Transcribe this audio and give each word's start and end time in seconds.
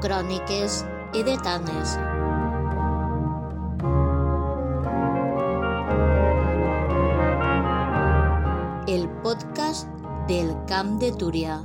Cròniques 0.00 0.78
edetanes. 1.12 1.90
El 8.88 9.04
podcast 9.22 9.86
del 10.26 10.54
Camp 10.70 10.96
de 11.02 11.12
Túria. 11.12 11.58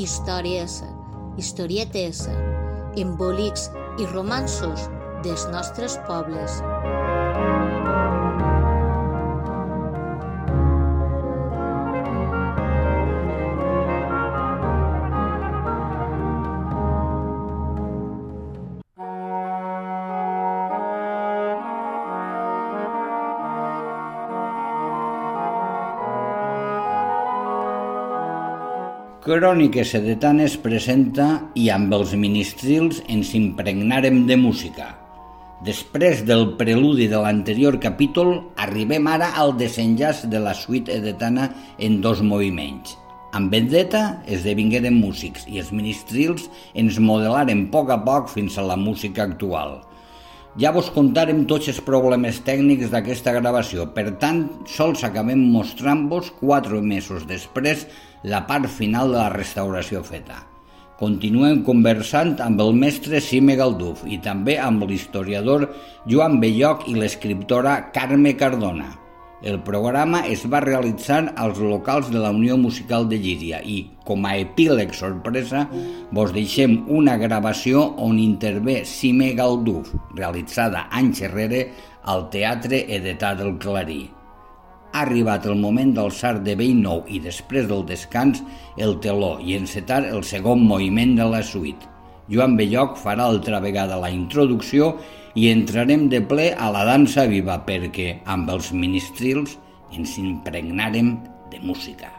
Històries, 0.00 0.80
historietes, 1.36 2.24
embolics 2.96 3.68
i 4.00 4.08
romansos 4.14 4.88
dels 5.28 5.44
nostres 5.52 6.00
pobles. 6.08 6.62
Cròniques 29.30 29.92
Sedetanes 29.94 30.56
presenta 30.58 31.24
i 31.54 31.68
amb 31.70 31.92
els 31.94 32.16
ministrils 32.18 32.96
ens 33.14 33.28
impregnarem 33.38 34.24
de 34.26 34.34
música. 34.34 34.88
Després 35.62 36.24
del 36.26 36.56
preludi 36.58 37.06
de 37.12 37.20
l'anterior 37.22 37.76
capítol, 37.78 38.32
arribem 38.58 39.06
ara 39.06 39.28
al 39.38 39.54
desenllaç 39.60 40.24
de 40.32 40.40
la 40.42 40.50
suite 40.58 40.96
edetana 40.98 41.46
en 41.78 42.00
dos 42.02 42.24
moviments. 42.26 42.96
Amb 43.30 43.54
Vendetta 43.54 44.02
esdevingueren 44.26 44.98
músics 44.98 45.46
i 45.46 45.62
els 45.62 45.70
ministrils 45.70 46.50
ens 46.74 46.98
modelaren 46.98 47.68
poc 47.70 47.94
a 47.94 48.00
poc 48.02 48.34
fins 48.34 48.58
a 48.58 48.66
la 48.66 48.74
música 48.74 49.28
actual. 49.30 49.78
Ja 50.58 50.72
vos 50.74 50.88
contarem 50.90 51.44
tots 51.46 51.68
els 51.70 51.78
problemes 51.86 52.40
tècnics 52.42 52.90
d'aquesta 52.90 53.30
gravació, 53.36 53.84
per 53.94 54.08
tant, 54.18 54.40
sols 54.66 55.04
acabem 55.06 55.44
mostrant-vos 55.52 56.32
quatre 56.40 56.80
mesos 56.82 57.22
després 57.28 57.86
la 58.26 58.42
part 58.48 58.66
final 58.66 59.14
de 59.14 59.20
la 59.20 59.28
restauració 59.30 60.02
feta. 60.02 60.40
Continuem 60.98 61.62
conversant 61.64 62.34
amb 62.42 62.60
el 62.60 62.74
mestre 62.76 63.22
Sime 63.24 63.54
Galduf 63.56 64.02
i 64.04 64.18
també 64.20 64.58
amb 64.60 64.82
l'historiador 64.90 65.68
Joan 66.10 66.40
Belloc 66.42 66.88
i 66.90 66.98
l'escriptora 66.98 67.78
Carme 67.94 68.34
Cardona. 68.34 68.99
El 69.42 69.62
programa 69.64 70.20
es 70.28 70.42
va 70.52 70.60
realitzar 70.60 71.32
als 71.40 71.58
locals 71.64 72.10
de 72.12 72.20
la 72.20 72.30
Unió 72.30 72.58
Musical 72.60 73.08
de 73.08 73.16
Llíria 73.16 73.62
i, 73.64 73.78
com 74.04 74.26
a 74.28 74.34
epíleg 74.36 74.92
sorpresa, 74.92 75.64
vos 76.12 76.34
deixem 76.36 76.82
una 76.92 77.16
gravació 77.16 77.86
on 77.96 78.20
intervé 78.20 78.82
Sime 78.84 79.32
Galduf, 79.38 79.94
realitzada 80.12 80.90
anys 80.92 81.24
enrere 81.24 81.66
al 82.04 82.28
Teatre 82.28 82.84
Edetà 83.00 83.32
del 83.38 83.56
Clarí 83.62 84.02
ha 84.92 85.04
arribat 85.04 85.44
el 85.46 85.54
moment 85.62 85.92
d'alçar 85.94 86.40
de 86.42 86.56
vell 86.58 86.80
nou 86.82 87.04
i 87.06 87.20
després 87.22 87.68
del 87.70 87.84
descans 87.86 88.40
el 88.76 88.96
teló 89.04 89.36
i 89.38 89.54
encetar 89.54 90.02
el 90.08 90.24
segon 90.26 90.64
moviment 90.66 91.14
de 91.18 91.28
la 91.30 91.42
suite. 91.46 91.86
Joan 92.30 92.56
Belloc 92.58 92.96
farà 92.98 93.26
altra 93.26 93.60
vegada 93.62 93.98
la 94.02 94.10
introducció 94.10 94.96
i 94.96 95.19
entrarem 95.50 96.08
de 96.10 96.20
ple 96.26 96.50
a 96.58 96.70
la 96.74 96.84
dansa 96.88 97.26
viva 97.30 97.60
perquè, 97.66 98.20
amb 98.26 98.50
els 98.50 98.72
ministrils, 98.74 99.58
ens 99.94 100.16
impregnarem 100.18 101.18
de 101.50 101.62
música. 101.62 102.10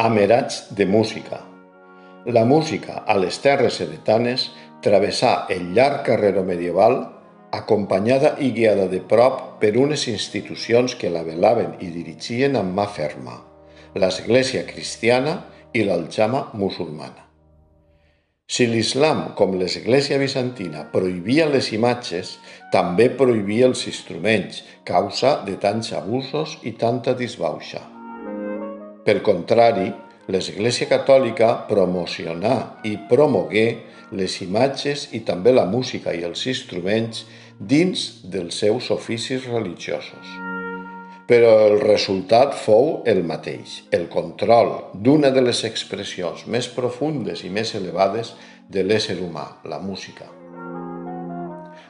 Amerats 0.00 0.74
de 0.74 0.86
música. 0.86 1.42
La 2.24 2.46
música 2.46 3.02
a 3.06 3.18
les 3.20 3.36
terres 3.44 3.74
sedetanes 3.82 4.46
travessà 4.80 5.32
el 5.52 5.74
llarg 5.76 6.06
carrero 6.06 6.40
medieval 6.40 6.96
acompanyada 7.58 8.30
i 8.40 8.48
guiada 8.56 8.86
de 8.88 9.02
prop 9.10 9.42
per 9.60 9.74
unes 9.76 10.06
institucions 10.08 10.96
que 10.96 11.12
la 11.12 11.20
velaven 11.28 11.76
i 11.84 11.90
dirigien 11.98 12.56
amb 12.56 12.72
mà 12.80 12.88
ferma, 12.88 13.36
l'Església 13.92 14.64
cristiana 14.72 15.36
i 15.76 15.84
l'Aljama 15.84 16.46
musulmana. 16.54 17.28
Si 18.48 18.72
l'islam, 18.72 19.34
com 19.36 19.60
l'Església 19.60 20.16
bizantina, 20.16 20.88
prohibia 20.96 21.44
les 21.52 21.74
imatges, 21.76 22.38
també 22.72 23.12
prohibia 23.20 23.68
els 23.68 23.84
instruments, 23.92 24.64
causa 24.80 25.42
de 25.44 25.60
tants 25.60 25.92
abusos 25.92 26.56
i 26.64 26.72
tanta 26.72 27.12
disbauxa. 27.12 27.99
Per 29.04 29.22
contrari, 29.24 29.86
l'Església 30.28 30.84
Catòlica 30.90 31.54
promocionà 31.68 32.56
i 32.84 32.98
promogué 33.08 33.64
les 34.12 34.34
imatges 34.44 35.06
i 35.16 35.22
també 35.24 35.54
la 35.54 35.64
música 35.64 36.12
i 36.12 36.20
els 36.26 36.42
instruments 36.50 37.24
dins 37.56 38.02
dels 38.34 38.60
seus 38.60 38.90
oficis 38.92 39.46
religiosos. 39.48 40.34
Però 41.30 41.50
el 41.70 41.78
resultat 41.80 42.56
fou 42.58 43.00
el 43.08 43.22
mateix, 43.24 43.80
el 43.94 44.08
control 44.12 44.72
d'una 44.92 45.30
de 45.32 45.46
les 45.46 45.64
expressions 45.64 46.44
més 46.46 46.68
profundes 46.68 47.44
i 47.46 47.50
més 47.54 47.72
elevades 47.78 48.34
de 48.68 48.84
l'ésser 48.84 49.16
humà, 49.22 49.46
la 49.64 49.78
música. 49.80 50.28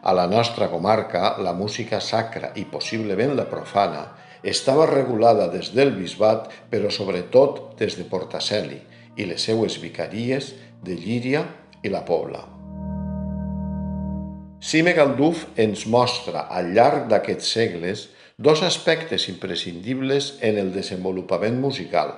A 0.01 0.13
la 0.17 0.27
nostra 0.31 0.71
comarca, 0.73 1.37
la 1.43 1.53
música 1.53 1.99
sacra 2.01 2.53
i 2.57 2.69
possiblement 2.71 3.35
la 3.37 3.49
profana 3.51 4.07
estava 4.43 4.87
regulada 4.87 5.49
des 5.53 5.73
del 5.75 5.93
bisbat, 5.97 6.49
però 6.71 6.91
sobretot 6.91 7.77
des 7.79 7.97
de 7.99 8.07
Portaceli 8.09 8.81
i 9.17 9.27
les 9.29 9.43
seues 9.43 9.81
vicaries 9.83 10.55
de 10.85 10.97
Llíria 10.97 11.45
i 11.83 11.93
la 11.93 12.05
Pobla. 12.07 12.43
Sime 14.61 14.93
Galduf 14.93 15.47
ens 15.57 15.87
mostra 15.89 16.47
al 16.53 16.75
llarg 16.77 17.07
d'aquests 17.09 17.53
segles 17.53 18.09
dos 18.37 18.63
aspectes 18.63 19.29
imprescindibles 19.29 20.35
en 20.41 20.59
el 20.61 20.73
desenvolupament 20.73 21.57
musical. 21.61 22.13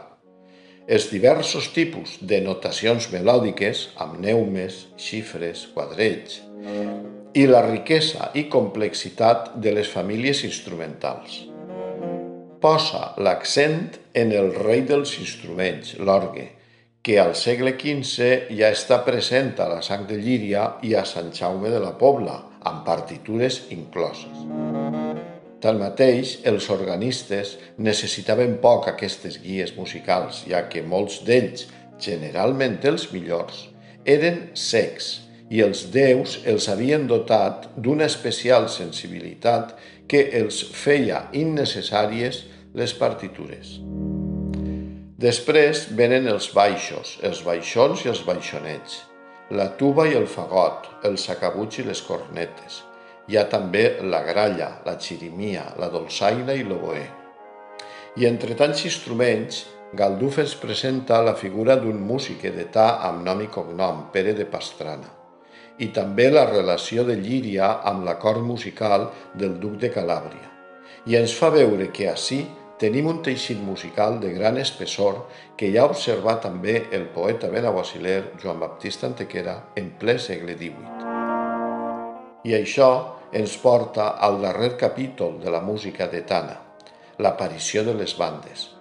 Els 0.87 1.07
diversos 1.11 1.71
tipus 1.75 2.17
de 2.21 2.41
notacions 2.43 3.07
melòdiques, 3.15 3.89
amb 4.03 4.19
neumes, 4.19 4.89
xifres, 4.99 5.69
quadrells, 5.75 6.41
i 7.39 7.47
la 7.47 7.63
riquesa 7.65 8.33
i 8.35 8.49
complexitat 8.51 9.55
de 9.63 9.73
les 9.79 9.89
famílies 9.89 10.43
instrumentals 10.45 11.52
posa 12.63 13.13
l'accent 13.19 13.99
en 14.15 14.31
el 14.33 14.53
rei 14.55 14.85
dels 14.87 15.17
instruments, 15.19 15.97
l'orgue, 15.99 16.47
que 17.03 17.19
al 17.19 17.35
segle 17.35 17.75
XV 17.75 18.55
ja 18.55 18.71
està 18.71 19.01
present 19.03 19.57
a 19.59 19.67
la 19.73 19.81
sang 19.83 20.07
de 20.07 20.21
Llíria 20.23 20.69
i 20.87 20.95
a 20.95 21.03
Sant 21.09 21.33
Jaume 21.35 21.73
de 21.73 21.81
la 21.83 21.97
Pobla, 21.99 22.37
amb 22.63 22.85
partitures 22.87 23.65
incloses. 23.75 24.45
Tanmateix, 25.63 26.37
els 26.47 26.69
organistes 26.75 27.57
necessitaven 27.79 28.57
poc 28.63 28.87
aquestes 28.93 29.41
guies 29.43 29.75
musicals, 29.75 30.45
ja 30.47 30.65
que 30.71 30.83
molts 30.87 31.21
d'ells, 31.27 31.67
generalment 32.03 32.79
els 32.87 33.09
millors, 33.11 33.67
eren 34.07 34.49
secs 34.59 35.13
i 35.51 35.61
els 35.63 35.85
déus 35.95 36.39
els 36.49 36.69
havien 36.71 37.05
dotat 37.11 37.69
d'una 37.77 38.07
especial 38.11 38.71
sensibilitat 38.71 39.75
que 40.11 40.25
els 40.39 40.63
feia 40.75 41.27
innecessàries 41.39 42.43
les 42.75 42.93
partitures. 42.97 43.75
Després 45.21 45.85
venen 45.93 46.25
els 46.31 46.49
baixos, 46.57 47.19
els 47.23 47.43
baixons 47.45 48.05
i 48.07 48.09
els 48.13 48.23
baixonets, 48.25 49.03
la 49.53 49.67
tuba 49.77 50.07
i 50.09 50.17
el 50.17 50.25
fagot, 50.27 50.89
el 51.05 51.19
sacabuig 51.21 51.83
i 51.83 51.85
les 51.85 52.01
cornetes. 52.07 52.81
Hi 53.29 53.37
ha 53.37 53.45
també 53.53 53.85
la 54.03 54.23
gralla, 54.25 54.71
la 54.87 54.97
xirimia, 54.99 55.67
la 55.79 55.91
dolçaina 55.93 56.57
i 56.57 56.65
l'oboe. 56.65 57.05
I 58.17 58.27
entre 58.27 58.57
tants 58.57 58.87
instruments, 58.89 59.67
Galduf 59.93 60.39
ens 60.41 60.55
presenta 60.57 61.21
la 61.21 61.35
figura 61.37 61.77
d'un 61.77 62.01
músic 62.01 62.47
edetà 62.49 62.87
amb 63.11 63.27
nom 63.27 63.45
i 63.45 63.51
cognom, 63.53 64.07
Pere 64.15 64.33
de 64.33 64.49
Pastrana, 64.49 65.11
i 65.79 65.91
també 65.93 66.31
la 66.33 66.47
relació 66.49 67.05
de 67.05 67.19
Llíria 67.21 67.69
amb 67.93 68.09
la 68.09 68.17
cort 68.17 68.41
musical 68.41 69.11
del 69.37 69.61
duc 69.61 69.77
de 69.85 69.93
Calàbria. 69.93 70.49
I 71.05 71.21
ens 71.21 71.37
fa 71.37 71.53
veure 71.53 71.91
que 71.93 72.09
així 72.09 72.41
tenim 72.83 73.07
un 73.07 73.21
teixit 73.23 73.61
musical 73.63 74.17
de 74.19 74.33
gran 74.35 74.57
espessor 74.59 75.21
que 75.59 75.69
ja 75.71 75.85
observat 75.87 76.41
també 76.43 76.81
el 76.97 77.05
poeta 77.15 77.51
benaguasiler 77.53 78.33
Joan 78.43 78.59
Baptista 78.59 79.07
Antequera 79.07 79.55
en 79.79 79.93
ple 80.01 80.17
segle 80.19 80.57
XVIII. 80.59 80.91
I 82.51 82.57
això 82.59 82.91
ens 83.39 83.55
porta 83.63 84.11
al 84.27 84.41
darrer 84.43 84.75
capítol 84.83 85.39
de 85.45 85.55
la 85.55 85.63
música 85.63 86.11
de 86.11 86.25
Tana, 86.27 86.59
l'aparició 87.23 87.87
de 87.87 87.95
les 87.95 88.19
bandes. 88.19 88.73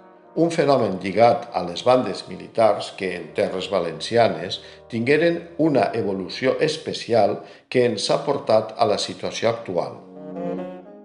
Un 0.42 0.50
fenomen 0.50 0.98
lligat 1.03 1.51
a 1.53 1.62
les 1.68 1.86
bandes 1.86 2.25
militars 2.30 2.94
que 2.98 3.13
en 3.19 3.33
terres 3.38 3.69
valencianes 3.69 4.63
tingueren 4.89 5.44
una 5.59 5.92
evolució 5.94 6.57
especial 6.59 7.44
que 7.69 7.86
ens 7.86 8.09
ha 8.09 8.24
portat 8.25 8.74
a 8.80 8.88
la 8.88 8.98
situació 8.98 9.51
actual 9.51 10.07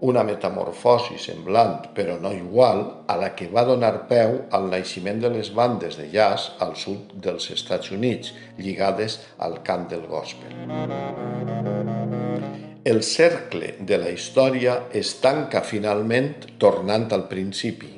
una 0.00 0.22
metamorfosi 0.22 1.16
semblant 1.19 1.88
però 1.96 2.19
no 2.20 2.32
igual 2.32 2.82
a 3.08 3.16
la 3.16 3.31
que 3.34 3.48
va 3.48 3.64
donar 3.64 4.06
peu 4.10 4.43
al 4.52 4.69
naixement 4.69 5.22
de 5.22 5.31
les 5.32 5.52
bandes 5.54 5.96
de 5.96 6.10
jazz 6.12 6.50
al 6.60 6.76
sud 6.76 7.14
dels 7.25 7.50
Estats 7.54 7.90
Units, 7.90 8.34
lligades 8.58 9.20
al 9.38 9.62
cant 9.64 9.88
del 9.88 10.04
gospel. 10.10 10.52
El 12.87 13.02
cercle 13.02 13.72
de 13.81 13.96
la 13.98 14.12
història 14.14 14.76
es 14.93 15.16
tanca 15.22 15.64
finalment 15.66 16.34
tornant 16.58 17.08
al 17.16 17.25
principi. 17.26 17.96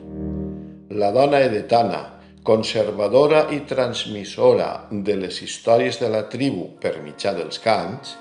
La 0.97 1.11
dona 1.13 1.43
edetana, 1.45 2.01
conservadora 2.47 3.49
i 3.53 3.61
transmissora 3.69 4.71
de 4.91 5.19
les 5.19 5.43
històries 5.45 5.99
de 6.01 6.09
la 6.09 6.23
tribu 6.33 6.71
per 6.81 6.95
mitjà 7.05 7.35
dels 7.37 7.61
cants, 7.61 8.15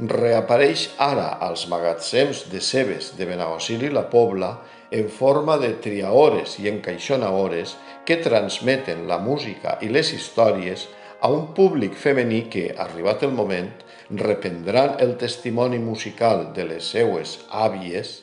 reapareix 0.00 0.88
ara 0.98 1.28
als 1.38 1.68
magatzems 1.70 2.48
de 2.50 2.60
cebes 2.60 3.12
de 3.18 3.28
Benaguasil 3.28 3.84
i 3.86 3.90
la 3.94 4.08
Pobla 4.10 4.56
en 4.90 5.08
forma 5.08 5.56
de 5.58 5.70
triaores 5.78 6.58
i 6.58 6.68
encaixonaores 6.68 7.76
que 8.04 8.18
transmeten 8.22 9.06
la 9.06 9.18
música 9.18 9.78
i 9.82 9.88
les 9.88 10.12
històries 10.12 10.88
a 11.20 11.30
un 11.30 11.54
públic 11.54 11.94
femení 11.94 12.44
que, 12.50 12.68
arribat 12.76 13.22
el 13.22 13.32
moment, 13.32 13.70
reprendran 14.10 14.98
el 15.00 15.16
testimoni 15.16 15.78
musical 15.78 16.50
de 16.54 16.66
les 16.68 16.90
seues 16.90 17.38
àvies 17.50 18.22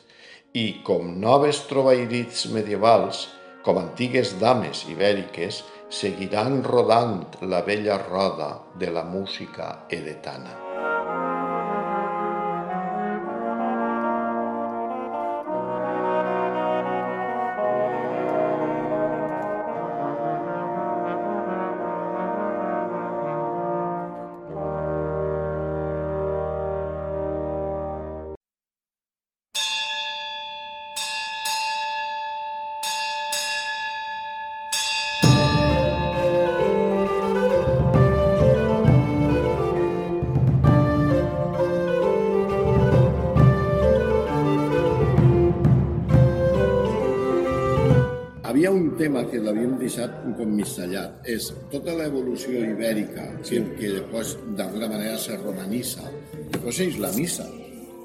i, 0.52 0.84
com 0.84 1.16
noves 1.20 1.64
trobairits 1.70 2.46
medievals, 2.52 3.28
com 3.64 3.80
antigues 3.80 4.36
dames 4.38 4.84
ibèriques, 4.92 5.62
seguiran 5.88 6.62
rodant 6.64 7.24
la 7.42 7.62
vella 7.66 7.98
roda 8.04 8.58
de 8.78 8.92
la 8.92 9.04
música 9.04 9.86
edetana. 9.90 10.71
Tema 49.02 49.24
que 49.26 49.40
l'havíem 49.42 49.74
deixat 49.80 50.20
un 50.26 50.36
cop 50.38 50.50
missallat, 50.50 51.18
és 51.28 51.48
tota 51.72 51.94
l'evolució 51.98 52.62
ibèrica, 52.70 53.26
sí. 53.42 53.58
que, 53.58 53.74
que 53.80 53.90
després 53.98 54.36
d'alguna 54.58 54.90
manera 54.92 55.18
se 55.20 55.38
romanissa, 55.40 56.06
després 56.52 56.80
és 56.86 57.00
la 57.02 57.10
missa, 57.16 57.48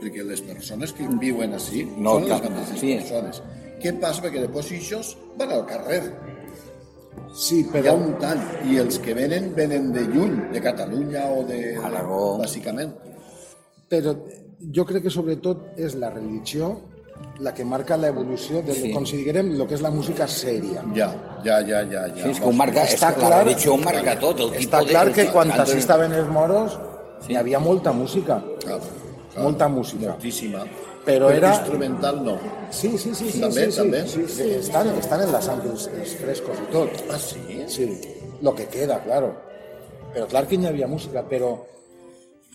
perquè 0.02 0.26
les 0.26 0.42
persones 0.46 0.94
que 0.98 1.06
viuen 1.22 1.54
així 1.58 1.86
no, 1.96 2.18
són 2.18 2.28
les 2.32 2.48
mateixes 2.48 2.82
sí. 2.82 2.96
persones. 3.02 3.44
Què 3.84 3.94
passa? 4.02 4.24
Perquè 4.26 4.42
després 4.48 4.74
ells 4.74 5.14
van 5.38 5.54
al 5.54 5.64
carrer. 5.70 6.02
Sí, 7.38 7.62
però... 7.70 7.84
Hi 7.84 7.92
ha 7.92 7.96
un 7.98 8.18
tall, 8.22 8.42
i 8.66 8.80
els 8.82 8.98
que 9.04 9.14
venen, 9.18 9.52
venen 9.58 9.92
de 9.94 10.06
lluny, 10.10 10.36
de 10.54 10.62
Catalunya 10.66 11.28
o 11.34 11.44
de... 11.46 11.62
Aragó. 11.86 12.22
Bàsicament. 12.42 12.94
Però 13.92 14.16
jo 14.74 14.86
crec 14.90 15.06
que 15.06 15.14
sobretot 15.14 15.78
és 15.78 15.96
la 16.02 16.10
religió 16.14 16.74
la 17.40 17.54
que 17.54 17.64
marca 17.66 17.98
la 17.98 18.08
evolució 18.08 18.62
de, 18.66 18.74
sí. 18.74 18.92
com 18.94 19.06
si 19.06 19.20
diguem, 19.22 19.52
el 19.54 19.64
que 19.70 19.78
és 19.78 19.84
la 19.86 19.92
música 19.94 20.28
sèria. 20.32 20.84
Ja, 20.96 21.12
ja, 21.46 21.60
ja, 21.62 21.84
ja. 21.86 22.08
ja. 22.10 22.24
Sí, 22.24 22.32
és 22.34 22.42
que 22.42 22.50
ho 22.50 22.54
marca, 22.56 22.86
està 22.88 23.12
és, 23.14 23.20
clar, 23.20 23.32
la 23.34 23.42
religió 23.44 23.76
ho 23.76 23.82
marca 23.82 24.18
tot. 24.22 24.42
El 24.48 24.58
està 24.64 24.82
clar 24.88 25.06
de, 25.10 25.16
que 25.20 25.28
quan 25.34 25.54
s'hi 25.54 25.80
estaven 25.84 26.16
els 26.18 26.32
moros 26.34 26.78
sí. 27.26 27.34
hi 27.34 27.40
havia 27.42 27.62
molta 27.62 27.94
música. 27.94 28.40
Clar, 28.66 28.82
clar, 28.82 29.46
molta 29.46 29.70
música. 29.70 30.16
Moltíssima. 30.16 30.66
Però 31.08 31.30
era... 31.32 31.54
instrumental 31.56 32.20
no. 32.24 32.36
Sí, 32.70 32.98
sí, 32.98 33.14
sí. 33.16 33.30
sí 33.32 33.40
també, 33.40 33.70
sí, 33.72 33.78
també. 33.80 34.02
Sí, 34.12 34.26
sí, 34.28 34.50
estan, 34.58 34.90
estan 35.00 35.24
en 35.24 35.32
la 35.32 35.40
sang 35.46 35.64
els, 35.70 35.88
els 35.96 36.16
frescos 36.20 36.60
i 36.66 36.68
tot. 36.74 37.04
Ah, 37.14 37.20
sí? 37.22 37.62
Sí, 37.72 37.88
lo 38.42 38.54
que 38.58 38.68
queda, 38.68 39.00
claro. 39.06 39.32
Però 40.12 40.28
clar 40.28 40.44
que 40.50 40.58
hi 40.58 40.68
havia 40.68 40.90
música, 40.90 41.24
però 41.30 41.54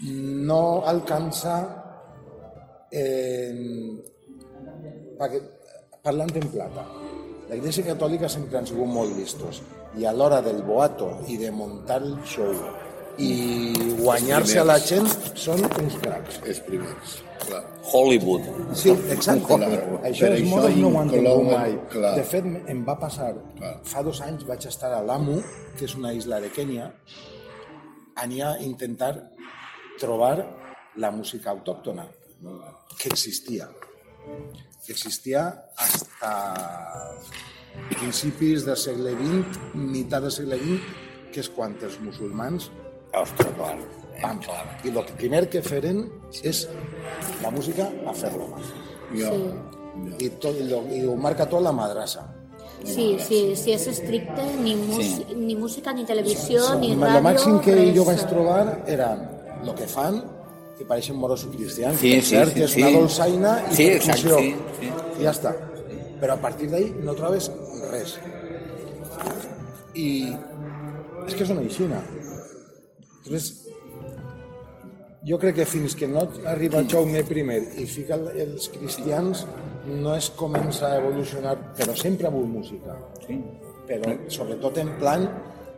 no 0.02 0.82
alcança 0.90 1.54
eh, 2.90 3.54
perquè, 5.22 5.40
parlant 6.02 6.32
en 6.38 6.48
plata, 6.50 6.86
la 7.48 7.58
Iglesia 7.58 7.86
Catòlica 7.92 8.30
sempre 8.32 8.58
han 8.58 8.66
sigut 8.66 8.90
molt 8.90 9.14
listos 9.16 9.60
i 9.98 10.06
a 10.08 10.12
l'hora 10.16 10.40
del 10.42 10.62
boato 10.66 11.12
i 11.28 11.36
de 11.38 11.50
muntar 11.54 12.00
el 12.02 12.16
show 12.26 12.54
i 13.20 13.28
guanyar-se 13.98 14.62
a 14.62 14.64
la 14.64 14.78
gent 14.80 15.04
són 15.36 15.60
uns 15.66 15.98
cracs. 16.00 16.38
Els 16.48 16.62
primers, 16.64 17.18
clar. 17.42 17.60
Hollywood. 17.92 18.46
Sí, 18.78 18.94
exacte. 19.12 19.58
Això 20.08 20.30
els 20.30 20.46
moros 20.48 20.78
no 20.80 20.88
ho 20.88 21.00
han 21.02 21.12
tingut 21.12 21.50
mai. 21.50 21.76
Clar. 21.92 22.14
De 22.16 22.24
fet, 22.24 22.48
em 22.72 22.80
va 22.88 22.96
passar, 23.02 23.34
Clar. 23.58 23.74
fa 23.84 24.04
dos 24.06 24.22
anys 24.24 24.46
vaig 24.48 24.64
estar 24.70 24.94
a 24.96 25.02
Lamu, 25.04 25.36
que 25.76 25.84
és 25.90 25.96
una 25.98 26.14
isla 26.16 26.40
de 26.40 26.48
Kènia, 26.56 26.88
ania 28.24 28.54
a 28.54 28.58
intentar 28.64 29.12
trobar 30.00 30.34
la 30.96 31.12
música 31.12 31.52
autòctona 31.52 32.08
que 32.96 33.08
existia 33.12 33.68
que 34.84 34.92
existia 34.92 35.46
hasta 35.76 36.32
principis 37.98 38.66
del 38.66 38.76
segle 38.76 39.14
XX, 39.16 39.58
meitat 39.74 40.26
del 40.26 40.34
segle 40.34 40.58
XX, 40.60 40.80
que 41.32 41.40
és 41.40 41.48
quan 41.48 41.76
els 41.80 41.98
musulmans 42.04 42.70
Ostres, 43.12 43.52
clar. 43.56 43.76
Pam. 44.22 44.38
I 44.84 44.88
el 44.88 45.04
primer 45.18 45.42
que 45.52 45.60
feren 45.64 46.06
és 46.42 46.62
la 47.42 47.50
música 47.52 47.90
a 48.08 48.14
fer-lo. 48.16 48.46
Ja. 49.12 49.32
Sí. 49.32 50.22
I, 50.24 50.30
tot, 50.40 50.56
i, 50.56 51.02
ho 51.04 51.16
marca 51.20 51.44
tot 51.48 51.60
la 51.64 51.72
madrassa. 51.76 52.24
Sí, 52.82 53.18
sí, 53.20 53.52
sí, 53.54 53.74
és 53.74 53.84
estricte, 53.86 54.42
ni, 54.62 54.74
mus 54.74 55.04
Sí. 55.04 55.26
ni 55.36 55.54
música, 55.54 55.92
ni 55.92 56.06
televisió, 56.08 56.74
ni 56.80 56.92
El 56.94 57.02
ràdio, 57.02 57.22
màxim 57.22 57.60
que 57.60 57.74
res. 57.76 57.94
jo 57.94 58.04
vaig 58.08 58.24
trobar 58.30 58.82
era 58.86 59.12
el 59.62 59.74
que 59.74 59.86
fan, 59.86 60.22
que 60.78 60.84
pareixen 60.88 61.16
moros 61.16 61.44
cristians, 61.52 61.98
Sí, 62.00 62.14
sí, 62.20 62.34
cert, 62.34 62.52
sí, 62.52 62.54
que 62.58 62.64
és 62.64 62.70
sí. 62.76 62.82
una 62.82 62.98
dolçaina 62.98 63.52
i 63.70 63.74
Sí, 63.74 63.88
exacte, 63.88 64.22
percussió. 64.22 64.38
sí, 64.38 64.54
sí. 64.80 64.92
I 65.20 65.24
ja 65.26 65.30
està. 65.34 65.54
Però 66.22 66.36
a 66.36 66.40
partir 66.40 66.70
d'ahí 66.70 66.92
no 67.02 67.14
trobes 67.18 67.50
res. 67.90 68.16
I 69.94 70.08
és 71.26 71.34
que 71.34 71.44
és 71.44 71.50
una 71.50 71.62
eixina. 71.62 72.00
Llavors, 73.24 73.50
jo 75.28 75.38
crec 75.38 75.54
que 75.60 75.66
fins 75.68 75.94
que 75.94 76.08
no 76.10 76.24
arriba 76.50 76.82
Jaume 76.88 77.20
I 77.20 77.82
i 77.82 77.86
fica 77.86 78.16
els 78.16 78.68
cristians 78.68 79.46
no 79.86 80.14
es 80.16 80.30
comença 80.30 80.88
a 80.88 80.98
evolucionar, 80.98 81.56
però 81.76 81.94
sempre 81.94 82.26
amb 82.26 82.42
música. 82.46 82.96
Sí. 83.26 83.38
Però 83.86 84.16
sobretot 84.28 84.78
en 84.78 84.98
plan 84.98 85.28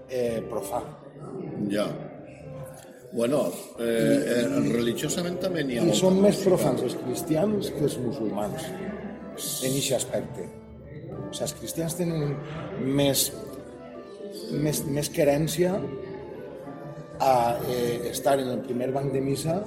eh, 0.09 0.43
profà. 0.49 0.83
Ja. 1.71 1.87
Bueno, 3.15 3.45
eh, 3.79 3.85
eh, 3.87 4.47
religiosament 4.75 5.37
també 5.43 5.63
n'hi 5.65 5.77
ha 5.79 5.85
I 5.87 5.95
són 5.95 6.17
més 6.23 6.41
profans 6.43 6.83
els 6.83 6.97
cristians 7.05 7.69
que 7.77 7.85
els 7.87 7.95
musulmans 8.03 8.65
en 8.67 9.71
aquest 9.71 9.93
aspecte. 10.01 10.49
O 11.15 11.31
sigui, 11.31 11.45
els 11.47 11.55
cristians 11.61 11.95
tenen 12.01 12.35
més, 12.99 13.23
més, 14.65 14.83
més 14.97 15.11
querència 15.15 15.77
a 17.23 17.35
eh, 17.71 18.11
estar 18.11 18.35
en 18.43 18.51
el 18.57 18.61
primer 18.67 18.91
banc 18.97 19.13
de 19.15 19.23
missa 19.23 19.61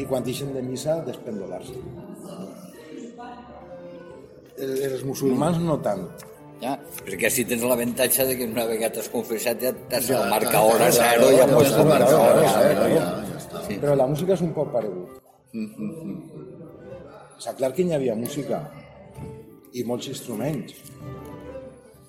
i 0.00 0.06
quan 0.08 0.24
deixen 0.24 0.54
de 0.56 0.62
missa 0.64 1.02
despendolar-se. 1.04 1.76
El- 4.60 4.76
Els 4.88 5.04
musulmans 5.04 5.60
no 5.60 5.76
tant. 5.84 6.06
Ja, 6.60 6.74
perquè 7.06 7.30
si 7.32 7.46
tens 7.48 7.62
l'avantatge 7.64 8.26
de 8.28 8.34
que 8.36 8.48
una 8.50 8.66
vegada 8.68 8.98
t'has 8.98 9.08
confessat 9.12 9.62
ja 9.64 9.72
t'has 9.72 10.10
Ja, 10.10 10.20
marca 10.28 10.58
ja, 10.58 10.60
hora 10.60 10.90
zero, 10.92 11.30
ja, 11.30 11.38
ja 11.38 11.46
ja, 11.46 11.54
pots 11.54 11.70
ja, 11.70 11.84
hora 11.86 12.42
ja, 12.42 12.50
zero. 12.58 12.88
ja, 12.92 13.06
ja 13.30 13.38
està. 13.40 13.62
Sí. 13.66 13.78
Però 13.80 13.96
la 13.96 14.06
música 14.10 14.36
és 14.36 14.44
un 14.44 14.52
poc 14.56 14.72
paregut. 14.74 15.16
O 15.56 17.40
sigui, 17.40 17.56
clar 17.62 17.72
que 17.72 17.86
hi 17.86 17.94
havia 17.96 18.14
música 18.18 18.60
i 19.72 19.84
molts 19.88 20.10
instruments, 20.12 20.76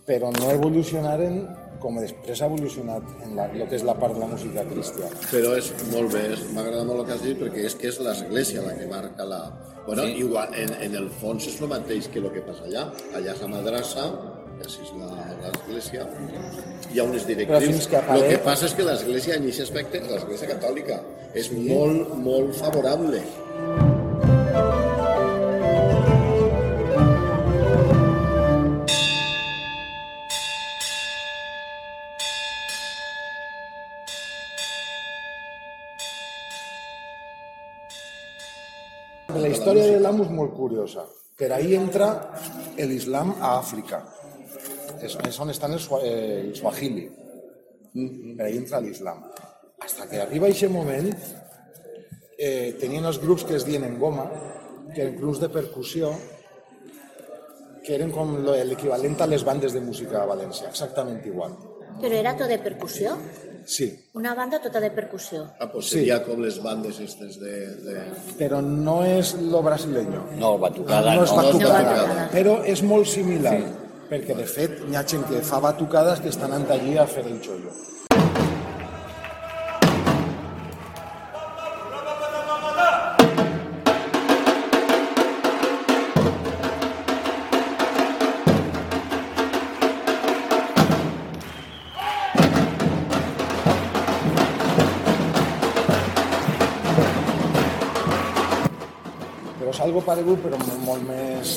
però 0.10 0.34
no 0.36 0.51
evolucionaren 0.51 1.41
com 1.81 1.98
després 1.98 2.41
ha 2.41 2.50
evolucionat 2.51 3.08
en 3.25 3.34
la, 3.38 3.48
el 3.55 3.63
que 3.70 3.79
és 3.79 3.86
la 3.88 3.96
part 3.98 4.13
de 4.13 4.22
la 4.22 4.27
música 4.29 4.65
cristiana. 4.70 5.17
Però 5.31 5.55
és 5.58 5.72
molt 5.89 6.13
bé, 6.13 6.25
m'agrada 6.53 6.84
molt 6.86 7.01
el 7.01 7.08
que 7.08 7.15
has 7.15 7.24
dit 7.25 7.39
perquè 7.39 7.65
és 7.70 7.77
que 7.79 7.89
és 7.89 7.98
l'Església 8.05 8.65
la 8.67 8.75
que 8.77 8.89
marca 8.91 9.25
la... 9.25 9.41
Bueno, 9.88 10.05
sí. 10.05 10.20
igual, 10.22 10.53
en, 10.53 10.75
en 10.86 11.00
el 11.00 11.10
fons 11.24 11.48
és 11.50 11.58
el 11.58 11.72
mateix 11.72 12.12
que 12.13 12.22
el 12.22 12.29
que 12.36 12.43
passa 12.46 12.67
allà. 12.67 12.86
Allà 13.17 13.34
és 13.34 13.41
la 13.41 13.50
madrassa, 13.55 14.05
i 14.12 14.30
és 14.65 14.93
la- 14.97 15.35
l'Església. 15.43 16.07
Hi 16.93 16.99
ha 16.99 17.03
unes 17.03 17.25
directrius. 17.27 17.87
que 17.87 17.95
El 17.95 18.03
apare- 18.03 18.29
que 18.29 18.37
passa 18.39 18.65
és 18.65 18.73
que 18.73 18.83
l'Església, 18.83 19.35
en 19.35 19.43
aquest 19.43 19.61
aspecte, 19.61 20.01
l'Església 20.01 20.47
catòlica, 20.47 21.01
és 21.33 21.51
molt, 21.51 22.15
molt 22.15 22.53
favorable. 22.55 23.23
La 39.41 39.47
història 39.49 39.85
de 39.85 39.93
l'Islam 39.95 40.21
és 40.25 40.31
molt 40.37 40.53
curiosa. 40.57 41.05
Per 41.39 41.49
ahí 41.55 41.75
entra 41.77 42.09
l'Islam 42.77 43.35
a 43.39 43.55
Àfrica. 43.59 44.01
És, 45.03 45.17
és 45.27 45.39
on 45.39 45.50
estan 45.50 45.74
els, 45.74 45.88
swa- 45.89 46.01
eh, 46.03 46.41
el 46.48 46.55
Swahili. 46.55 47.08
Per 48.38 48.46
ahí 48.46 48.58
entra 48.58 48.79
l'Islam. 48.79 49.24
Hasta 49.81 50.08
que 50.08 50.22
arriba 50.22 50.48
aquest 50.48 50.72
moment, 50.72 51.10
eh, 52.38 52.75
tenien 52.79 53.05
els 53.05 53.20
grups 53.20 53.43
que 53.43 53.55
es 53.55 53.65
diuen 53.65 53.84
en 53.84 53.98
goma, 54.00 54.29
que 54.93 55.01
eren 55.01 55.17
grups 55.17 55.39
de 55.41 55.50
percussió, 55.50 56.12
que 57.84 57.96
eren 57.96 58.12
com 58.13 58.36
lo- 58.46 58.55
l'equivalent 58.63 59.20
a 59.22 59.27
les 59.27 59.43
bandes 59.43 59.74
de 59.74 59.81
música 59.81 60.22
a 60.22 60.27
València, 60.29 60.67
exactament 60.70 61.25
igual. 61.25 61.55
Però 62.01 62.13
era 62.15 62.36
tot 62.38 62.48
de 62.48 62.60
percussió? 62.60 63.17
Sí, 63.65 63.91
Una 64.17 64.34
banda 64.34 64.60
tota 64.60 64.79
de 64.79 64.89
percussió. 64.89 65.43
Ah, 65.60 65.72
pues 65.72 65.86
Sí. 65.86 66.00
seria 66.00 66.24
com 66.24 66.39
les 66.41 66.58
bandes 66.63 67.00
estes 67.00 67.39
de... 67.39 67.75
de... 67.86 67.96
però 68.39 68.60
no 68.62 69.03
és 69.05 69.36
lo 69.36 69.62
brasileño. 69.62 70.24
No, 70.38 70.58
batucada 70.58 71.13
no 71.15 71.24
és 71.24 71.29
no. 71.31 71.38
batucada, 71.38 71.81
No 71.84 71.91
és 71.91 71.98
batucada. 71.98 72.29
però 72.31 72.63
és 72.65 72.81
molt 72.81 73.05
similar, 73.05 73.60
perquè 74.11 74.35
de 74.35 74.43
fet 74.43 74.81
hi 74.89 74.97
ha 74.99 75.05
gent 75.07 75.23
que 75.29 75.39
fa 75.47 75.61
batucades 75.63 76.19
que 76.19 76.31
estan 76.33 76.51
allí 76.59 76.97
a 76.99 77.07
fer 77.07 77.23
el 77.31 77.39
xollo. 77.47 77.71
Algo 99.81 99.97
paregut, 100.05 100.37
però 100.43 100.59
molt, 100.85 101.01
més. 101.07 101.55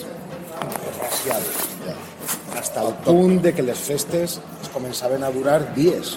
Hasta 2.75 2.89
el 2.89 2.95
punt 3.05 3.41
de 3.41 3.53
que 3.55 3.63
les 3.63 3.79
festes 3.79 4.33
es 4.43 4.69
començaven 4.75 5.23
a 5.23 5.29
durar 5.31 5.61
dies. 5.77 6.17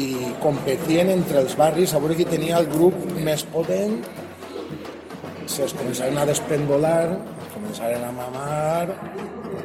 I 0.00 0.06
competien 0.40 1.10
entre 1.12 1.42
els 1.42 1.52
barris. 1.58 1.92
A 1.92 2.00
veure 2.00 2.16
qui 2.16 2.24
tenia 2.24 2.56
el 2.56 2.70
grup 2.72 2.96
més 3.26 3.44
potent. 3.52 3.98
Se 5.44 5.66
es 5.66 5.76
començaren 5.76 6.16
a 6.16 6.24
despendolar 6.32 7.10
es 7.12 7.52
començaren 7.52 8.08
a 8.08 8.14
mamar 8.22 8.96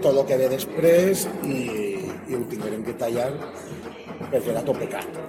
tot 0.04 0.12
el 0.12 0.22
que 0.28 0.42
ve 0.44 0.52
després 0.58 1.30
i, 1.48 1.64
i 2.28 2.36
ho 2.36 2.44
tingueren 2.52 2.84
que 2.84 3.00
tallar 3.00 3.32
perquè 4.28 4.46
era 4.58 4.68
tot 4.68 4.84
pecat. 4.84 5.20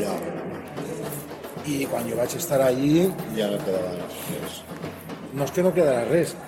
Ja, 0.00 0.18
i 1.68 1.82
quan 1.92 2.08
jo 2.08 2.16
vaig 2.16 2.40
estar 2.40 2.64
allí 2.64 3.10
ja 3.36 3.52
no 3.52 3.60
quedava 3.68 3.96
res. 4.00 4.60
no 5.34 5.44
és 5.44 5.52
que 5.52 5.68
no 5.68 5.76
quedarà 5.76 6.06
res. 6.08 6.38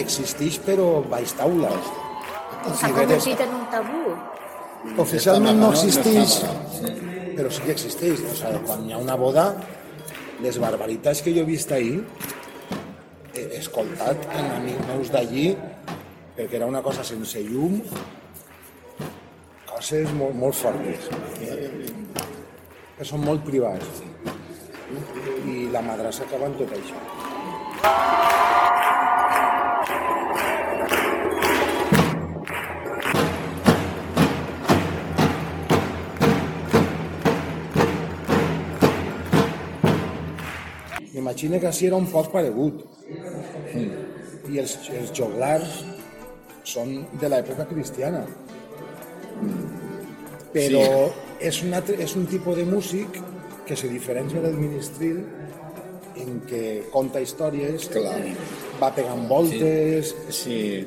Existeix 0.00 0.62
però 0.64 0.94
baix 1.04 1.36
taula 1.36 1.76
S'ha 2.60 2.90
convertit 2.92 3.40
en 3.40 3.54
un 3.56 3.64
tabú. 3.72 4.04
oficialment 5.04 5.58
no 5.60 5.70
existeix. 5.72 6.40
però 7.36 7.50
sí 7.50 7.62
que 7.64 7.72
existeix. 7.72 8.20
O 8.20 8.34
sigui, 8.36 8.60
quan 8.66 8.84
hi 8.86 8.92
ha 8.92 8.98
una 8.98 9.16
boda 9.16 9.54
les 10.40 10.58
barbaritats 10.58 11.22
que 11.22 11.32
jo 11.32 11.40
he 11.44 11.48
vist 11.48 11.72
ahir 11.72 12.00
he 13.34 13.58
escoltat 13.58 14.24
en 14.36 14.50
amics 14.56 14.86
meus 14.88 15.12
d'allí 15.12 15.56
perquè 16.36 16.56
era 16.58 16.66
una 16.66 16.82
cosa 16.82 17.04
sense 17.04 17.42
llum 17.46 17.80
coses 19.70 20.12
molt, 20.12 20.34
molt 20.36 20.54
fortes. 20.54 21.08
Que 22.98 23.04
són 23.08 23.24
molt 23.24 23.44
privats 23.46 24.02
i 25.48 25.70
la 25.72 25.80
madrassa 25.86 26.26
acaba 26.26 26.50
amb 26.50 26.58
tot 26.60 26.76
això 26.76 26.98
M'imagino 41.14 41.58
que 41.60 41.66
així 41.70 41.86
era 41.88 41.96
un 41.96 42.06
poc 42.06 42.30
paregut. 42.32 42.84
I 44.50 44.58
els, 44.58 44.76
els 44.94 45.10
joglars 45.16 45.84
són 46.64 47.06
de 47.20 47.28
l'època 47.28 47.66
cristiana. 47.70 48.24
Però 50.54 50.84
és, 51.40 51.62
un 51.64 51.74
altre, 51.74 51.96
és 52.02 52.14
un 52.18 52.26
tipus 52.30 52.56
de 52.58 52.64
músic 52.66 53.20
que 53.66 53.76
se 53.76 53.88
diferencia 53.88 54.40
del 54.42 54.56
ministril 54.58 55.22
en 56.20 56.40
què 56.46 56.62
conta 56.92 57.20
històries, 57.22 57.86
Clar. 57.94 58.18
va 58.80 58.90
pegant 58.94 59.26
voltes, 59.30 60.14
Sí. 60.28 60.86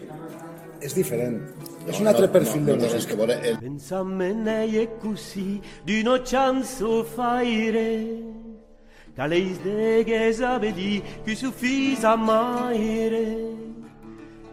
és 0.81 0.93
diferent. 0.95 1.39
és 1.87 1.99
un 1.99 2.07
altre 2.07 2.27
perfil 2.31 2.61
no, 2.61 2.67
de 2.67 2.73
no, 2.75 2.79
té 2.79 2.87
res 2.87 2.93
músic. 2.93 3.09
que 3.09 3.15
veure. 3.15 3.39
El, 3.49 3.57
Pensamene 3.59 4.65
e 4.65 4.87
così 5.01 5.61
di 5.85 6.03
no 6.03 6.17
chance 9.15 9.21
faire 9.21 9.23
Ca 9.23 9.25
leis 9.27 9.59
de 9.59 10.03
gesa 10.03 10.57
vedi 10.57 11.03
che 11.23 11.35
suffisa 11.35 12.15
maire. 12.15 13.55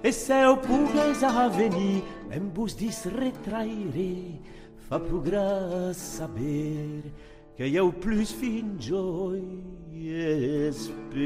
E 0.03 0.13
se 0.13 0.45
o 0.45 0.57
pugues 0.57 1.23
a 1.23 1.49
veni 1.49 2.03
ben 2.29 2.51
bus 2.51 2.75
dis 2.75 3.05
retraire 3.05 4.41
Fa 4.89 4.99
pugra 4.99 5.93
saber 5.93 7.03
que 7.57 7.65
eu 7.65 7.93
plus 7.93 8.33
fin 8.33 8.79
joy 8.79 9.43
esper. 9.93 11.21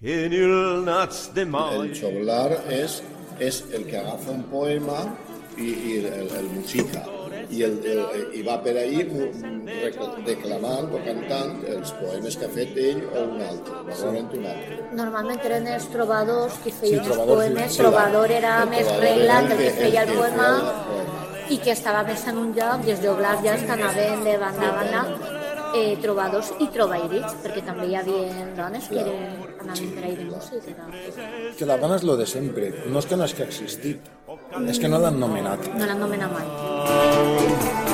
Que 0.00 0.28
nul 0.28 0.82
nats 0.84 1.30
de 1.34 1.44
mai. 1.44 1.76
El 1.76 1.94
xoglar 1.94 2.50
és, 2.68 3.02
és 3.38 3.64
el 3.72 3.84
que 3.84 3.96
agafa 3.98 4.32
un 4.32 4.42
poema 4.48 5.16
i, 5.58 5.68
i 5.68 5.98
el, 5.98 6.30
el 6.40 6.48
musica. 6.56 7.19
I, 7.50 7.62
el, 7.66 7.78
el, 7.84 8.00
i 8.38 8.42
va 8.46 8.56
per 8.62 8.72
rec- 8.76 9.98
declamant 10.26 10.86
o 10.94 11.00
cantant 11.04 11.56
els 11.74 11.90
poemes 11.98 12.36
que 12.38 12.46
ha 12.46 12.52
fet 12.54 12.76
ell 12.78 13.00
o 13.10 13.24
un 13.26 13.40
altre, 13.42 13.80
normalment 13.88 14.30
un 14.38 14.46
altre. 14.52 14.78
Normalment 15.00 15.40
eren 15.50 15.66
els 15.74 15.88
trobadors 15.92 16.58
qui 16.64 16.70
feien 16.76 17.00
els 17.00 17.08
trobadors, 17.08 17.40
poemes. 17.42 17.72
sí. 17.74 17.82
Trobador 17.82 18.30
era 18.38 18.54
El 18.62 18.70
més 18.70 18.92
regla 19.02 19.40
que 19.48 19.52
el 19.56 19.62
que 19.64 19.70
feia 19.80 20.02
el 20.06 20.08
que 20.12 20.16
poema 20.20 20.48
el 20.54 20.70
poema. 20.90 21.18
i 21.50 21.58
que 21.58 21.72
estava 21.74 22.02
més 22.06 22.26
en 22.30 22.38
un 22.38 22.52
lloc 22.54 22.86
i 22.86 22.94
els 22.94 23.02
joglars 23.02 23.42
ja 23.44 23.54
estan 23.58 23.80
anaven 23.82 24.24
de 24.24 24.36
banda 24.38 24.68
a 24.68 24.76
banda 24.78 25.02
eh, 25.74 25.96
trobadors 26.02 26.52
i 26.58 26.66
trobairits, 26.74 27.34
perquè 27.44 27.60
també 27.66 27.86
hi 27.90 27.94
havia 27.94 28.46
dones 28.56 28.88
que 28.90 28.98
eren, 29.02 29.20
anaven 29.62 29.90
per 29.94 30.04
ahí 30.04 30.16
de 30.18 30.24
música. 30.30 30.86
Que 31.58 31.66
la 31.66 31.76
dona 31.78 31.94
és 32.00 32.02
lo 32.06 32.16
de 32.18 32.26
sempre. 32.26 32.72
No 32.90 32.98
és 32.98 33.06
que 33.06 33.16
no 33.18 33.24
és 33.28 33.34
que 33.34 33.44
ha 33.44 33.46
existit, 33.46 34.08
és 34.58 34.78
que 34.82 34.90
no 34.90 34.98
l'han 34.98 35.20
nomenat. 35.22 35.70
No 35.76 35.86
l'han 35.86 36.02
nomenat 36.02 36.34
mai. 36.34 37.89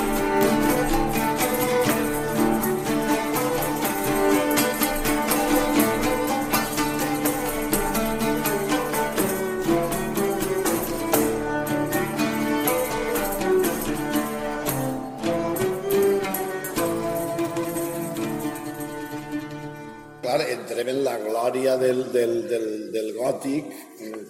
Glòria 21.47 21.77
del, 21.77 22.13
del, 22.13 22.49
del, 22.49 22.93
del 22.93 23.13
gòtic, 23.15 23.69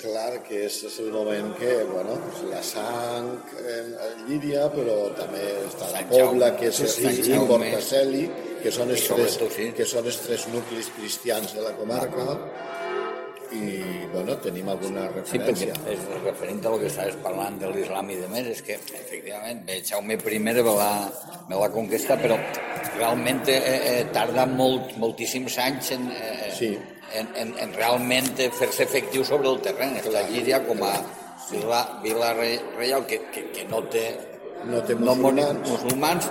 clar, 0.02 0.42
que 0.44 0.66
és, 0.66 0.76
moment 1.12 1.54
que, 1.56 1.85
bueno, 1.88 2.18
pues 2.26 2.42
la 2.50 2.62
sang 2.62 3.30
en, 3.56 3.94
en 3.94 4.26
Llíria, 4.28 4.66
però 4.73 5.08
també 5.16 5.42
està 5.64 5.88
la 5.94 6.04
Pobla, 6.11 6.52
que 6.58 6.68
és 6.68 6.76
sí, 6.76 6.88
sí, 6.92 7.23
sí. 7.25 7.38
Borcacelli, 7.49 8.26
que 8.62 8.70
són 8.70 8.92
els 8.92 9.06
tres, 9.08 9.38
sí. 9.56 9.70
que 9.76 9.87
són 9.88 10.04
els 10.04 10.20
tres 10.26 10.46
nuclis 10.52 10.90
cristians 10.99 11.54
de 11.56 11.64
la 11.64 11.73
comarca, 11.78 12.37
i, 13.56 13.78
bueno, 14.12 14.37
tenim 14.42 14.68
alguna 14.68 15.06
Sí, 15.25 15.38
referència. 15.38 15.76
és 15.88 16.02
referent 16.25 16.64
a 16.66 16.73
lo 16.75 16.80
que 16.82 16.90
estaves 16.90 17.16
parlant 17.23 17.56
de 17.62 17.70
l'islam 17.73 18.11
i 18.11 18.18
de 18.20 18.28
més, 18.28 18.50
és 18.52 18.61
que 18.66 18.75
efectivament 18.76 19.62
bé, 19.64 19.80
Jaume 19.87 20.18
I 20.18 20.38
me 20.42 20.52
la, 20.52 20.90
me 21.49 21.56
la 21.56 21.70
conquesta, 21.70 22.18
però 22.20 22.37
realment 22.99 23.46
eh, 23.49 23.56
eh, 23.56 24.04
tarda 24.12 24.44
molt, 24.50 24.96
moltíssims 24.99 25.56
anys 25.62 25.92
en, 25.96 26.11
eh, 26.11 26.52
Sí. 26.56 26.76
En, 27.14 27.28
en, 27.36 27.54
en 27.58 27.72
realment 27.75 28.26
fer-se 28.36 28.82
efectiu 28.82 29.25
sobre 29.25 29.48
el 29.48 29.60
terreny. 29.62 29.96
Està 30.02 30.22
Llíria 30.30 30.62
com 30.66 30.82
a 30.84 30.94
vila, 31.50 31.82
vila 32.02 32.32
re- 32.34 32.62
reial 32.78 33.06
que, 33.06 33.20
que, 33.32 33.50
que 33.52 33.64
no 33.70 33.82
té, 33.92 34.06
No 34.66 34.80
té 34.82 34.94
no 34.98 35.14
moni- 35.14 35.44
musulmans. 35.68 36.26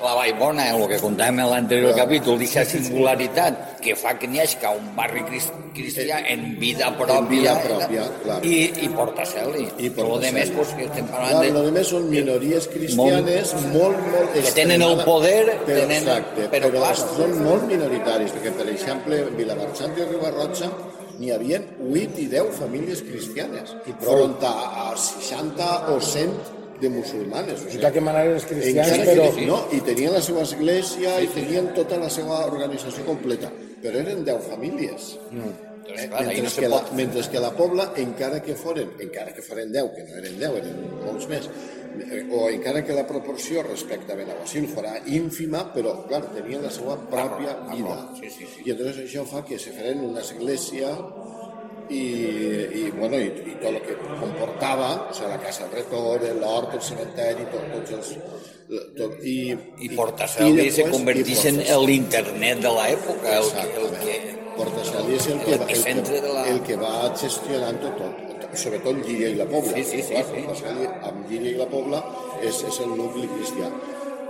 La 0.00 0.14
Vallbona, 0.16 0.70
el 0.72 0.86
que 0.88 0.98
contàvem 0.98 1.38
en 1.44 1.50
l'anterior 1.50 1.92
capítol, 1.94 2.38
d'aquesta 2.40 2.64
singularitat 2.64 3.80
que 3.82 3.94
fa 3.98 4.14
que 4.18 4.26
n'hi 4.26 4.40
un 4.72 4.88
barri 4.96 5.22
cris- 5.28 5.50
cristià 5.74 6.20
en 6.28 6.56
vida 6.58 6.88
pròpia, 6.96 7.28
vida 7.28 7.54
pròpia, 7.62 8.04
clar. 8.22 8.38
i, 8.44 8.72
i 8.84 8.88
Portaceli. 8.88 9.66
I 9.78 9.86
I 9.86 9.90
per 9.90 10.04
lo 10.08 10.18
demés, 10.18 10.50
pues, 10.50 10.68
que 10.76 10.84
estem 10.84 11.06
Clar, 11.06 11.20
parlant 11.20 11.52
lo 11.54 11.60
de... 11.62 11.66
demés 11.70 11.86
són 11.88 12.08
minories 12.10 12.68
cristianes 12.68 13.54
molt, 13.72 13.98
molt, 14.12 14.32
Que 14.32 14.52
tenen 14.52 14.82
el 14.82 14.96
poder, 15.04 15.58
però, 15.66 15.78
tenen- 15.82 16.02
exacte, 16.08 16.48
però 16.48 16.70
però, 16.70 16.80
clar, 16.80 16.96
són 16.96 17.36
molt 17.44 17.68
minoritaris, 17.68 18.32
perquè, 18.32 18.52
per 18.58 18.68
exemple, 18.68 19.20
en 19.28 19.36
Vilamarxant 19.36 19.94
i 19.98 20.08
Ribarrotxa 20.08 20.70
n'hi 21.18 21.30
havia 21.30 21.60
8 21.92 22.18
i 22.18 22.26
10 22.32 22.50
famílies 22.58 23.02
cristianes, 23.02 23.76
i 23.86 23.92
front 24.00 24.36
a 24.42 24.92
60 24.96 25.70
o 25.94 26.00
100 26.00 26.61
de 26.82 26.92
musulmanes. 26.92 27.64
O 27.64 27.72
I 27.72 27.82
de 27.82 27.92
què 27.94 28.04
manera 28.04 28.36
els 28.36 28.46
cristians, 28.50 29.04
però... 29.08 29.28
que, 29.36 29.48
no, 29.48 29.58
i 29.72 29.82
tenien 29.86 30.16
la 30.18 30.22
seva 30.24 30.44
església 30.46 31.18
i 31.24 31.30
tenien 31.34 31.72
tota 31.76 32.00
la 32.02 32.10
seva 32.12 32.44
organització 32.46 33.06
completa, 33.08 33.52
però 33.82 34.02
eren 34.02 34.24
10 34.26 34.48
famílies. 34.52 35.12
Doncs, 35.30 35.68
Eh, 35.84 36.08
clar, 36.08 36.28
ahí 36.28 36.40
mentre, 36.40 36.42
no 36.42 36.50
que 36.60 36.68
la, 36.68 36.96
mentre 36.96 37.22
que 37.28 37.40
la 37.40 37.50
Pobla, 37.50 37.92
encara 37.96 38.40
que 38.42 38.54
foren, 38.54 38.92
encara 39.00 39.34
que 39.34 39.42
foren 39.42 39.72
10, 39.72 39.90
que 39.96 40.04
no 40.06 40.18
eren 40.20 40.38
10, 40.38 40.58
eren 40.60 40.76
molts 41.02 41.26
més, 41.28 41.48
eh, 42.06 42.22
o 42.30 42.46
encara 42.50 42.84
que 42.86 42.94
la 42.96 43.04
proporció 43.06 43.64
respecte 43.66 44.14
a 44.14 44.16
Benaguasil 44.16 44.68
fora 44.70 44.94
ínfima, 45.06 45.64
però, 45.74 45.96
clar, 46.06 46.22
tenien 46.36 46.62
la 46.62 46.70
seva 46.70 46.96
pròpia 47.10 47.56
vida. 47.72 47.98
Sí, 48.20 48.30
sí, 48.30 48.46
sí. 48.46 48.62
I 48.66 48.76
entonces 48.76 49.02
això 49.04 49.26
fa 49.26 49.44
que 49.44 49.58
se 49.58 49.74
feren 49.74 50.04
una 50.06 50.22
església 50.22 50.94
i, 51.90 52.02
i, 52.82 52.90
bueno, 52.96 53.18
i, 53.18 53.28
i 53.52 53.54
tot 53.60 53.70
el 53.72 53.80
que 53.86 53.96
comportava, 54.20 54.90
o 55.10 55.14
sigui, 55.14 55.30
la 55.32 55.38
casa 55.42 55.66
del 55.66 55.82
retor, 55.82 56.22
l'hort, 56.40 56.74
el 56.78 56.82
cementeri, 56.82 57.46
tot, 57.52 57.68
tots 57.74 57.96
els... 57.98 58.12
Tot, 58.96 59.18
i, 59.28 59.52
I 59.84 59.88
Portaceli 59.92 60.70
se 60.72 60.84
i 60.86 60.86
en 61.52 61.82
l'internet 61.84 62.62
de 62.64 62.70
l'època, 62.72 63.34
el, 63.40 63.50
que- 63.52 63.82
el 63.82 63.90
que... 64.04 64.14
Portaceli 64.56 65.14
és 65.16 65.26
el 65.32 65.38
que, 65.44 65.54
el, 65.56 65.62
Epicentre 65.62 66.14
de 66.14 66.20
que, 66.28 66.32
la- 66.32 66.44
el 66.52 66.60
que 66.68 66.76
va 66.80 66.92
gestionant 67.20 67.80
tot, 67.82 67.98
tot, 68.00 68.46
sobretot 68.62 68.98
Llíria 69.06 69.30
i 69.32 69.36
la 69.40 69.46
Pobla. 69.48 69.74
Sí, 69.76 69.84
sí, 69.90 70.02
sí, 70.02 70.12
Clar, 70.12 70.24
sí. 70.28 70.42
Portaceli, 70.46 70.88
amb 71.08 71.28
Llíria 71.30 71.52
i 71.54 71.60
la 71.60 71.68
Pobla 71.72 72.00
és, 72.44 72.62
és 72.68 72.80
el 72.84 72.94
nucli 72.96 73.28
cristià. 73.34 73.68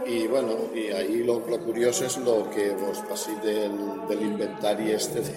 I, 0.06 0.26
bueno, 0.26 0.70
i 0.74 0.90
ahí 0.90 1.22
lo, 1.22 1.38
lo 1.46 1.58
curiós 1.62 2.00
és 2.02 2.16
lo 2.18 2.50
que 2.50 2.70
vos 2.78 3.02
passi 3.08 3.34
del, 3.44 3.76
de 4.08 4.16
l'inventari 4.18 4.90
este 4.92 5.22
de, 5.22 5.36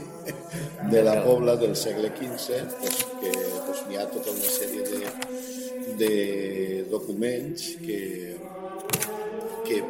de 0.91 1.03
la 1.03 1.23
Pobla 1.23 1.55
del 1.55 1.75
segle 1.75 2.09
XV, 2.09 2.61
pues, 2.79 3.03
que 3.21 3.31
pues, 3.65 3.83
hi 3.89 3.99
ha 3.99 4.07
tota 4.09 4.33
una 4.33 4.51
sèrie 4.57 4.81
de, 4.89 5.01
de 6.01 6.83
documents 6.89 7.75
que, 7.85 8.01
que 9.67 9.83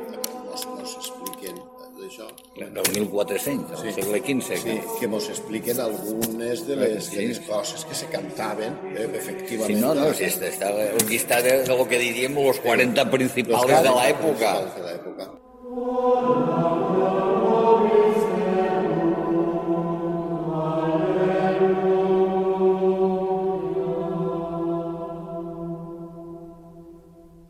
d'això. 2.06 2.28
Del 2.56 2.90
1400, 2.94 3.84
del 3.84 3.94
segle 3.98 4.22
XV. 4.22 4.58
Sí, 4.62 4.76
que 5.00 5.08
mos 5.12 5.30
expliquen 5.34 5.80
algunes 5.84 6.66
de 6.68 6.76
les, 6.82 7.06
Sí. 7.06 7.18
de 7.18 7.28
les 7.30 7.40
coses 7.48 7.86
que 7.86 7.96
se 7.96 8.08
cantaven, 8.08 8.78
eh, 8.96 9.10
efectivament. 9.14 9.76
Sí, 9.76 9.82
no, 9.82 9.94
no, 9.96 10.14
si 10.14 10.26
està, 10.30 10.48
està 10.52 10.72
el 10.72 11.08
llistat 11.10 11.44
de, 11.44 11.58
de 11.64 11.78
lo 11.78 11.88
que 11.88 12.00
diríem 12.00 12.36
los 12.36 12.60
40 12.60 13.10
principals 13.12 13.68
de 13.68 13.92
l'època. 14.00 14.54
De 14.78 14.88
l'època. 14.90 15.32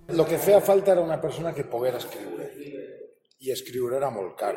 El 0.08 0.24
que 0.30 0.38
feia 0.38 0.62
falta 0.62 0.94
era 0.94 1.02
una 1.02 1.20
persona 1.20 1.52
que 1.54 1.64
poguera 1.64 1.98
escriure. 1.98 2.35
I 3.46 3.52
escriure 3.54 3.98
era 4.00 4.10
molt 4.14 4.36
car. 4.40 4.56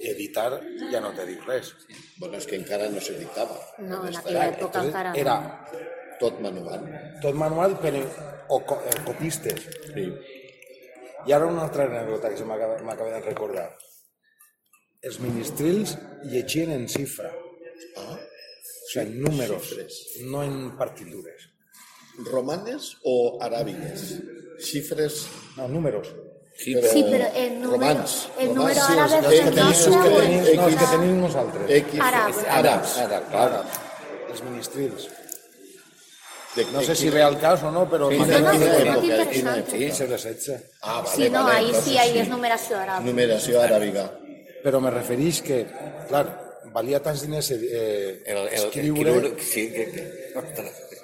Editar 0.00 0.54
ja 0.90 1.00
no 1.04 1.10
te 1.12 1.26
dic 1.28 1.42
res. 1.44 1.74
Bueno, 2.18 2.38
és 2.38 2.46
que 2.48 2.56
encara 2.56 2.86
no 2.88 3.00
se 3.04 3.18
dictava. 3.18 3.58
No, 3.84 3.98
en 4.08 4.16
aquella 4.16 4.46
època 4.54 4.84
encara 4.86 5.10
no. 5.12 5.18
Era 5.20 5.34
Tot 6.20 6.38
manual. 6.44 6.82
tot 7.22 7.34
manual, 7.34 7.78
però 7.80 8.00
o 8.52 8.58
co 8.64 8.76
eh, 8.84 8.96
copistes. 9.06 9.62
Sí. 9.88 10.06
I 11.28 11.32
ara 11.32 11.46
una 11.48 11.62
altra 11.66 11.84
anècdota 11.88 12.28
que 12.32 12.44
m'acaba 12.44 13.10
de 13.12 13.20
recordar. 13.24 13.68
Els 15.02 15.16
ministrils 15.20 15.94
llegien 16.24 16.72
en 16.72 16.86
xifra. 16.88 17.30
Ah, 17.96 18.16
O 18.20 18.92
sigui, 18.92 19.04
en 19.06 19.20
números, 19.22 19.62
xifres. 19.68 19.98
no 20.32 20.42
en 20.44 20.76
partitures. 20.76 21.46
romanes 22.32 22.96
o 23.04 23.38
aràbigues? 23.40 24.18
Xifres... 24.58 25.26
No, 25.56 25.68
números. 25.68 26.10
Sí, 26.60 26.74
però 26.76 26.90
Sí, 26.92 27.02
però 27.04 27.26
el 27.34 27.54
número, 27.62 27.70
romans. 27.72 28.28
el 28.38 28.48
romans, 28.48 28.56
número 28.56 28.74
sí, 28.74 28.92
árabe 28.92 29.16
els 29.16 29.24
es 29.24 29.30
que 29.30 29.48
el 29.48 29.54
tenim- 29.54 29.68
Els 29.70 29.86
nostre 29.88 30.02
que 30.02 30.20
tenim, 30.20 30.44
el 30.50 30.56
no, 30.56 30.66
els 30.66 30.76
que 30.76 30.86
tenim 30.96 31.20
nosaltres. 31.20 31.70
X, 31.70 31.94
Àrab. 32.00 32.34
àrabs. 32.58 32.98
Ara, 32.98 33.20
clar. 33.30 33.64
Els 34.30 34.42
ministrils. 34.44 35.08
De, 36.56 36.64
No 36.72 36.80
sé 36.82 36.96
si 36.96 37.08
ve 37.10 37.22
al 37.22 37.38
cas 37.38 37.62
o 37.62 37.70
no, 37.70 37.88
però... 37.88 38.10
Sí, 38.10 38.18
No, 38.18 38.24
no, 38.26 38.52
interessant. 38.54 39.30
quina 39.30 39.54
Sí, 39.70 39.90
segle 39.92 40.18
XVI. 40.18 40.56
Ah, 40.82 41.00
vale, 41.00 41.14
Sí, 41.16 41.30
no, 41.30 41.44
vale, 41.44 41.58
ahí 41.58 41.72
sí, 41.84 41.96
ahí 41.96 42.18
és 42.18 42.28
numeració 42.28 42.76
àrab. 42.76 43.04
Numeració 43.06 43.60
aràbiga. 43.62 44.10
Però 44.64 44.80
me 44.82 44.90
referís 44.90 45.40
que, 45.42 45.62
clar, 46.08 46.26
valia 46.74 47.00
tants 47.00 47.22
diners 47.22 47.50
eh, 47.52 48.20
El, 48.26 48.36
el, 48.36 48.48
el, 48.48 48.54
escriure 48.66 49.10
escriure, 49.16 49.40
sí, 49.42 49.70
que, 49.72 49.84
que, 49.92 50.02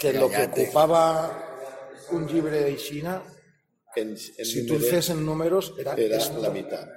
que 0.01 0.09
el 0.11 0.19
ja 0.21 0.29
que 0.29 0.49
té. 0.49 0.63
ocupava 0.67 1.31
un 2.11 2.27
llibre 2.27 2.65
de 2.67 2.77
Xina, 2.77 3.23
En, 3.97 4.11
en 4.13 4.45
si 4.45 4.67
tu 4.67 4.79
fes 4.79 5.09
en 5.11 5.25
números, 5.25 5.73
era, 5.79 5.95
era 5.95 6.19
és- 6.19 6.33
la 6.43 6.51
meitat. 6.51 6.89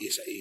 i, 0.00 0.06
i 0.06 0.38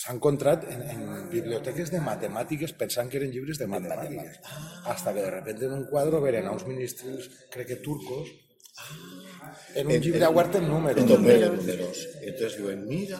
s'ha 0.00 0.12
encontrat 0.14 0.62
en, 0.70 0.82
en 0.88 1.00
biblioteques 1.32 1.90
de 1.92 2.00
matemàtiques 2.00 2.72
pensant 2.78 3.08
que 3.10 3.18
eren 3.18 3.32
llibres 3.32 3.58
de 3.58 3.66
matemàtiques. 3.66 4.38
Hasta 4.86 5.12
que 5.14 5.22
de 5.24 5.30
repente 5.30 5.64
en 5.66 5.72
un 5.72 5.84
quadro 5.90 6.20
veren 6.20 6.46
a 6.46 6.52
uns 6.52 6.66
ministres, 6.66 7.28
crec 7.50 7.66
que 7.68 7.76
turcos, 7.76 8.28
en 9.74 9.86
un 9.86 9.92
En- 9.92 10.02
llibre 10.02 10.24
en- 10.24 10.68
números. 10.68 11.02
En 11.02 11.08
números. 11.08 11.56
números. 11.56 12.08
Entonces 12.22 12.56
diuen, 12.58 12.86
mira, 12.86 13.18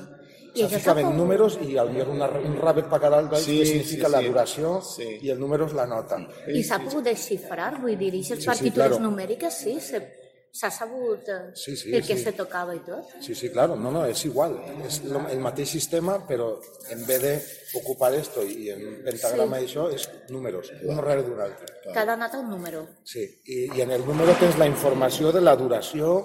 I 0.55 0.65
ficaven 0.67 1.07
s'ha 1.07 1.13
números 1.15 1.59
i 1.63 1.77
al 1.79 1.91
millor 1.93 2.09
una, 2.11 2.27
un 2.29 2.57
rabbet 2.59 2.87
per 2.91 2.99
cada 3.01 3.19
altre 3.19 3.39
Sí, 3.39 3.59
que 3.59 3.67
significa 3.67 4.07
sí, 4.09 4.13
la 4.13 4.21
sí. 4.21 4.27
duració 4.27 4.81
Sí. 4.83 5.09
i 5.23 5.31
el 5.31 5.39
número 5.39 5.67
és 5.67 5.73
la 5.75 5.87
nota. 5.87 6.17
I 6.49 6.63
s'ha 6.65 6.81
pogut 6.83 7.05
desxifrar, 7.05 7.81
vull 7.81 7.97
dir, 7.99 8.09
i 8.15 8.19
les 8.25 8.27
sí, 8.41 8.47
partitures 8.47 8.97
claro. 8.97 8.99
numèriques, 9.05 9.55
sí, 9.55 9.77
se- 9.81 10.30
s'ha 10.53 10.71
sabut 10.71 11.29
eh, 11.29 11.53
Sí, 11.55 11.77
sí, 11.77 11.95
el 11.95 12.05
que 12.05 12.17
sí. 12.17 12.25
se 12.25 12.33
tocava 12.33 12.75
i 12.75 12.81
tot. 12.81 13.07
Sí, 13.23 13.35
sí, 13.35 13.51
claro, 13.51 13.77
no, 13.77 13.91
no, 13.95 14.05
és 14.07 14.25
igual. 14.27 14.57
És 14.87 15.01
el 15.07 15.39
mateix 15.41 15.69
sistema, 15.71 16.19
però 16.27 16.61
en 16.91 17.07
vez 17.07 17.23
de 17.23 17.35
ocupar 17.81 18.13
esto 18.15 18.43
i 18.43 18.71
en 18.71 19.03
pentagrama 19.05 19.59
Sí. 19.61 19.65
i 19.65 19.69
això, 19.69 19.89
és 19.95 20.09
números, 20.29 20.73
un 20.83 20.97
darrere 20.97 21.23
d'un 21.23 21.41
altre. 21.41 21.67
Cada 21.95 22.17
nata 22.17 22.39
un 22.41 22.51
número. 22.51 22.87
Sí, 23.05 23.23
i, 23.47 23.69
i 23.77 23.81
en 23.81 23.91
el 23.93 24.05
número 24.05 24.35
tens 24.41 24.59
la 24.59 24.67
informació 24.67 25.31
de 25.33 25.41
la 25.41 25.55
duració 25.57 26.17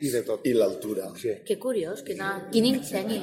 i 0.00 0.08
de 0.08 0.22
tot. 0.22 0.40
i 0.46 0.52
l'altura. 0.54 1.10
Sí, 1.14 1.34
Que 1.44 1.58
curiós, 1.58 2.02
quina, 2.02 2.48
quin 2.50 2.64
ingeni, 2.66 3.22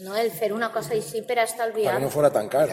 no? 0.00 0.16
El 0.16 0.30
fer 0.30 0.52
una 0.52 0.72
cosa 0.72 0.92
així 0.94 1.22
per 1.22 1.38
estalviar. 1.38 1.94
perquè 1.94 2.02
no 2.02 2.10
fora 2.10 2.30
tan 2.32 2.48
car. 2.48 2.68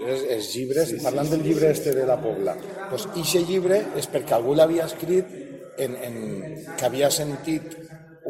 Entonces, 0.00 0.26
els 0.32 0.46
llibres, 0.56 0.92
parlant 1.04 1.28
del 1.28 1.42
llibre 1.44 1.70
este 1.70 1.92
de 1.92 2.06
la 2.08 2.16
Pobla, 2.20 2.54
pues, 2.88 3.04
ixe 3.20 3.42
llibre 3.44 3.82
és 4.00 4.08
perquè 4.08 4.32
algú 4.32 4.54
l'havia 4.56 4.86
escrit 4.88 5.28
en, 5.76 5.96
en, 6.00 6.14
que 6.78 6.86
havia 6.88 7.10
sentit 7.12 7.76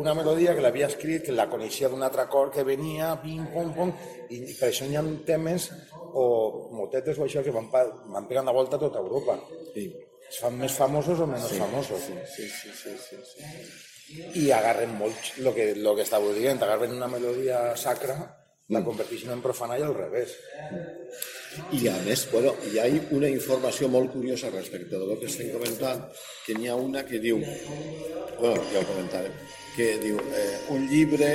una 0.00 0.14
melodia 0.18 0.54
que 0.56 0.64
l'havia 0.64 0.88
escrit, 0.90 1.22
que 1.28 1.34
la 1.36 1.46
coneixia 1.50 1.90
d'un 1.92 2.02
altre 2.02 2.26
cor 2.32 2.50
que 2.50 2.64
venia, 2.66 3.12
pim, 3.22 3.44
pom, 3.54 3.70
pom, 3.76 3.92
i 4.34 4.40
per 4.58 4.70
això 4.70 4.88
hi 4.88 4.98
ha 4.98 5.04
temes 5.28 5.68
o 6.10 6.26
motetes 6.74 7.18
o 7.18 7.26
això 7.26 7.44
que 7.46 7.54
van, 7.54 7.68
van 7.70 8.26
pegant 8.26 8.50
la 8.50 8.56
volta 8.56 8.78
a 8.78 8.82
tota 8.82 9.02
Europa. 9.02 9.38
Sí. 9.74 9.86
Es 10.30 10.38
fan 10.42 10.58
més 10.58 10.74
famosos 10.74 11.22
o 11.22 11.26
menys 11.26 11.54
famosos. 11.58 12.02
Sí, 12.06 12.48
sí, 12.48 12.74
sí, 12.74 12.96
sí, 12.98 13.22
sí. 13.30 14.34
I 14.42 14.50
agarren 14.54 14.96
molt 14.98 15.36
lo 15.38 15.54
que, 15.54 15.72
lo 15.78 15.94
que 15.94 16.02
estava 16.06 16.34
dient, 16.34 16.62
agarren 16.62 16.94
una 16.96 17.10
melodia 17.10 17.76
sacra, 17.78 18.16
la 18.70 18.82
converteixen 18.86 19.30
en 19.34 19.42
profana 19.42 19.78
i 19.78 19.86
al 19.86 19.94
revés. 19.94 20.34
I 21.74 21.86
a 21.90 21.96
més, 22.04 22.24
bueno, 22.30 22.52
hi 22.70 22.78
ha 22.78 22.86
una 23.16 23.30
informació 23.30 23.88
molt 23.90 24.12
curiosa 24.12 24.52
respecte 24.52 24.98
de 24.98 25.06
lo 25.06 25.16
que 25.18 25.26
estem 25.30 25.50
comentant, 25.54 26.04
que 26.46 26.54
n'hi 26.54 26.70
ha 26.70 26.76
una 26.78 27.02
que 27.06 27.18
diu, 27.22 27.40
bueno, 28.38 28.62
ja 28.70 28.82
ho 28.82 28.86
comentarem, 28.86 29.34
que 29.74 29.88
diu 30.02 30.20
eh, 30.30 30.60
un 30.74 30.86
llibre 30.90 31.32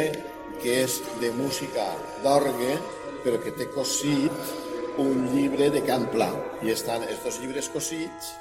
que 0.63 0.79
és 0.85 1.01
de 1.19 1.33
música 1.35 1.89
d'orgue, 2.23 2.77
però 3.25 3.41
que 3.43 3.55
té 3.59 3.67
cosit 3.73 4.55
un 5.01 5.27
llibre 5.33 5.69
de 5.73 5.83
cant 5.83 6.07
pla 6.13 6.31
i 6.63 6.71
estan 6.71 7.03
estos 7.11 7.41
llibres 7.41 7.67
cosits 7.73 8.31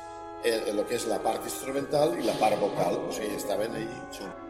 en, 0.44 0.60
en 0.70 0.78
el 0.78 0.86
que 0.86 0.98
és 1.00 1.10
la 1.10 1.18
part 1.24 1.42
instrumental 1.50 2.14
i 2.20 2.26
la 2.28 2.38
part 2.38 2.60
vocal, 2.62 3.02
o 3.08 3.12
sigui, 3.12 3.34
estaven 3.40 3.74
allí 3.80 4.02
junts. 4.14 4.43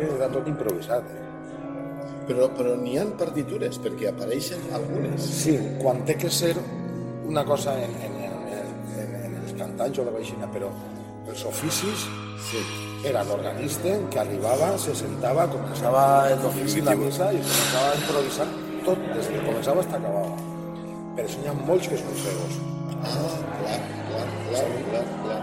L'orgue 0.00 0.16
era 0.16 0.30
tot 0.32 0.48
improvisat. 0.48 1.10
Eh? 1.10 1.26
Però, 2.30 2.46
però 2.54 2.76
n'hi 2.78 2.96
ha 3.00 3.04
partitures, 3.18 3.78
perquè 3.82 4.10
apareixen 4.10 4.62
algunes. 4.76 5.24
Sí, 5.42 5.56
quan 5.80 6.04
té 6.06 6.16
que 6.20 6.30
ser 6.30 6.54
una 7.26 7.44
cosa 7.44 7.74
en, 7.78 7.94
en, 8.06 8.16
en, 8.28 8.72
en, 9.02 9.14
en 9.26 9.38
els 9.42 9.54
cantants 9.58 9.98
o 9.98 10.06
la 10.06 10.14
baixina, 10.14 10.48
però 10.52 10.70
els 11.28 11.44
oficis 11.46 12.08
Sí. 12.40 12.56
era 13.04 13.22
l'organista 13.22 13.92
que 14.10 14.18
arribava, 14.18 14.70
se 14.78 14.94
sentava, 14.96 15.44
començava 15.52 16.30
l'ofici, 16.40 16.80
la 16.80 16.94
missa 16.96 17.28
i 17.36 17.42
començava 17.44 17.90
a 17.90 17.98
improvisar 18.00 18.46
tot 18.86 19.04
des 19.12 19.28
que 19.28 19.44
començava 19.44 19.84
fins 19.84 19.92
que 19.92 20.00
acabava. 20.00 20.34
Per 21.18 21.26
això 21.26 21.44
n'hi 21.44 21.52
ha 21.52 21.56
molts 21.60 21.92
que 21.92 22.00
són 22.00 22.20
cegos. 22.24 22.58
Ah, 23.04 23.36
clar, 23.60 23.80
clar, 24.08 24.26
clar, 24.48 24.64
clar, 24.64 24.66
clar, 24.88 25.06
clar. 25.24 25.40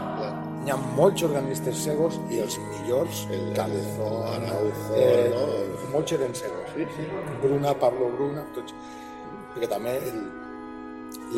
N'hi 0.68 0.74
ha 0.76 0.82
molts 0.98 1.22
organistes 1.24 1.78
cegos 1.80 2.18
i 2.28 2.42
els 2.44 2.58
millors, 2.60 3.22
El 3.32 3.54
Cabezón, 3.56 4.18
Arauzo, 4.34 4.98
eh, 5.00 5.30
no? 5.32 5.46
molts 5.94 6.12
eren 6.12 6.34
cegos. 6.36 6.74
Sí, 6.74 6.84
sí. 6.98 7.06
Bruna, 7.40 7.72
Pablo 7.80 8.10
Bruna, 8.12 8.44
tots. 8.52 8.76
Perquè 9.54 9.70
també 9.72 9.94
el, 10.10 10.18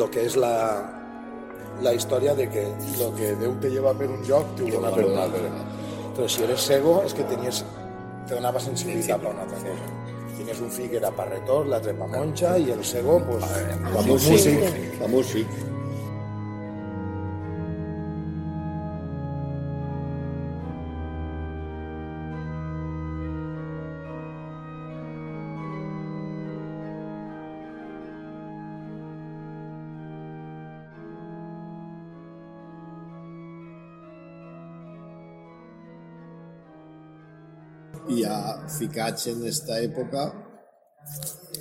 lo 0.00 0.10
que 0.10 0.26
és 0.26 0.34
la, 0.34 0.50
la 1.86 1.94
història 1.94 2.34
de 2.34 2.48
que 2.50 2.66
lo 2.98 3.12
que 3.14 3.36
Déu 3.38 3.54
te 3.62 3.70
lleva 3.70 3.94
per 3.94 4.10
un 4.10 4.26
lloc, 4.26 4.50
te 4.58 4.66
ho 4.66 4.74
dona 4.74 4.90
per 4.98 5.06
un 5.06 5.22
altre. 5.22 5.46
Entonces, 6.08 6.32
si 6.34 6.46
eres 6.48 6.66
cego, 6.66 6.98
és 7.06 7.14
que 7.14 7.30
tenies, 7.30 7.62
te 8.26 8.34
donava 8.34 8.58
sensibilitat 8.58 9.22
per 9.22 9.30
una 9.30 9.46
altra 9.46 9.62
cosa. 9.62 9.92
Tenies 10.40 10.66
un 10.66 10.74
fill 10.74 10.90
que 10.90 10.98
era 11.04 11.14
parretor, 11.14 11.70
l'altre 11.70 11.94
pa 11.94 12.10
monja, 12.10 12.56
i 12.58 12.74
el 12.74 12.82
cego, 12.82 13.20
pues, 13.30 13.46
La 13.94 14.02
músic, 14.10 14.58
la 14.98 15.14
músic. 15.14 15.60
I 38.10 38.22
ja 38.24 38.36
ficats 38.78 39.26
en 39.30 39.44
esta 39.46 39.76
època, 39.82 40.24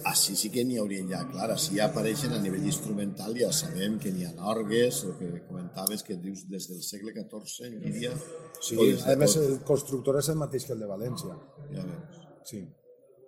així 0.10 0.36
sí 0.40 0.50
que 0.54 0.64
n'hi 0.66 0.78
haurien 0.82 1.10
ja, 1.12 1.20
clar, 1.30 1.50
així 1.54 1.76
ja 1.78 1.86
apareixen 1.90 2.34
a 2.34 2.40
nivell 2.42 2.66
instrumental, 2.66 3.36
ja 3.38 3.52
sabem 3.54 3.98
que 4.02 4.12
n'hi 4.16 4.26
ha 4.26 4.34
orgues, 4.54 5.04
el 5.06 5.14
que 5.20 5.30
comentaves 5.48 6.04
que 6.08 6.18
dius 6.18 6.46
des 6.50 6.68
del 6.72 6.82
segle 6.84 7.14
XIV, 7.14 7.68
en 7.68 7.80
Guíria, 7.84 8.14
Sí, 8.62 8.76
a 9.08 9.16
més, 9.16 9.36
el 9.40 9.60
constructor 9.64 10.18
és 10.20 10.28
el 10.34 10.36
mateix 10.36 10.66
que 10.68 10.74
el 10.74 10.80
de 10.84 10.88
València. 10.90 11.36
ja 11.72 11.84
veus, 11.86 12.26
Sí. 12.50 12.66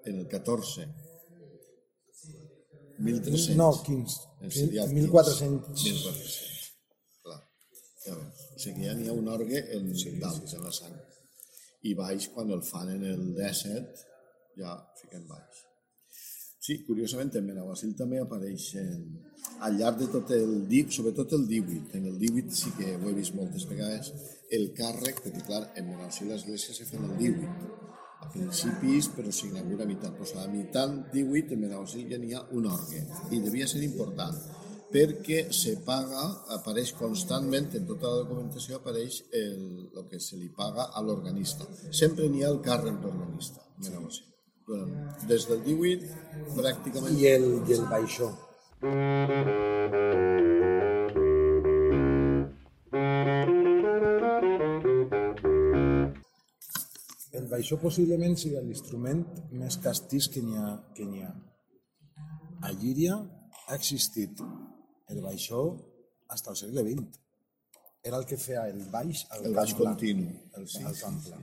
en 0.06 0.20
el 0.20 0.28
XIV, 0.28 0.88
1300. 3.00 3.56
No, 3.58 3.72
15. 3.84 4.18
En 4.42 4.52
seria 4.52 4.84
el 4.84 4.94
1400. 4.94 5.84
1400. 5.84 6.76
Clar, 7.24 7.40
ja 8.06 8.16
veus. 8.16 8.44
O 8.56 8.60
sigui, 8.60 8.86
ja 8.86 8.94
n'hi 8.98 9.08
ha 9.10 9.14
un 9.14 9.28
orgue 9.28 9.64
en 9.78 9.96
sí, 9.96 10.18
dalt, 10.20 10.44
sí, 10.44 10.52
sí. 10.52 10.56
en 10.58 10.64
la 10.68 10.72
sang. 10.72 11.00
I 11.88 11.96
baix, 11.98 12.30
quan 12.34 12.52
el 12.54 12.62
fan 12.66 12.94
en 12.94 13.04
el 13.10 13.28
17, 13.36 14.08
ja 14.62 14.78
fiquen 15.02 15.28
baix. 15.30 15.66
Sí, 16.62 16.76
curiosament, 16.86 17.32
en 17.40 17.48
Benaguasil 17.50 17.96
també 17.98 18.20
apareixen 18.22 19.00
al 19.66 19.80
llarg 19.80 19.98
de 20.04 20.08
tot 20.14 20.30
el 20.36 20.68
DIP, 20.70 20.92
sobretot 20.94 21.34
el 21.34 21.48
18. 21.50 21.96
En 21.98 22.06
el 22.12 22.20
18 22.22 22.58
sí 22.60 22.74
que 22.78 22.92
ho 23.00 23.10
he 23.10 23.14
vist 23.18 23.34
moltes 23.34 23.66
vegades, 23.70 24.12
el 24.54 24.68
càrrec, 24.78 25.24
perquè 25.26 25.42
clar, 25.48 25.64
en 25.74 25.90
Benaguasil 25.90 26.30
l'església 26.30 26.78
se 26.78 26.86
fa 26.86 27.00
el 27.02 27.16
18. 27.18 27.80
A 28.22 28.30
principis, 28.30 29.10
però 29.16 29.34
s'inaugura 29.34 29.88
a 29.88 29.90
meitat. 29.90 30.14
Pues 30.20 30.36
a 30.38 30.46
meitat 30.52 30.94
18, 31.16 31.56
en 31.58 31.66
Benaguasil 31.66 32.06
ja 32.12 32.22
n'hi 32.22 32.36
ha 32.38 32.44
un 32.54 32.70
orgue. 32.70 33.02
I 33.34 33.42
devia 33.42 33.66
ser 33.68 33.82
important, 33.88 34.38
perquè 34.94 35.46
se 35.56 35.78
paga, 35.86 36.24
apareix 36.58 36.92
constantment, 37.00 37.70
en 37.80 37.86
tota 37.90 38.12
la 38.12 38.22
documentació 38.24 38.78
apareix 38.80 39.22
el, 39.32 39.62
el 39.96 40.08
que 40.12 40.20
se 40.20 40.38
li 40.40 40.50
paga 40.58 40.90
a 40.92 41.02
l'organista. 41.06 41.68
Sempre 41.92 42.28
n'hi 42.30 42.44
ha 42.44 42.52
el 42.54 42.62
càrrec 42.66 43.00
d'organista. 43.04 43.64
Durant- 44.68 45.26
Des 45.28 45.48
del 45.50 45.64
18, 45.66 46.12
pràcticament... 46.56 47.18
I 47.20 47.28
el, 47.36 47.48
i 47.68 47.74
el 47.80 47.88
baixó. 47.92 48.32
El 57.40 57.46
baixó 57.52 57.78
possiblement 57.82 58.36
sigui 58.40 58.60
l'instrument 58.66 59.22
més 59.62 59.78
castís 59.86 60.28
que 60.34 60.42
n'hi 60.44 60.58
ha, 60.60 60.72
que 60.98 61.06
n'hi 61.08 61.22
ha. 61.24 61.32
A 62.68 62.72
Llíria 62.82 63.16
ha 63.68 63.78
existit 63.78 64.42
el 65.12 65.22
baixó 65.26 65.64
fins 66.32 66.48
al 66.48 66.58
segle 66.60 66.86
XX. 66.88 67.20
Era 68.10 68.18
el 68.18 68.26
que 68.26 68.38
feia 68.42 68.68
el 68.72 68.82
baix 68.94 69.26
al 69.30 69.46
El 69.50 69.58
baix 69.58 69.76
continu. 69.78 70.32
El, 70.58 70.68
Sí, 70.68 70.82
el 70.82 70.96
sí, 70.96 71.04
cant 71.04 71.20
pla. 71.26 71.42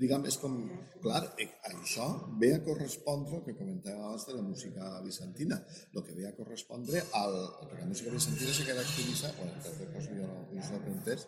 Diguem, 0.00 0.22
és 0.30 0.38
com, 0.40 0.54
clar, 1.02 1.20
eh, 1.42 1.46
això 1.68 2.06
ve 2.40 2.54
a 2.56 2.60
correspondre 2.64 3.36
el 3.36 3.42
que 3.44 3.54
comentàvem 3.58 4.00
abans 4.00 4.22
de 4.24 4.32
la 4.32 4.44
música 4.46 4.94
bizantina, 5.04 5.58
el 5.92 6.04
que 6.06 6.14
ve 6.16 6.24
a 6.24 6.32
correspondre 6.38 7.02
al, 7.20 7.36
perquè 7.66 7.82
la 7.82 7.90
música 7.90 8.14
bizantina 8.14 8.54
se 8.56 8.64
caracteritza, 8.64 9.32
bueno, 9.36 9.58
entre 9.60 9.90
coses 9.92 10.16
jo 10.16 10.30
no, 10.30 10.38
no 10.54 10.64
sé 10.70 10.80
entès, 10.94 11.26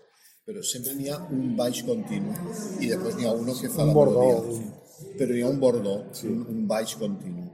però 0.49 0.65
sempre 0.65 0.95
n'hi 0.97 1.11
ha 1.13 1.19
un 1.37 1.53
baix 1.59 1.83
continu 1.85 2.33
i 2.81 2.89
després 2.89 3.19
n'hi 3.19 3.29
ha 3.29 3.35
uno 3.43 3.53
que 3.61 3.69
fa 3.77 3.85
Un 3.85 3.93
la 3.93 3.99
bordó, 3.99 4.25
melodia. 4.31 5.13
Però 5.21 5.37
hi 5.37 5.45
ha 5.45 5.51
un 5.53 5.61
bordó, 5.61 5.95
sí. 6.17 6.33
un, 6.33 6.41
un 6.55 6.65
baix 6.73 6.97
continu. 6.97 7.45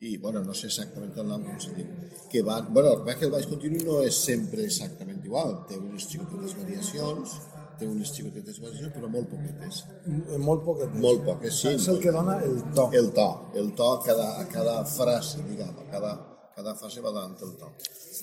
I, 0.00 0.16
bueno, 0.18 0.42
no 0.44 0.52
sé 0.52 0.66
exactament 0.68 1.14
el 1.16 1.26
nom 1.28 1.42
com 1.46 1.58
se 1.60 1.70
diu. 1.72 1.86
Que 2.30 2.42
va, 2.44 2.60
bueno, 2.68 2.90
el 2.92 2.98
que 2.98 3.04
passa 3.06 3.14
és 3.14 3.18
que 3.20 3.26
el 3.26 3.32
baix 3.32 3.46
continu 3.48 3.78
no 3.86 4.02
és 4.04 4.14
sempre 4.26 4.64
exactament 4.66 5.22
igual. 5.24 5.54
Té 5.68 5.78
unes 5.80 6.04
xicotetes 6.10 6.52
variacions, 6.58 7.36
té 7.80 7.88
unes 7.88 8.12
xicotetes 8.12 8.60
variacions, 8.60 8.92
però 8.92 9.08
molt 9.08 9.30
poquetes. 9.32 9.84
M- 10.06 10.38
Molt 10.44 10.64
poquet. 10.64 10.92
Molt 11.00 11.24
poques, 11.24 11.54
sí. 11.62 11.68
És 11.74 11.88
el 11.88 11.98
que 12.02 12.12
dona 12.12 12.36
el 12.44 12.60
to. 12.76 12.90
El 12.92 13.08
to, 13.16 13.28
el 13.54 13.72
to 13.78 13.88
a 13.94 14.02
cada, 14.04 14.28
a 14.40 14.44
cada 14.52 14.76
frase, 14.84 15.40
diguem, 15.48 15.72
a 15.80 15.88
cada, 15.90 16.12
cada 16.56 16.74
frase 16.76 17.00
va 17.00 17.10
donant 17.16 17.40
el 17.48 17.56
to. 17.56 17.72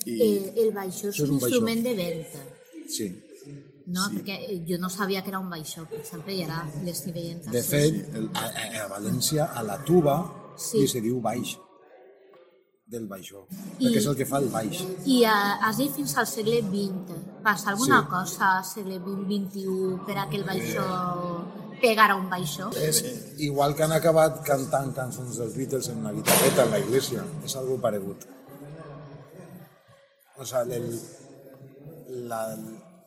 I 0.06 0.14
Eh, 0.22 0.52
el 0.62 0.72
baixó 0.74 1.08
és 1.08 1.18
és 1.18 1.20
un 1.26 1.34
un 1.36 1.40
baixó. 1.40 1.48
instrument 1.56 1.82
de 1.82 1.94
venta, 1.94 2.38
Sí. 2.88 3.08
no? 3.86 4.06
Perquè 4.14 4.38
eh, 4.48 4.62
jo 4.68 4.78
no 4.78 4.88
sabia 4.90 5.22
que 5.22 5.28
era 5.30 5.38
un 5.40 5.50
baixó, 5.50 5.84
per 5.90 5.98
exemple, 6.00 6.34
i 6.34 6.42
ara 6.44 6.62
l'estic 6.84 7.14
veient. 7.14 7.42
De 7.50 7.62
fet, 7.62 8.14
a, 8.34 8.46
a, 8.46 8.84
a 8.84 8.88
València, 8.94 9.50
a 9.52 9.62
la 9.62 9.82
tuba, 9.84 10.16
Sí. 10.56 10.80
li 10.80 10.88
se 10.88 11.00
diu 11.00 11.20
baix 11.20 11.58
del 12.86 13.06
baixó, 13.08 13.46
I- 13.78 13.86
perquè 13.88 13.98
és 13.98 14.06
el 14.06 14.16
que 14.16 14.26
fa 14.26 14.38
el 14.38 14.48
baix. 14.52 14.84
I 15.06 15.22
eh, 15.24 15.28
has 15.62 15.78
dit 15.78 15.90
fins 15.92 16.16
al 16.18 16.26
segle 16.26 16.60
XX. 16.62 17.16
Passa 17.42 17.70
alguna 17.70 18.02
Sí. 18.02 18.08
cosa 18.10 18.58
al 18.58 18.64
segle 18.64 18.98
XX-XXI 19.00 20.04
per 20.06 20.18
a 20.18 20.28
que 20.28 20.36
el 20.36 20.44
baixó 20.44 20.84
pegara 21.80 22.14
un 22.16 22.28
baixó? 22.30 22.70
És 22.76 23.02
igual 23.38 23.74
que 23.74 23.82
han 23.82 23.92
acabat 23.92 24.42
cantant 24.44 24.94
cançons 24.94 25.36
dels 25.38 25.56
Beatles 25.56 25.88
en 25.88 25.98
una 25.98 26.12
guitarreta 26.12 26.64
en 26.64 26.70
la 26.70 26.78
iglesia. 26.78 27.24
És 27.44 27.56
algo 27.56 27.80
paregut. 27.80 28.24
O 30.36 30.44
sea, 30.44 30.62
el, 30.62 31.00
la, 32.28 32.56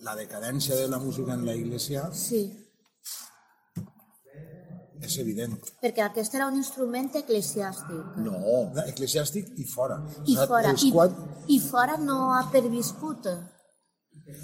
la 0.02 0.16
decadència 0.16 0.76
de 0.76 0.88
la 0.88 0.98
música 0.98 1.34
en 1.34 1.46
la 1.46 1.54
iglesia 1.56 2.10
Sí, 2.14 2.67
és 5.02 5.18
evident. 5.20 5.58
perquè 5.82 6.02
aquest 6.06 6.34
era 6.36 6.48
un 6.48 6.56
instrument 6.58 7.10
eclesiàstic. 7.16 8.16
no, 8.18 8.72
Eclesiàstic 8.88 9.54
i 9.58 9.66
fora. 9.66 10.02
I 10.26 10.34
O 10.34 10.38
sea, 10.38 10.48
fora, 10.48 10.74
i, 10.82 10.92
quatre- 10.92 11.44
i 11.48 11.60
fora 11.60 11.98
no 11.98 12.34
ha 12.34 12.50
perviscut. 12.52 13.28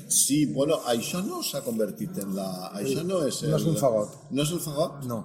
sí, 0.08 0.46
bueno, 0.54 0.76
això 0.88 1.22
no 1.26 1.42
s'ha 1.44 1.62
convertit 1.64 2.18
en 2.24 2.36
la... 2.36 2.72
Això 2.80 3.04
no 3.04 3.22
és 3.28 3.42
el... 3.44 3.50
No 3.52 3.58
és 3.58 3.66
un 3.66 3.76
fagot. 3.78 4.14
No 4.32 4.44
és 4.44 4.52
el 4.52 4.60
fagot? 4.64 5.04
No. 5.06 5.18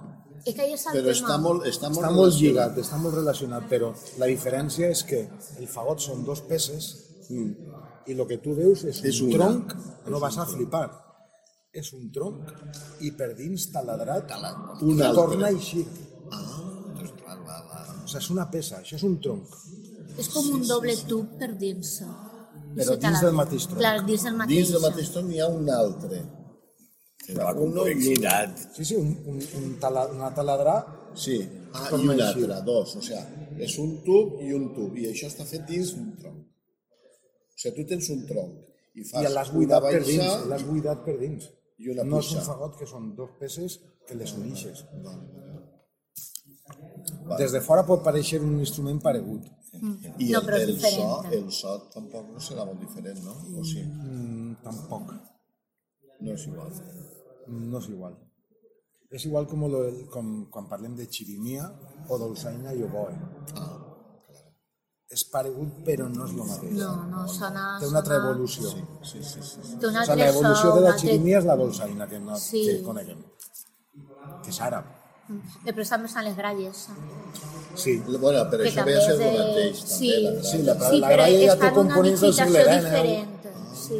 És 0.45 0.55
que 0.55 0.65
és 0.73 0.85
el 0.87 0.93
Però 0.95 1.03
tema. 1.03 1.15
està 1.17 1.37
molt, 1.37 1.65
està 1.67 1.89
molt, 1.89 1.99
Està 1.99 2.11
molt 2.11 2.31
relacionat. 2.31 2.41
lligat, 2.41 2.77
està 2.83 2.97
molt 2.97 3.15
relacionat, 3.15 3.67
però 3.69 3.93
la 4.17 4.25
diferència 4.31 4.89
és 4.89 5.03
que 5.03 5.29
el 5.59 5.67
fagot 5.67 5.99
són 5.99 6.23
dos 6.25 6.41
peces 6.41 6.89
i 7.29 8.11
el 8.15 8.23
que 8.27 8.37
tu 8.39 8.55
veus 8.55 8.83
és 8.85 9.01
un 9.01 9.05
És 9.11 9.21
una. 9.21 9.33
tronc, 9.37 9.75
no 10.07 10.19
vas 10.19 10.37
a 10.37 10.45
tronc. 10.45 10.91
És 11.71 11.91
un 11.93 12.07
tronc 12.09 12.49
i 13.05 13.11
per 13.13 13.33
dins 13.37 13.67
taladrat 13.73 14.31
Un 14.81 14.95
una 14.95 15.11
torna 15.13 15.51
així. 15.53 15.83
Ah, 16.31 16.39
doncs 16.97 17.11
clar, 17.19 17.37
va, 17.45 17.59
va. 17.69 17.81
O 18.03 18.07
sigui, 18.07 18.23
és 18.23 18.29
una 18.33 18.45
peça, 18.49 18.79
això 18.81 18.97
és 18.97 19.03
un 19.05 19.19
tronc. 19.21 19.53
És 20.17 20.29
com 20.33 20.49
un 20.55 20.65
doble 20.67 20.95
tub 21.07 21.37
per 21.37 21.51
dins. 21.61 21.99
Però 22.75 22.95
dins 22.97 23.19
la- 23.19 23.21
del 23.27 23.35
mateix 23.37 23.67
tronc. 23.67 23.79
Clar, 23.83 24.05
dins 24.05 24.23
del 24.25 24.35
mateix. 24.41 24.57
Dins 24.57 24.71
del 24.73 24.81
mateix 24.87 25.11
tronc 25.13 25.29
n'hi 25.29 25.39
ha 25.39 25.47
un 25.47 25.69
altre. 25.69 26.23
La 27.37 27.51
Uno 27.53 27.85
i 27.85 27.93
complexitat. 27.93 28.57
Sí, 28.75 28.85
sí, 28.85 28.95
un, 28.95 29.11
un, 29.29 29.37
un 29.59 29.75
tala, 29.79 30.07
una 30.15 30.31
taladra 30.33 30.79
Sí, 31.13 31.35
ah, 31.73 31.89
i 31.91 32.07
un 32.07 32.21
altre, 32.21 32.57
dos. 32.65 32.95
O 32.97 33.01
sigui, 33.01 33.61
és 33.65 33.77
un 33.77 33.93
tub 34.05 34.41
i 34.41 34.51
un 34.53 34.73
tub. 34.73 34.95
I 34.97 35.05
això 35.11 35.27
està 35.29 35.45
fet 35.45 35.65
dins 35.69 35.93
d'un 35.93 36.09
tronc. 36.17 36.41
O 36.41 37.61
sigui, 37.61 37.75
tu 37.77 37.85
tens 37.93 38.09
un 38.15 38.25
tronc 38.25 38.97
i 38.97 39.03
fas 39.05 39.21
i 39.29 39.33
l'has 39.33 39.51
buidat 39.53 39.85
per 39.85 40.01
dins, 40.05 40.45
l'has 40.49 40.65
buidat 40.65 41.05
per 41.05 41.17
dins. 41.21 41.49
I 41.79 41.89
una 41.93 42.03
no 42.03 42.19
és 42.19 42.31
un 42.35 42.41
fagot 42.45 42.75
que 42.79 42.85
són 42.89 43.13
dos 43.15 43.31
peces 43.39 43.79
que 44.07 44.15
les 44.19 44.33
unixes. 44.37 44.85
Vale. 47.25 47.37
Des 47.39 47.51
de 47.55 47.61
fora 47.65 47.83
pot 47.87 48.03
pareixer 48.05 48.39
un 48.43 48.59
instrument 48.59 48.99
paregut. 49.01 49.45
I 49.73 50.31
No, 50.31 50.39
el, 50.39 50.45
però 50.45 50.57
és 50.59 50.69
el, 50.69 50.77
so, 50.81 51.09
el 51.37 51.51
so 51.53 51.75
tampoc 51.93 52.29
no 52.33 52.39
serà 52.41 52.65
molt 52.65 52.79
diferent, 52.81 53.19
no? 53.25 53.35
O 53.59 53.63
sí, 53.63 53.83
Mm, 53.85 54.55
tampoc, 54.63 55.13
no 56.21 56.33
és 56.33 56.45
igual. 56.47 56.71
no 57.47 57.77
és 57.79 57.87
igual. 57.89 58.17
És 59.11 59.25
igual 59.25 59.47
com, 59.47 59.63
lo, 59.71 59.79
com 60.13 60.45
quan 60.53 60.67
parlem 60.69 60.95
de 60.95 61.05
chirimia 61.07 61.69
o 62.09 62.17
dolçaina 62.17 62.73
i 62.73 62.83
oboe. 62.83 63.13
Ah, 63.57 63.78
És 65.19 65.23
paregut 65.33 65.79
però 65.87 66.05
no 66.09 66.25
és 66.27 66.31
el 66.35 66.43
mateix. 66.47 66.75
No, 66.79 66.91
no, 67.11 67.25
sona... 67.27 67.63
Té 67.81 67.87
una 67.89 67.99
altra 68.03 68.15
sona- 68.19 68.29
evolució. 68.29 68.69
sí, 68.71 68.83
sí, 69.11 69.23
sí. 69.23 69.41
sí. 69.49 69.75
Té 69.81 69.87
un 69.89 69.97
O 69.97 70.05
sigui, 70.05 70.21
l'evolució 70.21 70.71
de 70.77 70.81
la 70.85 70.93
chirimia 71.01 71.39
és 71.41 71.45
la 71.49 71.57
dolçaina 71.59 72.07
que, 72.07 72.19
no, 72.19 72.37
Sí. 72.39 72.61
que 72.69 72.77
coneguem. 72.85 73.19
Que 74.43 74.49
és 74.53 74.61
àrab. 74.61 74.85
Però 75.65 75.83
està 75.83 75.97
més 76.01 76.15
a 76.15 76.23
les 76.25 76.35
gralles. 76.37 76.87
Sí. 77.75 77.97
Bueno, 78.07 78.45
però 78.49 78.63
Que 78.63 78.69
això 78.71 78.79
també 78.81 78.95
ve 78.95 78.97
a 78.97 79.05
ser 79.05 79.13
el 79.13 79.19
de- 79.19 79.43
mateix, 79.43 79.77
sí. 79.83 80.09
també, 80.09 80.31
la 80.39 80.43
Sí, 80.43 80.57
la- 80.63 80.89
Sí, 80.89 80.99
la 80.99 81.11
gralla 81.11 81.39
ja 81.45 81.55
té 81.59 81.67
en 81.67 81.73
una 81.73 81.73
components 81.75 82.21
del 82.21 82.33
XIX. 82.33 82.81
diferent. 82.85 83.29
Sí. 83.85 83.99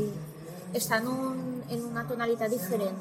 Està 0.73 0.97
en, 1.01 1.07
un, 1.07 1.63
en 1.69 1.85
una 1.85 2.07
tonalitat 2.07 2.49
diferent. 2.51 2.97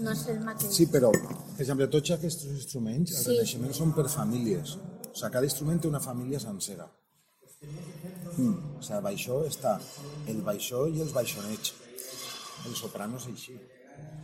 No 0.00 0.12
és 0.12 0.26
el 0.28 0.40
mateix. 0.40 0.72
Sí, 0.72 0.86
però, 0.86 1.10
per 1.12 1.60
exemple, 1.60 1.86
tots 1.88 2.10
aquests 2.10 2.44
instruments, 2.44 3.10
el 3.12 3.24
Sí. 3.24 3.30
renaixement 3.30 3.74
són 3.74 3.92
per 3.94 4.08
famílies. 4.08 4.76
O 4.76 5.14
sigui, 5.14 5.30
cada 5.32 5.44
instrument 5.44 5.80
té 5.80 5.88
una 5.88 6.00
família 6.00 6.38
sencera. 6.40 6.86
Mm. 7.60 8.54
O 8.78 8.82
sigui, 8.82 8.96
el 8.96 9.02
baixó 9.04 9.42
està 9.44 9.74
el 10.32 10.40
baixó 10.46 10.86
i 10.88 11.02
els 11.04 11.12
baixonets. 11.12 11.74
El 12.66 12.74
soprano 12.76 13.20
és 13.20 13.26
així. 13.32 13.56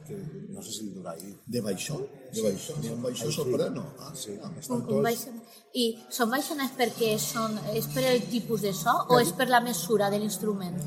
Que 0.07 0.17
no 0.55 0.63
sé 0.63 0.73
si 0.73 0.85
el 0.87 0.93
durà 0.95 1.13
ahir. 1.17 1.35
De 1.47 1.61
baixó? 1.61 1.99
De 2.33 2.45
baixó? 2.45 2.77
Ha 2.79 2.93
un 2.95 3.03
baixó 3.03 3.31
soprano? 3.33 3.85
Ah, 3.99 4.13
Sí, 4.15 4.37
ah. 4.43 4.53
estan 4.59 4.77
Un, 4.77 4.83
un 4.83 4.89
tots... 4.89 5.03
baixon... 5.09 5.41
I 5.75 5.87
són 6.19 6.31
baixonets 6.33 6.77
perquè 6.79 7.11
són, 7.21 7.59
és 7.75 7.89
per 7.93 8.07
el 8.13 8.23
tipus 8.31 8.63
de 8.65 8.73
so 8.73 8.95
o 9.11 9.21
és 9.21 9.35
per 9.37 9.49
la 9.53 9.61
mesura 9.61 10.09
de 10.11 10.23
l'instrument? 10.23 10.79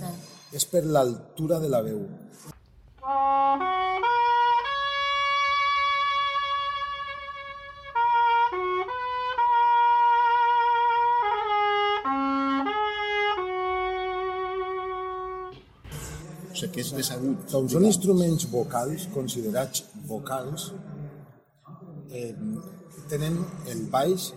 És 0.56 0.66
per 0.66 0.86
l'altura 0.86 1.60
de 1.60 1.70
la 1.70 1.84
veu. 1.86 2.02
O 3.04 4.09
sigui, 16.60 16.74
que 16.76 16.84
és 16.86 16.92
més 16.98 17.12
agut. 17.16 17.48
Com 17.54 17.70
són 17.72 17.88
instruments 17.88 18.46
vocals, 18.52 19.08
considerats 19.16 19.86
vocals, 20.10 20.70
eh, 22.12 22.34
tenen 23.10 23.40
el 23.72 23.88
baix, 23.92 24.32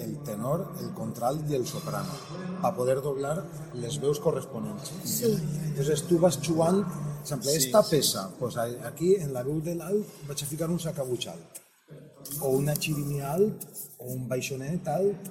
el 0.00 0.18
tenor, 0.24 0.66
el 0.80 0.92
contralt 0.94 1.48
i 1.50 1.56
el 1.58 1.66
soprano, 1.66 2.14
per 2.62 2.72
poder 2.76 3.00
doblar 3.04 3.36
les 3.82 3.98
veus 4.02 4.20
corresponents. 4.22 4.92
Sí. 5.04 5.32
Entonces 5.70 6.04
tu 6.08 6.20
vas 6.22 6.38
jugant, 6.42 6.82
per 6.84 7.22
exemple, 7.22 7.56
esta 7.56 7.82
peça, 7.88 8.28
pues 8.38 8.56
aquí 8.56 9.14
en 9.16 9.34
la 9.34 9.42
veu 9.46 9.60
de 9.64 9.74
l'alt 9.80 10.22
vaig 10.28 10.44
a 10.44 10.52
ficar 10.52 10.70
un 10.70 10.80
sacabutx 10.80 11.32
alt, 11.34 11.60
o 12.40 12.50
una 12.56 12.74
chirimia 12.74 13.32
alt, 13.32 13.66
o 13.98 14.12
un 14.14 14.26
baixonet 14.28 14.88
alt, 14.88 15.28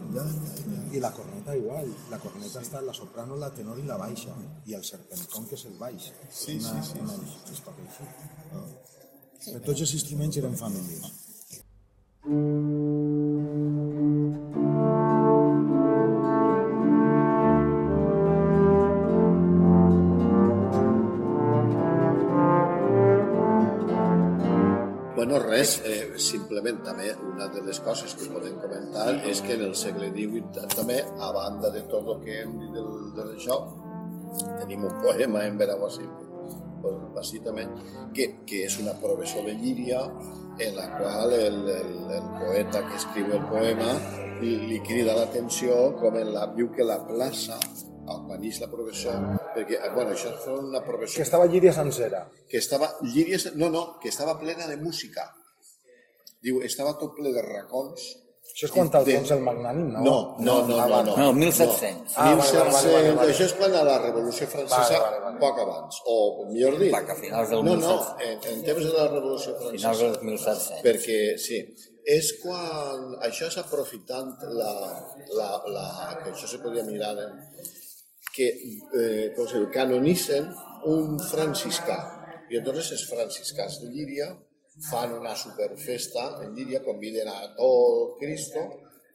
i 0.94 1.00
la 1.00 1.12
corneta 1.12 1.56
igual. 1.58 1.90
La 2.12 2.20
corneta 2.22 2.62
està 2.62 2.82
la 2.86 2.94
soprano, 2.94 3.38
la 3.40 3.50
tenor 3.56 3.80
i 3.80 3.88
la 3.88 3.98
baixa, 3.98 4.36
i 4.66 4.78
el 4.78 4.84
serpencón, 4.86 5.48
que 5.50 5.58
és 5.58 5.66
el 5.70 5.78
baix. 5.80 6.12
Sí, 6.30 6.60
una, 6.60 6.84
sí, 6.84 6.92
sí, 6.92 7.00
Una, 7.02 7.18
sí. 7.18 7.54
es 7.54 7.64
toca 7.66 7.82
així. 7.88 8.10
Però 9.50 9.64
tots 9.66 9.82
els 9.88 9.94
instruments 9.98 10.38
eren 10.42 10.56
famílies. 10.60 11.12
Bueno, 12.26 12.89
res, 25.60 25.82
eh, 25.84 26.18
simplement 26.22 26.80
també 26.86 27.10
una 27.34 27.48
de 27.52 27.62
les 27.66 27.80
coses 27.84 28.14
que 28.16 28.30
podem 28.32 28.56
comentar 28.64 29.08
és 29.28 29.42
que 29.44 29.56
en 29.58 29.66
el 29.68 29.76
segle 29.76 30.10
XVIII 30.14 30.68
també, 30.76 31.00
a 31.20 31.32
banda 31.36 31.72
de 31.74 31.84
tot 31.92 32.08
el 32.16 32.22
que 32.24 32.42
hem 32.44 32.56
dit 32.62 32.76
del, 32.76 32.92
de 33.18 33.26
això, 33.36 33.58
tenim 34.62 34.86
un 34.88 34.96
poema 35.04 35.46
en 35.48 35.58
Benaguasí, 35.60 36.08
pues, 36.84 37.00
bàsicament, 37.16 37.74
que, 38.16 38.30
que 38.48 38.64
és 38.68 38.78
una 38.80 38.96
professó 39.02 39.44
de 39.48 39.58
Llíria 39.60 40.06
en 40.60 40.76
la 40.78 40.88
qual 40.98 41.34
el, 41.36 41.60
el, 41.74 41.92
el 42.20 42.30
poeta 42.38 42.86
que 42.88 42.96
escriu 43.00 43.34
el 43.36 43.44
poema 43.52 43.92
li, 44.40 44.56
li 44.70 44.80
crida 44.86 45.18
l'atenció 45.18 45.76
com 46.00 46.16
en 46.20 46.32
la, 46.36 46.48
diu 46.56 46.72
que 46.76 46.88
la 46.88 47.02
plaça 47.08 47.60
on 48.10 48.24
quan 48.26 48.42
ix 48.42 48.58
la 48.64 48.70
professó, 48.72 49.12
perquè, 49.54 49.76
eh, 49.78 49.92
bueno, 49.94 50.16
això 50.16 50.32
fa 50.42 50.56
una 50.58 50.80
professó 50.82 51.20
Que 51.20 51.28
estava 51.28 51.46
Llíria 51.46 51.74
sencera. 51.74 52.24
que 52.50 52.58
estava 52.58 52.96
Llíria, 53.04 53.38
no, 53.56 53.70
no, 53.70 54.00
que 54.00 54.10
estava 54.10 54.40
plena 54.40 54.66
de 54.68 54.78
música. 54.78 55.28
Diu, 56.44 56.62
estava 56.64 56.94
tot 57.00 57.16
ple 57.18 57.32
de 57.36 57.42
racons. 57.46 58.04
Això 58.50 58.66
és 58.66 58.72
quan 58.74 58.88
De- 58.90 58.98
Alfons 58.98 59.32
el 59.36 59.42
Magnànim, 59.46 59.90
no? 59.94 60.02
No, 60.04 60.14
no, 60.40 60.54
no, 60.68 60.78
no. 60.88 61.02
no, 61.06 61.16
No, 61.18 61.28
1700. 61.34 62.14
Ah, 62.18 62.34
vale, 62.36 62.52
vale, 62.58 62.72
vale, 62.72 62.94
vale, 62.94 63.12
vale. 63.20 63.34
Això 63.34 63.46
és 63.46 63.54
quan 63.60 63.76
a 63.78 63.84
la 63.86 63.98
Revolució 64.02 64.48
Francesa, 64.48 64.98
Vale, 64.98 65.04
vale, 65.04 65.20
vale. 65.26 65.40
poc 65.44 65.60
abans, 65.66 66.00
o 66.14 66.16
millor 66.50 66.80
dit... 66.80 66.92
Vaja, 66.96 67.14
a 67.14 67.16
finals 67.20 67.50
del 67.54 67.64
No, 67.68 67.76
no, 67.76 67.94
1700. 68.00 68.26
en, 68.26 68.58
en 68.58 68.66
temps 68.66 68.84
de 68.88 68.94
la 68.98 69.08
Revolució 69.14 69.54
Finals 69.60 69.84
Francesa. 69.84 70.08
dels 70.08 70.24
1700. 70.24 70.82
Perquè, 70.88 71.20
sí, 71.46 71.62
és 72.18 72.32
quan 72.42 73.06
això 73.30 73.48
és 73.52 73.58
aprofitant 73.62 74.34
la, 74.58 74.74
la, 75.38 75.50
la, 75.78 75.88
que 76.24 76.32
això 76.34 76.48
se 76.50 76.58
podia 76.64 76.84
mirar 76.90 77.14
en, 77.28 77.38
que 78.34 78.48
eh, 78.50 79.32
com 79.38 79.46
se 79.48 79.60
diu, 79.60 79.70
canonitzen 79.74 80.50
un 80.90 81.20
franciscà 81.30 82.00
i 82.50 82.58
entonces 82.58 82.92
els 82.98 83.06
franciscans 83.14 83.82
de 83.84 83.90
Llíria 83.94 84.32
fan 84.90 85.14
una 85.14 85.36
superfesta 85.36 86.40
en 86.44 86.56
Llíria, 86.56 86.84
conviden 86.84 87.28
a 87.28 87.54
tot 87.58 88.18
Cristo 88.20 88.66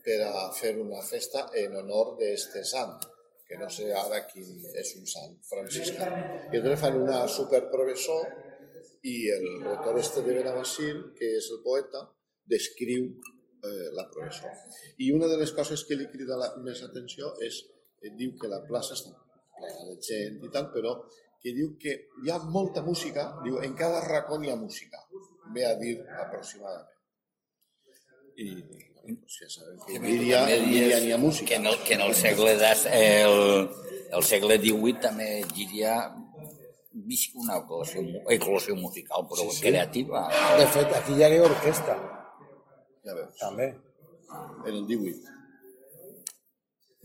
per 0.04 0.20
a 0.26 0.50
fer 0.52 0.74
una 0.80 1.00
festa 1.02 1.48
en 1.56 1.76
honor 1.80 2.14
d'este 2.20 2.64
sant 2.68 2.98
que 3.44 3.58
no 3.60 3.68
sé 3.72 3.90
ara 3.92 4.22
quin 4.28 4.64
és 4.80 4.94
un 4.98 5.06
sant 5.08 5.36
franciscà. 5.48 6.08
I 6.52 6.58
entonces 6.58 6.80
fan 6.80 6.96
una 7.00 7.24
superprofessó 7.28 8.18
i 9.04 9.16
el 9.34 9.46
rector 9.66 9.98
este 10.00 10.22
de 10.24 10.36
Benabasil, 10.38 11.02
que 11.18 11.34
és 11.38 11.50
el 11.52 11.60
poeta, 11.64 12.00
descriu 12.48 13.10
eh, 13.10 13.90
la 13.96 14.06
professó. 14.12 14.48
I 14.98 15.10
una 15.12 15.28
de 15.28 15.36
les 15.40 15.52
coses 15.52 15.84
que 15.84 15.98
li 16.00 16.08
crida 16.12 16.40
la, 16.40 16.54
més 16.64 16.80
atenció 16.86 17.34
és, 17.44 17.60
eh, 18.00 18.14
diu 18.16 18.32
que 18.40 18.48
la 18.48 18.62
plaça 18.68 18.96
està 18.96 19.12
plena 19.58 19.84
de 19.90 19.98
gent 20.08 20.40
i 20.44 20.50
tal, 20.52 20.70
però 20.72 20.96
que 21.44 21.52
diu 21.52 21.74
que 21.80 21.94
hi 22.24 22.32
ha 22.32 22.40
molta 22.48 22.82
música, 22.82 23.26
diu, 23.44 23.60
en 23.60 23.76
cada 23.76 24.00
racó 24.06 24.40
hi 24.40 24.50
ha 24.50 24.56
música, 24.56 25.02
ve 25.54 25.66
a 25.66 25.74
dir 25.80 25.94
aproximadament. 26.26 26.90
I 28.36 28.48
pues, 29.04 29.38
ja 29.38 29.48
sabem 29.52 29.78
que 29.86 29.96
en 29.96 30.06
Llíria, 30.08 30.42
en 30.56 30.66
Llíria 30.70 31.00
n'hi 31.00 31.12
ha 31.14 31.18
música. 31.18 31.48
Que 31.52 31.60
en 31.60 31.66
el, 31.70 31.78
que 31.86 31.94
en 31.94 32.02
el 32.08 32.14
segle 32.18 32.56
des, 32.58 32.86
el, 32.90 33.38
el 34.10 34.26
segle 34.26 34.58
XVIII 34.58 35.00
també 35.04 35.28
Llíria 35.52 35.98
visca 36.94 37.38
una 37.42 37.58
eclosió, 37.58 38.02
eclosió 38.30 38.76
musical, 38.76 39.26
però 39.30 39.48
sí, 39.50 39.56
sí. 39.58 39.62
creativa. 39.68 40.26
De 40.58 40.66
fet, 40.74 40.92
aquí 40.98 41.18
hi 41.18 41.26
hagué 41.26 41.40
orquestra, 41.42 41.96
Ja 43.04 43.12
veus, 43.12 43.34
també, 43.36 43.66
en 44.64 44.72
el 44.72 44.86
18. 44.88 45.32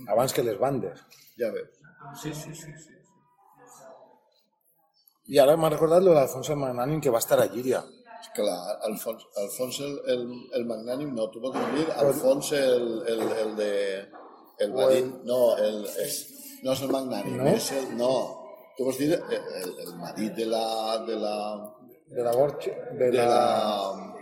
abans 0.08 0.34
que 0.34 0.44
les 0.44 0.58
bandes. 0.60 1.02
Ja 1.38 1.50
veus. 1.52 1.76
Sí, 2.22 2.32
sí, 2.34 2.54
sí. 2.56 2.72
sí. 2.80 2.96
I 5.30 5.42
ara 5.44 5.58
m'ha 5.60 5.70
recordat 5.74 6.02
lo 6.06 6.14
d'Alfons 6.16 6.50
el 6.50 6.62
Magnànim 6.62 7.02
que 7.04 7.12
va 7.14 7.20
estar 7.20 7.38
a 7.42 7.50
Llíria. 7.52 7.84
Clar, 8.36 8.78
Alfons, 8.88 9.24
Alfons 9.42 9.80
el, 9.86 9.94
el, 10.14 10.26
el 10.60 10.66
magnànim, 10.70 11.14
no, 11.16 11.30
tu 11.34 11.40
vols 11.44 11.56
dir 11.76 11.88
Alfons 11.98 12.52
el, 12.58 12.90
el, 13.08 13.22
el 13.44 13.56
de... 13.58 13.72
El 14.60 14.74
marit, 14.76 15.06
no, 15.24 15.56
el, 15.58 15.86
és, 16.04 16.16
no 16.64 16.74
és 16.76 16.82
el 16.84 16.92
magnànim, 16.92 17.38
No? 17.40 17.48
és 17.56 17.70
el, 17.78 17.86
no, 17.98 18.12
tu 18.78 18.84
vols 18.84 18.98
dir 19.00 19.14
el, 19.16 19.24
el, 19.62 19.70
el 19.86 19.94
marit 19.96 20.34
de 20.36 20.46
la, 20.52 20.98
de 21.08 21.16
la, 21.16 21.36
De 22.10 22.24
la 22.26 22.32
Borja, 22.36 22.72
de, 22.92 23.08
de 23.12 23.18
la, 23.18 23.26
la 23.30 24.16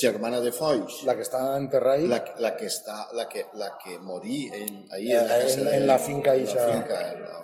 germana 0.00 0.40
de 0.40 0.50
Foix, 0.56 1.02
la 1.04 1.14
que 1.14 1.22
està 1.26 1.40
enterrada 1.58 2.06
la, 2.08 2.18
la 2.40 2.50
que 2.56 2.66
està, 2.66 2.98
la 3.14 3.28
que, 3.28 3.46
la 3.60 3.74
que 3.82 3.98
morí 4.00 4.46
en, 4.48 4.86
ahí 4.90 5.12
Eh, 5.12 5.18
en 5.20 5.28
la 5.28 5.38
casa 5.42 5.58
en- 5.60 5.64
de, 5.66 5.76
en 5.76 5.86
la 5.86 5.98
finca 5.98 6.34
en 6.34 6.42
ixa. 6.44 6.66
La 6.66 6.72
finca, 6.72 7.00
en 7.12 7.22
la, 7.22 7.40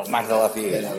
El 0.00 0.10
mas 0.10 0.28
de 0.28 0.34
la 0.34 0.48
Figuera. 0.50 0.90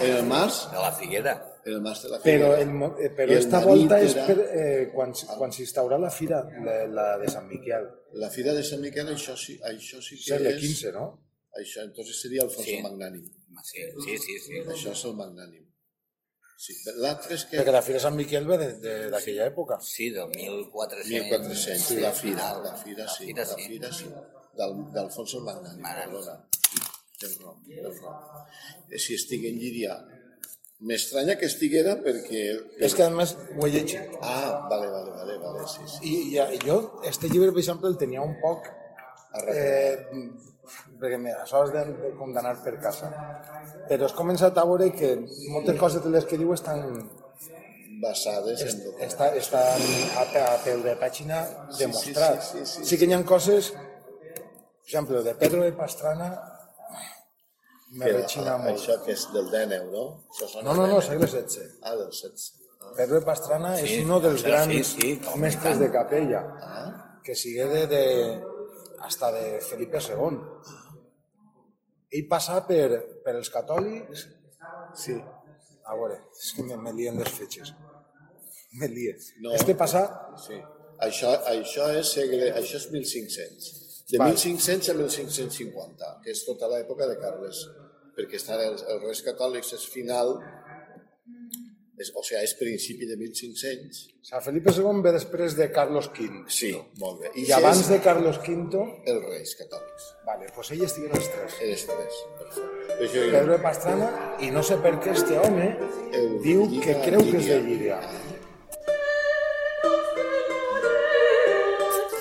En 0.00 0.10
el 0.16 0.22
mas, 0.24 0.70
De 0.70 0.76
la 0.78 0.92
Figuera. 0.92 1.55
En 1.66 1.72
el 1.74 1.80
mas 1.82 2.02
de 2.04 2.08
la 2.12 2.18
Però, 2.22 2.48
Figuera. 2.54 2.60
el, 2.62 2.70
mo- 2.80 2.94
eh, 3.02 3.10
però 3.10 3.32
I 3.34 3.36
esta 3.40 3.60
volta 3.64 3.98
és 4.00 4.14
per, 4.14 4.36
eh, 4.54 4.88
quan, 4.94 5.12
quan 5.36 5.50
s'instaurà 5.52 5.98
la 5.98 6.10
fira, 6.14 6.40
la, 6.64 6.76
la 6.86 7.06
de 7.18 7.28
Sant 7.32 7.48
Miquel. 7.50 7.88
La 8.22 8.30
fira 8.30 8.54
de 8.54 8.62
Sant 8.64 8.80
Miquel, 8.84 9.08
això 9.14 9.34
sí, 9.36 9.58
això 9.66 9.98
sí 10.00 10.14
que 10.20 10.28
Segle 10.30 10.52
és... 10.54 10.62
XV, 10.62 10.92
no? 10.94 11.06
Això, 11.58 11.82
entonces 11.88 12.20
seria 12.22 12.42
Alfonso 12.44 12.70
Sí. 12.70 12.80
Magnànim. 12.84 13.24
Sí, 13.64 13.82
sí, 14.04 14.18
sí. 14.22 14.38
sí. 14.46 14.60
Això 14.62 14.92
és 14.92 15.04
el 15.10 15.14
Magnànim. 15.18 15.62
Sí, 16.56 16.72
l'altre 17.02 17.34
és 17.36 17.44
que... 17.50 17.58
Perquè 17.58 17.72
la 17.74 17.82
fira 17.84 17.98
de 17.98 18.04
Sant 18.06 18.14
Miquel 18.16 18.46
ve 18.48 18.56
d'aquella 19.12 19.46
època. 19.50 19.76
Sí, 19.84 20.10
del 20.14 20.28
1400. 20.30 21.10
1400, 21.10 22.00
la 22.00 22.12
fira, 22.16 22.46
la 22.64 22.74
fira 22.80 23.08
sí, 23.10 23.32
La 23.32 23.44
fira, 23.44 23.44
la 23.44 23.56
sí. 23.56 23.66
fira 23.68 23.92
sí, 23.92 24.06
Del- 24.56 24.78
d'Alfonso 24.94 25.40
Mare. 25.44 25.74
perdona. 25.82 26.36
Del 27.20 27.34
rom, 27.42 27.58
del 27.66 27.92
rom. 27.98 28.14
Si 28.96 29.14
estigui 29.16 29.48
en 29.48 29.58
Llíria, 29.60 29.94
m'estranya 30.80 31.36
que 31.40 31.48
estiguera 31.48 31.96
perquè... 32.04 32.42
És 32.84 32.96
que, 32.96 33.06
a 33.06 33.12
més, 33.12 33.36
ho 33.56 33.66
he 33.66 33.70
llegit. 33.72 34.16
Ah, 34.20 34.66
vale, 34.70 34.90
vale, 34.92 35.12
vale, 35.16 35.38
vale, 35.42 35.68
sí, 35.72 35.86
sí. 35.88 36.00
I, 36.02 36.40
i, 36.40 36.58
jo, 36.66 36.80
este 37.08 37.30
llibre, 37.32 37.52
per 37.52 37.62
exemple, 37.64 37.88
el 37.92 37.96
tenia 38.00 38.24
un 38.24 38.36
poc... 38.42 38.68
Eh, 39.46 39.96
perquè 41.00 41.18
això 41.32 41.62
és 41.66 41.72
de, 41.74 41.84
de 42.00 42.10
condemnar 42.18 42.56
per 42.64 42.74
casa. 42.82 43.10
Però 43.88 44.08
has 44.08 44.16
començat 44.16 44.56
a 44.58 44.64
veure 44.68 44.90
que 44.96 45.14
moltes 45.52 45.78
coses 45.80 46.04
de 46.04 46.12
les 46.12 46.26
que 46.28 46.38
diu 46.40 46.52
estan, 46.56 46.82
Basades 48.02 48.60
en... 48.60 48.68
est, 48.68 48.82
està, 49.06 49.30
estan 49.40 49.84
a, 50.20 50.24
a 50.42 50.56
peu 50.64 50.82
de 50.84 50.92
pàgina 51.00 51.38
demostrat. 51.78 52.42
sí, 52.44 52.58
sí, 52.58 52.66
sí, 52.72 52.84
sí 52.90 52.98
que 53.00 53.08
hi 53.08 53.14
ha 53.16 53.22
coses, 53.24 53.70
per 53.72 54.84
exemple, 54.84 55.22
de 55.24 55.32
Pedro 55.40 55.62
de 55.64 55.72
Pastrana, 55.78 56.28
me 57.90 58.12
rechina 58.12 58.56
molt. 58.58 58.74
Això 58.74 58.96
que 59.04 59.12
és 59.14 59.26
del 59.32 59.50
Dèneu, 59.52 59.90
no? 59.92 60.04
Això 60.32 60.48
són 60.50 60.64
No, 60.66 60.74
no, 60.74 60.86
no, 60.90 61.00
segle 61.04 61.28
XVI. 61.28 61.68
Ah, 61.82 61.94
del 61.96 62.10
16. 62.10 62.46
Ah, 62.80 62.92
Pedro 62.96 63.20
Pastrana 63.24 63.74
és 63.80 63.88
Sí, 63.90 64.00
uno 64.04 64.18
dels 64.20 64.40
sí, 64.42 64.46
grans 64.50 64.92
sí, 64.96 65.12
com 65.24 65.40
mestres 65.40 65.76
tant. 65.76 65.84
de 65.84 65.90
capella, 65.94 66.42
ah, 66.62 67.20
que 67.24 67.34
sigue 67.34 67.66
de, 67.66 67.86
de, 67.86 68.04
hasta 69.00 69.32
de 69.32 69.60
Felipe 69.60 69.98
II. 70.02 70.38
Ell 72.16 72.28
passa 72.30 72.60
per, 72.66 73.20
per 73.24 73.34
els 73.36 73.50
catòlics, 73.50 74.26
sí, 74.94 75.16
a 75.86 75.96
veure, 75.98 76.20
és 76.38 76.52
que 76.56 76.62
me, 76.66 76.76
me 76.76 76.92
lien 76.94 77.18
les 77.18 77.30
fetges. 77.30 77.72
Me 78.78 78.88
lien. 78.88 79.18
No. 79.40 79.52
Este 79.54 79.74
passa, 79.74 80.04
sí. 80.46 80.58
Això, 81.02 81.32
això, 81.50 81.90
és 81.98 82.08
segle, 82.14 82.52
això 82.56 82.78
és 82.78 82.86
1500. 82.92 83.72
De 84.10 84.18
Val. 84.22 84.34
1500 84.36 84.88
a 84.92 84.94
1550, 84.94 86.12
que 86.22 86.30
és 86.30 86.44
tota 86.46 86.68
l'època 86.70 87.08
de 87.10 87.16
Carles, 87.18 87.64
perquè 88.16 88.38
estan 88.38 88.60
els, 88.62 88.84
els 88.86 89.02
reis 89.02 89.22
catòlics 89.26 89.72
és 89.74 89.86
final, 89.90 90.36
és, 91.98 92.10
o 92.14 92.22
sigui, 92.22 92.42
és 92.44 92.52
principi 92.60 93.06
de 93.08 93.16
1500. 93.18 93.98
o 94.20 94.24
sigui, 94.28 94.40
Felipe 94.44 94.70
II 94.76 95.00
ve 95.02 95.12
després 95.16 95.56
de 95.58 95.66
Carlos 95.74 96.06
V. 96.14 96.28
Sí, 96.52 96.70
molt 97.00 97.22
bé. 97.24 97.32
I 97.40 97.48
abans 97.56 97.88
de 97.88 97.98
Carlos 98.04 98.38
V, 98.46 98.84
Els 99.10 99.22
reis 99.26 99.56
catòlics. 99.58 100.10
vale, 100.28 100.46
pues 100.54 100.70
ell 100.76 100.84
estiguen 100.86 101.16
els 101.16 101.28
tres. 101.32 101.58
Els 101.66 101.86
tres. 101.90 102.22
Perfecte. 102.38 102.72
Això, 102.96 103.26
Pedro 103.32 103.52
de 103.56 103.62
Pastrana, 103.64 104.10
i 104.40 104.50
no 104.54 104.62
sé 104.62 104.76
per 104.80 104.94
què 105.02 105.12
este 105.16 105.36
home 105.42 105.66
El 106.16 106.38
diu 106.46 106.62
Llíria, 106.64 106.84
que 106.84 106.94
creu 107.10 107.20
que 107.26 107.40
és 107.42 107.46
de 107.50 107.58
Llíria. 107.66 107.98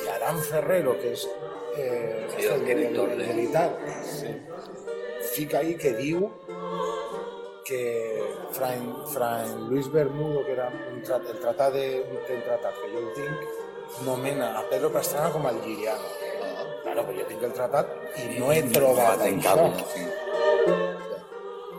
I 0.03 0.07
Aram 0.17 0.41
Ferrero, 0.49 0.97
que 1.01 1.13
és 1.13 1.27
eh, 1.77 2.27
Sí, 2.37 2.45
el 2.45 2.53
el, 2.53 2.65
director 2.65 3.09
el, 3.11 3.17
de- 3.19 3.27
militar, 3.33 3.77
fica 5.33 5.59
ahí 5.59 5.75
que 5.75 5.93
diu 5.93 6.29
que 7.65 8.21
Fray, 8.51 8.77
Fray 9.11 9.47
Luis 9.69 9.91
Bermudo, 9.91 10.45
que 10.45 10.51
era 10.53 10.67
un, 10.69 11.01
tra- 11.03 11.21
el 11.31 11.39
tratat 11.39 11.73
de, 11.73 11.87
del 12.27 12.43
tratat 12.45 12.75
que 12.81 12.91
jo 12.93 12.99
el 13.01 13.13
tinc, 13.17 13.39
nomena 14.05 14.51
a 14.59 14.63
Pedro 14.69 14.91
Pastrana 14.93 15.31
com 15.33 15.47
el 15.49 15.57
lliriano. 15.63 16.07
Claro, 16.83 17.03
però 17.07 17.17
jo 17.17 17.25
tinc 17.31 17.43
el 17.43 17.53
tratat 17.57 17.89
i 18.21 18.37
no 18.39 18.51
he 18.53 18.61
trobat 18.69 19.25
en 19.25 19.39
això. 19.41 19.55
cable, 19.55 19.87
sí. 19.95 20.05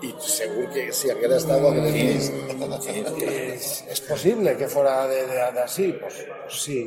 I 0.07 0.11
segur 0.21 0.67
que 0.75 0.91
si 0.93 1.09
haguera 1.11 1.39
estat 1.41 1.63
ho 1.63 1.71
hagués 1.71 1.95
vist. 1.95 3.23
És, 3.25 3.69
és 3.95 4.01
possible 4.05 4.53
que 4.59 4.69
fora 4.69 5.07
d'ací? 5.09 5.93
Pues, 6.03 6.19
pues 6.29 6.59
sí, 6.67 6.81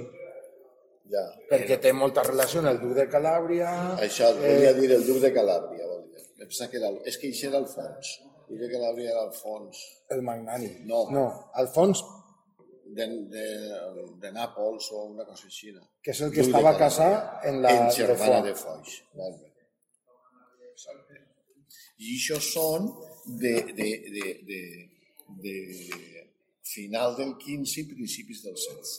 Ja. 1.09 1.23
perquè 1.49 1.79
té 1.81 1.91
molta 1.93 2.21
relació 2.23 2.59
amb 2.61 2.69
el 2.69 2.79
duc 2.83 2.93
de 2.97 3.07
Calàbria. 3.09 3.69
Això 4.05 4.27
et 4.29 4.37
volia 4.43 4.73
dir 4.77 4.91
el 4.93 5.05
duc 5.07 5.17
de 5.23 5.31
Calàbria, 5.33 5.87
volia. 5.89 6.21
Em 6.39 6.45
pensava 6.47 6.69
que 6.71 6.77
era... 6.77 6.89
el- 6.93 7.01
És 7.09 7.17
que 7.17 7.31
això 7.33 7.47
era 7.49 7.57
Alfons. 7.63 8.11
El 8.49 8.53
duc 8.55 8.61
de 8.61 8.69
Calàbria 8.75 9.09
era 9.15 9.23
Alfons. 9.25 9.81
El 10.13 10.21
magnànim. 10.27 10.75
No. 10.87 11.03
No, 11.11 11.25
Alfons, 11.63 12.03
De, 12.89 13.05
de, 13.29 13.41
de 14.21 14.29
Nàpols 14.33 14.87
o 14.97 15.03
una 15.11 15.23
cosa 15.25 15.45
així. 15.45 15.69
que 16.01 16.09
és 16.09 16.21
el 16.25 16.31
que 16.33 16.41
Duc 16.41 16.47
de 16.49 16.57
estava 16.57 16.71
casat 16.77 17.43
en 17.45 17.59
la 17.61 17.69
en 17.75 17.83
de 17.85 17.93
germana 17.93 18.39
Foix. 18.39 18.47
de 18.47 18.53
Foix. 18.63 18.95
Molt 19.19 19.35
bé. 19.43 19.51
Exacte. 20.71 21.19
I 21.99 22.15
això 22.17 22.39
són 22.41 22.87
de, 23.43 23.53
de, 23.77 23.89
de, 24.15 24.31
de, 24.49 24.61
de 25.43 25.55
final 26.73 27.13
del 27.19 27.35
15 27.37 27.79
i 27.81 27.85
principis 27.93 28.41
del 28.47 28.55
16. 28.57 28.95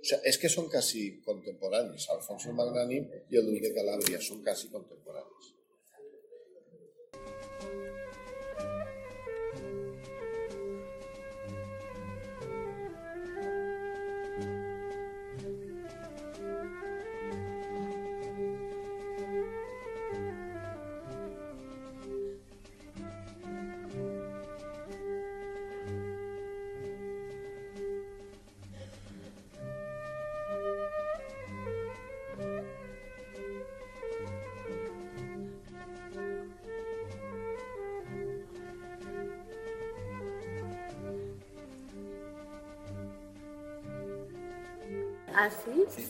O 0.00 0.04
sigui, 0.08 0.20
és 0.32 0.38
que 0.40 0.48
són 0.48 0.68
quasi 0.72 1.06
contemporanis. 1.26 2.08
Alfonso 2.16 2.50
el 2.50 2.58
Magnànim 2.60 3.08
i 3.30 3.40
el 3.40 3.48
duc 3.50 3.60
de 3.64 3.72
Calàbria 3.76 4.20
són 4.24 4.40
quasi 4.46 4.70
contemporanis. 4.72 5.50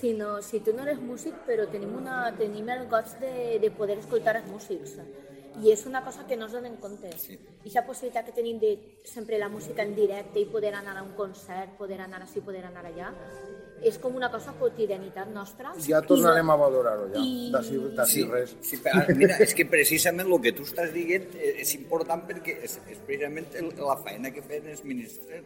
Así, 0.01 0.17
si, 0.49 0.61
tu 0.61 0.73
no 0.73 0.83
eres 0.87 0.99
músic, 0.99 1.35
però 1.45 1.67
tenim, 1.69 1.91
una, 1.99 2.31
tenim 2.39 2.69
el 2.73 2.87
goig 2.89 3.11
de, 3.21 3.59
de 3.61 3.71
poder 3.71 3.99
escoltar 4.01 4.33
els 4.39 4.47
músics. 4.49 4.95
I 5.61 5.73
és 5.75 5.83
una 5.85 6.01
cosa 6.05 6.25
que 6.27 6.37
no 6.39 6.47
es 6.47 6.53
donen 6.57 6.77
compte. 6.81 7.11
Sí. 7.21 7.35
I 7.67 7.73
la 7.75 7.83
possibilitat 7.85 8.25
que 8.31 8.33
tenim 8.33 8.57
de 8.63 8.71
sempre 9.05 9.37
la 9.39 9.51
música 9.53 9.83
en 9.83 9.93
directe 9.95 10.41
i 10.41 10.47
poder 10.49 10.73
anar 10.79 10.97
a 10.97 11.03
un 11.03 11.11
concert, 11.19 11.75
poder 11.77 12.01
anar 12.01 12.23
així, 12.23 12.41
poder 12.41 12.63
anar 12.65 12.87
allà, 12.89 13.11
és 13.85 13.99
com 14.01 14.17
una 14.17 14.31
cosa 14.33 14.55
quotidianitat 14.57 15.29
nostra. 15.35 15.75
Ja 15.85 16.01
tornarem 16.01 16.49
a 16.49 16.57
valorar-ho, 16.57 17.09
ja. 17.13 17.21
I- 17.21 17.51
D'ací 17.53 17.77
Sí, 18.07 18.25
res. 18.31 18.57
sí, 18.63 18.79
però, 18.81 19.05
mira, 19.17 19.37
és 19.37 19.53
que 19.55 19.67
precisament 19.67 20.29
el 20.33 20.41
que 20.41 20.53
tu 20.53 20.63
estàs 20.65 20.95
dient 20.97 21.29
eh, 21.37 21.57
és 21.61 21.75
important 21.77 22.25
perquè 22.29 22.57
és, 22.65 22.79
és 22.89 22.99
precisament 23.05 23.53
el, 23.61 23.75
la 23.77 23.99
feina 24.01 24.33
que 24.33 24.41
feien 24.41 24.67
els 24.73 24.83
ministres. 24.85 25.45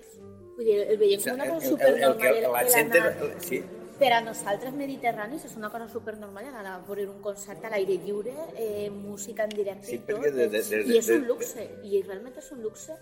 Vull 0.55 0.64
dir, 0.64 0.79
el 0.85 0.99
veiem 0.99 1.19
O 1.19 1.23
sigui, 1.25 1.31
com 1.31 1.43
una 1.43 1.55
cosa 1.55 1.67
el- 1.67 1.73
el- 1.73 1.79
supernormal. 1.79 2.12
el 2.12 2.19
que 2.23 2.49
la 2.53 2.61
el 2.62 2.71
gent 2.71 2.93
anar- 2.95 3.17
era- 3.17 3.40
sí. 3.40 3.64
Per 3.99 4.11
a 4.13 4.21
nosaltres 4.21 4.75
mediterranis 4.75 5.45
és 5.47 5.53
una 5.57 5.69
cosa 5.71 5.87
supernormal 5.89 6.49
anar 6.51 6.65
a 6.67 6.79
veure 6.87 7.05
un 7.09 7.21
concert 7.23 7.63
a 7.65 7.71
l'aire 7.71 7.95
lliure, 8.03 8.33
eh, 8.59 8.90
música 8.90 9.45
en 9.45 9.51
directe 9.55 9.87
Sí, 9.87 9.95
i 9.97 9.99
tot. 10.01 10.21
de- 10.23 10.33
de- 10.33 10.49
de- 10.49 10.83
I 10.95 10.99
és 10.99 11.07
de- 11.07 11.17
un 11.21 11.27
luxe, 11.29 11.69
i 11.85 12.03
realment 12.03 12.37
és 12.37 12.51
un 12.53 12.63
luxe, 12.63 12.97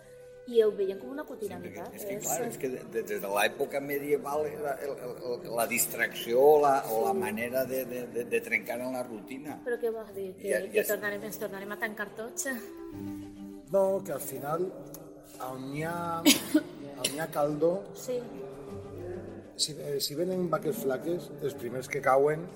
i 0.48 0.60
ho 0.62 0.70
veiem 0.72 0.98
com 0.98 1.08
una 1.10 1.24
quotidianitat. 1.24 1.94
És 1.94 2.04
que, 2.04 2.18
clar, 2.18 2.42
és 2.48 2.58
que 2.58 2.68
de, 2.68 2.82
de, 2.92 3.02
des 3.04 3.20
de 3.22 3.28
l'època 3.28 3.80
medieval 3.80 4.42
la, 4.62 4.72
el, 4.82 4.90
el, 4.90 5.56
la 5.56 5.66
distracció 5.66 6.40
o 6.42 6.60
la, 6.60 6.84
o 6.90 7.04
la 7.06 7.14
manera 7.14 7.64
de, 7.64 7.84
de, 7.86 8.06
de, 8.08 8.24
de 8.24 8.40
trencar 8.40 8.80
en 8.80 8.92
la 8.92 9.02
rutina. 9.04 9.60
Però 9.64 9.78
què 9.80 9.90
vols 9.90 10.12
dir? 10.14 10.34
Que, 10.36 10.50
Ja- 10.50 10.60
que 10.60 10.72
ja 10.78 10.84
sé. 10.84 10.92
tornarem, 10.92 11.22
ens 11.24 11.38
tornarem 11.38 11.72
a 11.72 11.78
tancar 11.78 12.08
tots? 12.14 12.48
No, 13.70 14.02
que 14.04 14.12
al 14.12 14.20
final, 14.20 14.70
on 15.50 15.74
hi 15.74 15.84
ha, 15.84 16.22
on 17.00 17.14
hi 17.14 17.18
ha 17.20 17.30
caldo, 17.30 17.84
Sí, 17.94 18.20
si, 19.56 19.76
eh, 19.78 20.00
si 20.00 20.16
venen 20.18 20.48
vaques 20.50 20.82
flaques, 20.84 21.30
els 21.42 21.54
primers 21.58 21.88
que 21.88 22.02
cauen 22.04 22.46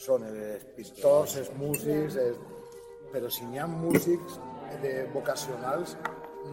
són 0.00 0.24
els 0.26 0.64
pintors, 0.76 1.36
els 1.40 1.52
músics, 1.58 2.16
els... 2.16 2.40
però 3.12 3.30
si 3.30 3.46
n'hi 3.46 3.60
ha 3.60 3.68
músics 3.68 4.38
de 4.82 4.94
vocacionals, 5.12 5.96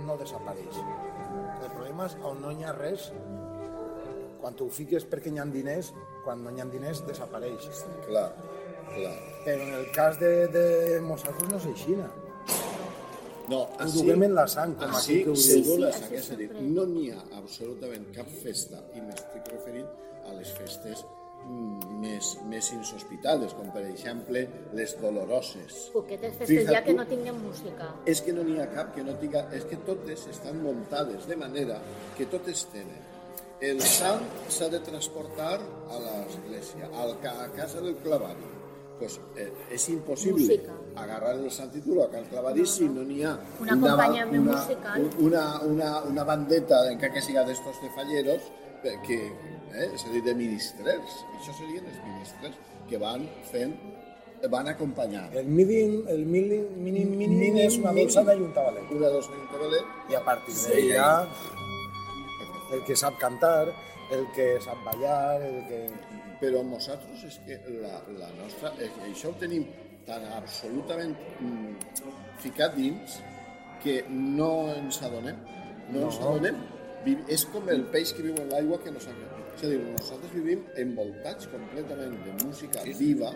no 0.06 0.18
desapareix. 0.20 0.80
El 1.64 1.72
problema 1.74 2.06
és 2.10 2.18
on 2.26 2.42
no 2.44 2.52
hi 2.54 2.66
ha 2.68 2.74
res, 2.76 3.10
quan 4.40 4.56
t'ho 4.56 4.70
fiques 4.72 5.06
perquè 5.10 5.34
hi 5.34 5.40
ha 5.42 5.48
diners, 5.50 5.94
quan 6.24 6.44
no 6.44 6.54
hi 6.54 6.62
ha 6.62 6.68
diners 6.70 7.04
desapareix. 7.08 7.70
Clar, 8.06 8.28
clar. 8.94 9.16
Però 9.46 9.66
en 9.66 9.78
el 9.80 9.88
cas 9.96 10.20
de, 10.22 10.34
de 10.54 10.66
Mozart 11.06 11.42
no 11.50 11.60
és 11.60 11.70
així. 11.74 11.98
No, 13.50 13.62
ho 13.66 13.86
així, 13.86 13.98
duguem 13.98 14.26
en 14.28 14.36
la 14.38 14.46
sang, 14.52 14.76
com 14.80 14.92
així 14.96 15.20
aquí 15.20 15.24
que 15.26 15.32
ho 15.32 15.38
diu. 15.38 15.88
Sí, 15.94 16.04
sí, 16.04 16.18
és 16.20 16.28
a 16.34 16.38
dir, 16.40 16.50
no 16.76 16.86
n'hi 16.90 17.08
ha 17.16 17.22
absolutament 17.40 18.10
cap 18.16 18.30
festa, 18.44 18.84
i 18.96 19.02
m'estic 19.06 19.50
referint 19.54 19.88
a 20.30 20.36
les 20.38 20.52
festes 20.58 21.04
mm, 21.48 21.96
més, 22.04 22.32
més 22.52 22.72
insospitades, 22.76 23.56
com 23.58 23.72
per 23.76 23.86
exemple 23.90 24.46
les 24.78 24.96
doloroses. 25.02 25.80
Poquetes 25.96 26.38
festes 26.42 26.70
ja 26.70 26.84
que 26.86 26.96
no 26.98 27.08
tinguem 27.10 27.40
música. 27.42 27.90
És 28.14 28.22
que 28.26 28.36
no 28.36 28.46
n'hi 28.46 28.60
ha 28.62 28.70
cap 28.74 28.94
que 28.96 29.06
no 29.08 29.18
tinga... 29.22 29.48
És 29.58 29.66
que 29.70 29.82
totes 29.90 30.28
estan 30.32 30.62
muntades 30.66 31.26
de 31.30 31.40
manera 31.40 31.80
que 32.18 32.30
totes 32.30 32.68
tenen. 32.74 33.08
El 33.60 33.82
sant 33.84 34.24
s'ha 34.48 34.70
de 34.72 34.80
transportar 34.86 35.58
a 35.60 35.98
l'església, 36.06 36.88
al 37.02 37.18
ca, 37.24 37.36
a 37.44 37.50
casa 37.58 37.82
del 37.84 37.98
clavari. 38.06 38.59
Pues, 39.00 39.20
eh, 39.38 39.52
és 39.72 39.90
impossible 39.90 40.44
Música. 40.44 40.74
agarrar 41.00 41.36
el 41.38 41.50
sant 41.56 41.72
i 41.76 41.80
dur-lo 41.80 42.04
al 42.04 42.26
clavari 42.28 42.66
si 42.68 42.90
no 42.92 43.06
n'hi 43.08 43.24
ha 43.24 43.38
Un 43.62 43.70
acompanyament 43.70 44.42
una, 44.42 44.58
musical. 44.58 45.06
una, 45.20 45.44
una, 45.64 45.92
una 46.04 46.24
bandeta, 46.28 46.82
encara 46.92 47.14
que 47.14 47.22
siga 47.22 47.46
d'estos 47.48 47.80
de 47.82 47.90
falleros, 47.96 48.42
eh, 48.84 48.98
que, 49.08 49.20
eh, 49.72 49.90
és 49.96 50.04
a 50.06 50.10
dir, 50.12 50.24
de 50.24 50.36
ministrers. 50.36 51.24
Això 51.40 51.56
serien 51.56 51.86
els 51.88 52.04
ministres 52.04 52.60
que 52.90 52.98
van 53.00 53.24
fent, 53.52 53.74
van 54.52 54.68
acompanyant. 54.68 55.34
El 55.36 55.48
mínim, 55.48 56.04
el 56.08 56.26
mínim, 56.26 56.68
mínim, 56.78 57.16
mínim, 57.18 57.58
és 57.58 57.78
una 57.78 57.92
dolçada 57.94 58.36
i 58.36 58.42
un 58.44 58.54
tabalet. 58.54 58.92
Una 58.92 59.10
dos 59.16 59.30
mil 59.30 59.48
tabalet, 59.52 59.84
I 60.10 60.16
a 60.16 60.24
partir 60.24 60.56
d'ella, 60.56 61.28
el 62.74 62.84
que 62.86 62.96
sap 62.96 63.18
cantar, 63.22 63.72
el 64.12 64.26
que 64.36 64.56
sap 64.64 64.82
ballar, 64.86 65.42
el 65.42 65.62
que... 65.70 65.84
però 66.40 66.62
nosaltres 66.64 67.26
és 67.28 67.38
que 67.46 67.58
la, 67.82 67.98
la 68.16 68.30
nostra, 68.38 68.72
que 68.80 68.88
això 69.10 69.34
ho 69.34 69.38
tenim 69.42 69.66
tan 70.08 70.24
absolutament 70.38 71.12
mm, 71.44 71.74
ficat 72.40 72.78
dins 72.78 73.18
que 73.84 74.02
no 74.10 74.70
ens 74.72 75.02
adonem, 75.04 75.42
no, 75.92 76.06
ens 76.08 76.20
adonem. 76.24 76.62
És 77.32 77.46
com 77.48 77.68
el 77.72 77.86
peix 77.94 78.12
que 78.16 78.24
viu 78.26 78.36
en 78.40 78.50
l'aigua 78.52 78.80
que 78.84 78.92
no 78.92 79.02
sabem. 79.04 79.28
És 79.60 79.66
a 79.66 79.70
dir, 79.74 79.80
nosaltres 79.84 80.32
vivim 80.32 80.62
envoltats 80.80 81.50
completament 81.52 82.14
de 82.24 82.36
música 82.46 82.80
viva, 82.96 83.32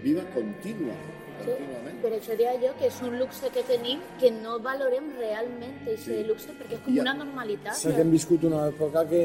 viva 0.00 0.22
contínua, 0.32 0.94
contínuament. 1.42 1.98
Per 2.00 2.12
això 2.16 2.36
deia 2.38 2.54
jo 2.62 2.70
que 2.78 2.88
és 2.88 3.00
un 3.04 3.18
luxe 3.20 3.50
que 3.52 3.64
tenim 3.68 4.00
que 4.22 4.30
no 4.38 4.54
valorem 4.64 5.10
realment 5.18 5.74
aquest 5.82 6.08
luxe 6.30 6.54
perquè 6.62 6.78
és 6.78 6.82
com 6.86 6.96
I 6.96 7.02
una 7.04 7.12
normalitat. 7.18 7.76
Sí 7.76 7.92
que 7.92 8.00
hem 8.06 8.14
viscut 8.16 8.48
una 8.48 8.62
època 8.70 9.04
que, 9.12 9.20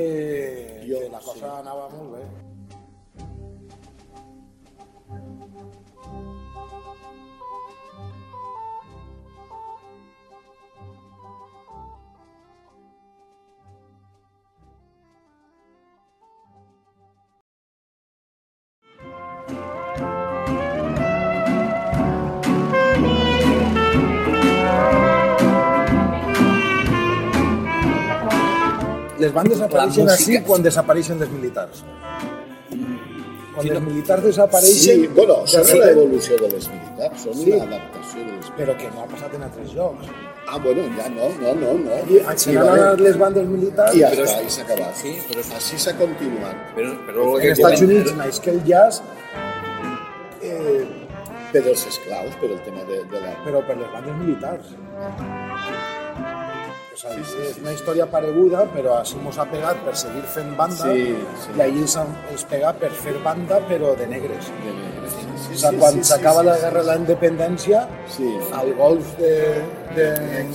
Jo, 0.83 0.99
que 1.05 1.13
la 1.15 1.23
cosa 1.29 1.53
anava 1.61 1.87
molt 1.95 2.17
bé. 2.17 2.25
Les 29.19 29.31
bandes 29.33 29.61
apareixen 29.61 30.03
música- 30.05 30.13
així 30.13 30.43
quan 30.43 30.63
desapareixen 30.63 31.21
els 31.21 31.31
militars. 31.31 31.83
Quan 33.55 33.69
els 33.71 33.81
militars 33.85 34.23
desapareixen... 34.23 35.01
Sí, 35.01 35.07
bueno, 35.15 35.37
són 35.47 35.63
repente- 35.63 35.91
evolució 35.91 36.35
de 36.41 36.49
les 36.51 36.65
militars, 36.69 37.21
són 37.23 37.33
Sí. 37.39 37.51
una 37.53 37.63
adaptació 37.63 38.19
de 38.19 38.25
les 38.25 38.33
militars. 38.33 38.51
Però 38.57 38.75
que 38.77 38.89
no 38.95 39.03
ha 39.03 39.07
passat 39.07 39.33
en 39.37 39.43
altres 39.43 39.73
llocs. 39.73 40.09
Ah, 40.47 40.57
bueno, 40.57 40.83
ja 40.97 41.07
no, 41.09 41.29
no, 41.41 41.53
no, 41.61 41.73
no. 41.85 41.95
I 42.11 42.19
se 42.37 42.51
n'han 42.53 42.67
anat 42.73 42.99
les 42.99 43.17
bandes 43.17 43.47
militars. 43.47 43.95
I 43.95 43.99
ja 44.03 44.09
Però 44.11 44.25
està, 44.27 44.41
i 44.43 44.49
s'ha 44.49 44.61
acabat. 44.67 44.95
Sí, 44.95 45.15
però 45.29 45.39
és- 45.39 45.53
Així 45.55 45.77
s'ha 45.79 45.95
continuat. 45.97 46.55
Però, 46.75 46.91
però 47.07 47.23
el 47.31 47.35
En 47.35 47.41
que 47.41 47.51
Estats 47.55 47.81
Units 47.87 48.15
naix 48.17 48.39
que 48.39 48.51
el 48.51 48.61
jazz, 48.65 49.01
eh, 50.41 50.85
Per 51.53 51.61
els 51.65 51.85
esclaus, 51.87 52.35
per 52.41 52.49
el 52.51 52.59
tema 52.65 52.83
de, 52.83 52.97
de 53.11 53.19
la... 53.21 53.31
però 53.45 53.65
per 53.65 53.77
les 53.77 53.89
bandes 53.93 54.15
militars. 54.17 54.65
O 56.95 56.97
sigui, 56.97 57.47
és 57.49 57.57
una 57.59 57.73
història 57.75 58.05
pareguda, 58.07 58.61
però 58.71 58.93
així 59.01 59.17
mos 59.19 59.35
ha 59.41 59.43
pegat 59.51 59.81
per 59.83 59.95
seguir 59.99 60.21
fent 60.31 60.53
banda 60.55 60.85
Sí, 60.93 61.09
sí. 61.43 61.51
i 61.57 61.61
ahir 61.65 61.81
ens, 61.83 61.95
ens 62.31 62.45
pega 62.47 62.71
per 62.79 62.91
fer 62.95 63.17
banda, 63.25 63.57
però 63.67 63.89
de 63.99 64.07
negres. 64.07 64.47
de, 64.63 64.71
de 65.01 65.09
sí, 65.11 65.25
sí, 65.25 65.51
O 65.51 65.57
sigui, 65.59 65.79
quan 65.81 65.93
sí, 65.99 66.03
s'acaba 66.07 66.39
sí, 66.39 66.47
la 66.47 66.55
sí, 66.55 66.61
guerra 66.61 66.79
de 66.85 66.87
la 66.87 66.95
independència, 67.01 67.81
Sí. 68.15 68.29
al 68.61 68.73
golf 68.79 69.11
de, 69.17 69.33
de 69.97 70.07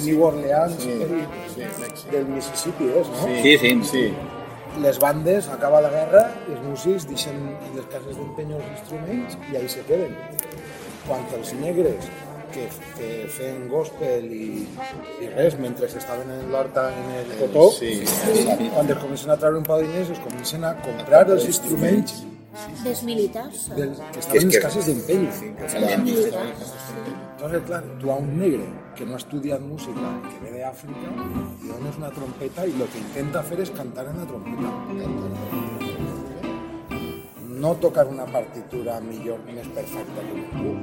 New 0.03 0.23
Orleans, 0.25 0.81
Sí, 0.81 0.91
el- 0.91 1.27
sí, 1.55 1.61
Mèxic. 1.83 2.11
del 2.11 2.25
Mississippi, 2.27 2.89
és, 3.03 3.09
no? 3.09 3.29
Sí, 3.43 3.59
sí. 3.59 3.81
sí. 3.85 4.15
les 4.81 4.99
bandes, 5.01 5.49
acaba 5.49 5.81
la 5.83 5.91
guerra, 5.91 6.31
els 6.49 6.61
músics 6.63 7.05
deixen 7.09 7.35
en 7.35 7.73
les 7.77 7.85
cases 7.91 8.17
d'empeny 8.17 8.53
els 8.55 8.65
instruments 8.79 9.37
i 9.53 9.57
ahí 9.57 9.69
se 9.69 9.81
queden. 9.83 10.17
Quan 11.09 11.25
els 11.37 11.53
negres 11.55 12.07
que, 12.55 12.67
que 12.97 13.11
feien 13.33 13.69
gospel 13.71 14.27
i, 14.33 14.67
i 15.23 15.31
res, 15.35 15.57
mentre 15.59 15.89
estaven 16.03 16.31
en 16.35 16.51
l'horta 16.53 16.89
en 16.95 17.13
el 17.21 17.31
cotó, 17.41 17.71
Sí, 17.77 18.01
quan 18.75 18.91
es 18.91 18.99
comencen 18.99 19.31
a 19.31 19.39
treure 19.41 19.59
un 19.59 19.65
de 19.65 19.87
diners, 19.87 20.11
es 20.17 20.21
comencen 20.27 20.65
a 20.65 20.75
comprar 20.83 21.29
els 21.31 21.47
instruments 21.47 22.27
Dels 22.83 23.05
militars. 23.07 23.69
del, 23.77 23.93
que 24.13 24.19
estaven 24.19 24.43
en 24.43 24.49
les 24.51 24.59
cases 24.65 24.87
d'empeny. 24.87 25.29
Militars. 26.03 26.73
Entonces, 27.33 27.63
clar, 27.65 27.83
tu 28.01 28.11
a 28.11 28.17
un 28.17 28.39
negre 28.39 28.67
que 28.97 29.07
no 29.07 29.15
ha 29.15 29.21
estudiat 29.23 29.63
música, 29.63 30.11
que 30.27 30.43
ve 30.45 30.59
d'Àfrica, 30.59 31.15
li 31.63 31.71
dones 31.71 31.97
una 31.97 32.11
trompeta 32.11 32.67
i 32.67 32.75
el 32.75 32.91
que 32.91 32.99
intenta 33.01 33.43
fer 33.47 33.61
és 33.65 33.71
cantar 33.71 34.09
en 34.11 34.19
la 34.21 34.27
trompeta. 34.29 34.75
No 37.61 37.75
tocar 37.77 38.07
una 38.09 38.27
partitura 38.27 39.01
millor, 39.01 39.41
més 39.47 39.69
perfecta 39.69 40.21
que 40.27 40.35
ningú. 40.35 40.75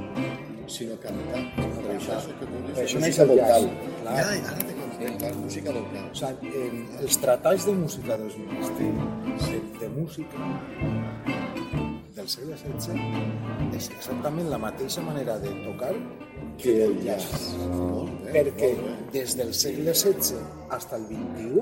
Sinó 0.68 0.98
cantar. 1.04 1.44
Per 1.58 1.96
això 1.96 2.18
és 2.18 2.28
el 2.28 2.84
això 2.84 3.02
neix 3.04 3.20
el 3.24 3.32
vocal. 3.34 3.70
clar. 4.02 4.18
Ara 4.24 4.76
comprenc, 4.82 5.22
la 5.22 5.34
música 5.40 5.72
vocal. 5.72 6.06
O 6.12 6.16
sigui, 6.22 6.54
eh, 6.54 7.02
els 7.02 7.18
tractats 7.24 7.66
de 7.66 7.74
música 7.74 8.18
dels 8.18 8.38
ministres 8.38 9.50
de, 9.50 9.62
de 9.80 9.90
música 9.96 10.38
del 12.18 12.28
segle 12.28 12.56
XVI 12.58 13.76
és 13.78 13.92
exactament 13.94 14.50
la 14.50 14.58
mateixa 14.58 15.04
manera 15.06 15.38
de 15.40 15.52
tocar 15.66 15.94
Que 16.58 16.86
el 16.86 16.96
jazz. 17.06 17.54
Perquè 18.34 18.72
des 19.14 19.36
del 19.38 19.54
segle 19.54 19.94
XVI 19.94 20.40
fins 20.74 20.94
al 20.98 21.04
XXI 21.06 21.62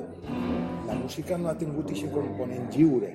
la 0.87 0.95
música 0.95 1.37
no 1.37 1.49
ha 1.49 1.57
tingut 1.59 1.91
aquest 1.91 2.11
component 2.13 2.69
lliure. 2.71 3.11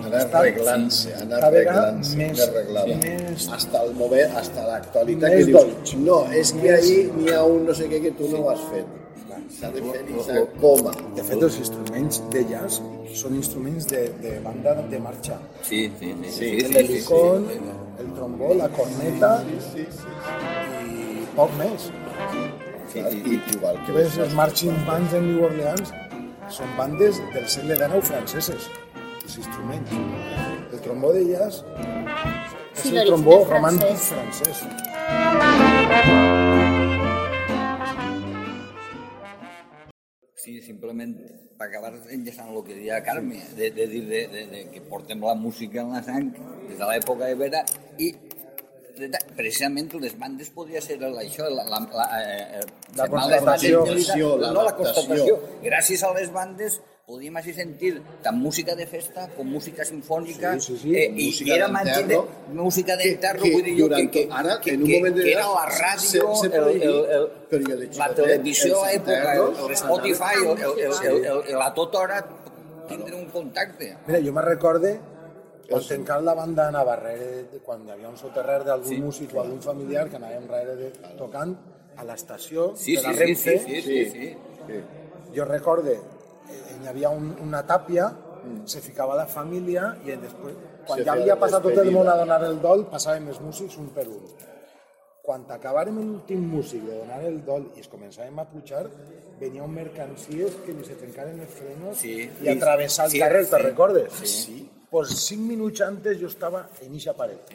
Anar 0.00 0.22
arreglant-se, 0.40 1.12
anar 1.14 1.42
arreglant-se, 1.44 2.16
més- 2.16 2.30
més 2.38 2.40
arreglada. 2.48 2.96
més- 2.96 3.48
Hasta 3.52 3.82
el 3.84 3.92
moment, 3.94 4.36
hasta 4.36 4.66
l'actualitat 4.66 5.30
que 5.30 5.44
dius, 5.44 5.60
dolç. 5.62 5.94
no, 5.96 6.26
és 6.32 6.52
que 6.52 6.72
ahir 6.72 7.12
n'hi 7.14 7.30
ha 7.32 7.42
un 7.44 7.66
no 7.66 7.74
sé 7.74 7.88
què 7.88 8.00
que 8.02 8.10
tu 8.12 8.28
no 8.28 8.38
ho 8.44 8.50
has 8.50 8.60
fet. 8.72 8.86
S'ha 9.60 9.70
de 9.70 9.82
fer 9.82 10.02
i 10.08 10.22
s'ha 10.24 10.46
coma. 10.60 10.90
De 11.14 11.22
fet, 11.22 11.42
els 11.42 11.58
instruments 11.58 12.22
de 12.30 12.44
jazz 12.48 12.80
són 13.14 13.34
instruments 13.36 13.86
de, 13.86 14.08
de 14.22 14.38
banda 14.40 14.74
de 14.74 14.98
marxa. 14.98 15.36
Sí, 15.62 15.92
sí, 16.00 16.14
sí. 16.24 16.30
sí, 16.30 16.44
El 16.48 16.60
sí, 16.66 16.72
sí, 16.72 16.78
helicón, 16.78 17.46
sí. 17.52 17.58
el 18.00 18.12
trombó, 18.14 18.54
la 18.54 18.68
corneta 18.68 19.44
i 20.86 21.26
poc 21.36 21.50
més. 21.58 21.90
Sí, 22.92 22.98
i, 23.00 23.40
igual 23.54 23.76
Que 23.80 23.86
que 23.86 23.92
ves, 23.92 24.18
els 24.18 24.34
marching 24.34 24.74
bands 24.86 25.12
de 25.12 25.20
New 25.20 25.44
Orleans 25.44 25.92
són 26.52 26.68
bandes 26.76 27.20
del 27.32 27.46
segle 27.48 27.76
XIX 27.76 28.02
franceses, 28.08 28.66
els 29.24 29.36
instruments. 29.38 29.90
El 30.72 30.80
trombó 30.86 31.12
de 31.12 31.24
jazz 31.30 31.62
és 32.74 32.82
Sí, 32.82 32.96
el 32.96 33.06
trombó 33.06 33.42
romàntic 33.50 33.96
francès. 34.08 34.64
Sí, 40.42 40.56
simplement 40.64 41.12
per 41.58 41.68
acabar 41.68 41.92
enllaçant 42.10 42.48
el 42.50 42.62
que 42.66 42.74
deia 42.74 42.98
Carme, 43.06 43.38
de, 43.54 43.68
de 43.76 43.84
dir 43.86 44.00
de, 44.08 44.22
de, 44.32 44.42
de 44.50 44.62
que 44.72 44.80
portem 44.90 45.20
la 45.22 45.34
música 45.38 45.82
en 45.84 45.92
la 45.94 46.00
sang 46.02 46.32
des 46.66 46.78
de 46.80 46.86
l'època 46.88 47.28
de 47.30 47.36
Vera 47.38 47.60
i 48.02 48.08
de- 48.96 49.08
de- 49.12 49.20
precisament 49.38 49.92
les 50.02 50.16
bandes 50.18 50.50
podria 50.50 50.80
ser 50.82 50.96
el- 50.98 51.20
això, 51.22 51.46
la, 51.52 51.62
la, 51.70 51.78
la, 51.94 52.06
eh, 52.18 52.58
eh, 52.58 52.64
La 52.96 53.06
constatació. 53.12 53.84
La 54.42 54.50
no 54.52 54.64
la 54.66 54.74
constatació. 54.76 55.38
Gràcies 55.62 56.02
a 56.02 56.10
les 56.16 56.32
bandes 56.34 56.80
podíem 57.12 57.36
així 57.36 57.52
sentir 57.52 57.90
tant 58.24 58.38
música 58.40 58.72
de 58.78 58.86
festa 58.88 59.26
com 59.36 59.44
música 59.52 59.84
sinfònica 59.84 60.54
Sí, 60.58 60.72
sí, 60.72 60.76
sí. 60.82 60.94
eh, 60.96 61.10
i, 61.12 61.26
Música 61.28 61.50
i 61.50 61.56
era 61.58 61.66
d'enterro. 61.68 62.22
mantenir 62.24 62.56
música 62.62 62.96
d'enterro, 62.96 63.42
que 63.44 63.50
vull 63.52 63.64
dir 63.68 63.74
jo, 63.82 63.88
que, 63.92 64.06
que, 64.14 64.22
ara, 64.30 64.58
que, 64.64 64.70
en 64.74 64.80
un 64.82 64.88
que, 64.88 64.96
moment 64.98 65.16
que 65.20 65.32
era 65.32 65.44
determinat, 65.44 65.58
la 65.60 65.66
ràdio, 65.76 66.08
se- 66.08 66.40
se 66.40 66.46
el, 66.46 66.52
el, 66.52 66.62
prohibí, 66.62 66.92
el, 67.18 67.26
perquè 67.52 67.76
de 67.82 67.88
la 68.00 68.08
televisió 68.16 68.80
a 68.82 68.90
els 68.90 68.96
època, 69.02 69.34
el, 69.34 69.56
el 69.66 69.76
Spotify, 69.82 70.36
el, 70.40 70.46
el, 70.48 70.62
el, 70.62 70.78
el, 70.80 71.24
el, 71.26 71.42
el, 71.52 71.58
la 71.58 71.68
tota 71.74 71.98
hora 72.06 72.22
tindre 72.88 73.14
un 73.16 73.26
contacte. 73.34 73.90
Mira, 74.06 74.20
jo 74.24 74.32
me 74.32 74.42
recorde 74.48 74.94
quan 75.68 75.84
tancant 75.88 76.24
la 76.26 76.34
banda 76.36 76.66
anava 76.68 76.96
darrere, 76.96 77.44
de- 77.52 77.60
quan 77.64 77.84
hi 77.86 77.92
havia 77.94 78.08
un 78.10 78.16
soterrer 78.16 78.62
d'algun 78.64 78.88
Sí. 78.88 78.98
músic 79.00 79.34
o 79.36 79.40
algun 79.44 79.60
familiar 79.62 80.08
que 80.08 80.16
anàvem 80.18 80.48
darrere 80.48 80.74
de, 80.80 80.90
tocant, 81.20 81.54
a 81.96 82.04
l'estació 82.08 82.72
Sí, 82.76 82.96
de 82.96 83.02
la 83.02 83.12
sí, 83.12 83.14
sí, 83.14 83.22
Renfe, 83.24 83.58
sí, 83.58 83.82
sí, 83.82 84.04
sí, 84.10 84.26
sí. 84.66 84.82
jo 85.36 85.44
recorde, 85.44 85.92
eh, 85.92 86.00
hi 86.82 86.88
havia 86.90 87.10
un, 87.10 87.32
una 87.42 87.62
tàpia, 87.66 88.10
se 88.66 88.80
ficava 88.82 89.14
la 89.14 89.26
família 89.26 89.92
i 90.04 90.16
després, 90.18 90.56
quan 90.86 90.98
Se 90.98 91.04
ja 91.06 91.12
havia 91.14 91.36
passat 91.38 91.62
tot 91.62 91.78
el 91.78 91.92
món 91.94 92.08
a 92.10 92.16
donar 92.18 92.40
el 92.44 92.58
dol, 92.60 92.84
passàvem 92.90 93.28
els 93.30 93.40
músics 93.40 93.76
un 93.78 93.88
per 93.94 94.06
un. 94.10 94.24
Quan 95.22 95.44
acabàrem 95.54 96.00
l'últim 96.02 96.40
músic 96.50 96.82
de 96.82 96.96
donar 96.98 97.20
el 97.22 97.44
dol 97.46 97.68
i 97.76 97.80
es 97.84 97.88
començàvem 97.88 98.40
a 98.42 98.44
pujar, 98.50 98.88
venia 99.38 99.62
un 99.62 99.70
mercancies 99.74 100.56
que 100.66 100.74
ni 100.74 100.82
se 100.84 100.96
trencaren 100.98 101.38
els 101.40 101.54
frenos 101.54 101.96
Sí. 101.98 102.28
i 102.42 102.48
atravessar 102.48 103.06
el 103.06 103.12
Sí, 103.12 103.20
carrer, 103.22 103.44
te'n 103.46 103.60
sí. 103.60 103.66
recordes? 103.68 104.12
Sí. 104.24 104.58
Pues 104.92 105.08
cinc 105.24 105.40
minuts 105.48 105.80
antes 105.80 106.18
jo 106.20 106.28
estava 106.28 106.66
en 106.84 106.92
eixa 106.98 107.14
paret. 107.16 107.48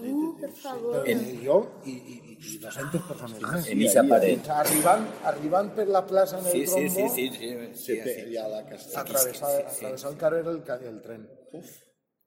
Uh, 0.00 0.30
per 0.40 0.48
favor. 0.56 1.02
En, 1.12 1.18
jo 1.44 1.58
i, 1.84 1.92
i, 1.92 2.14
i, 2.32 2.36
i 2.54 2.58
200 2.62 3.02
persones 3.10 3.42
més. 3.42 3.66
En 3.74 3.82
eixa 3.84 4.04
paret. 4.08 4.48
Arribant, 4.54 5.04
arribant 5.28 5.68
per 5.76 5.84
la 5.92 6.00
plaça 6.08 6.38
en 6.40 6.46
el 6.48 6.54
Sí, 6.54 6.62
sí, 6.64 6.86
trombo, 6.88 7.12
sí, 7.14 7.26
sí, 7.28 7.28
sí, 7.36 7.50
sí, 7.74 7.98
Se 8.00 8.14
sí. 8.24 8.32
la 8.32 8.62
castanya. 8.70 9.02
atravessar, 9.02 9.52
atravessar 9.74 10.12
el 10.12 10.16
carrer 10.24 10.46
el, 10.48 11.02
tren, 11.04 11.28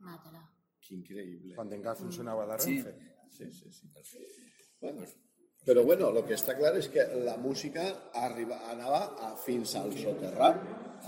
Mátala. 0.05 0.43
Que 0.83 0.95
increïble. 0.99 1.55
quan 1.55 1.73
encara 1.73 1.95
funcionava 1.95 2.45
la 2.45 2.59
Sí. 2.59 2.75
Renfe. 2.81 2.93
Sí, 3.31 3.49
sí, 3.49 3.71
sí. 3.71 3.89
Bueno, 4.79 5.01
però 5.65 5.83
bueno, 5.83 6.09
el 6.11 6.23
que 6.27 6.35
està 6.35 6.55
clar 6.57 6.73
és 6.79 6.89
que 6.91 7.05
la 7.23 7.37
música 7.39 7.83
arriba, 8.19 8.57
anava 8.71 9.03
a, 9.15 9.29
fins 9.39 9.75
al 9.79 9.93
soterrat, 9.95 10.59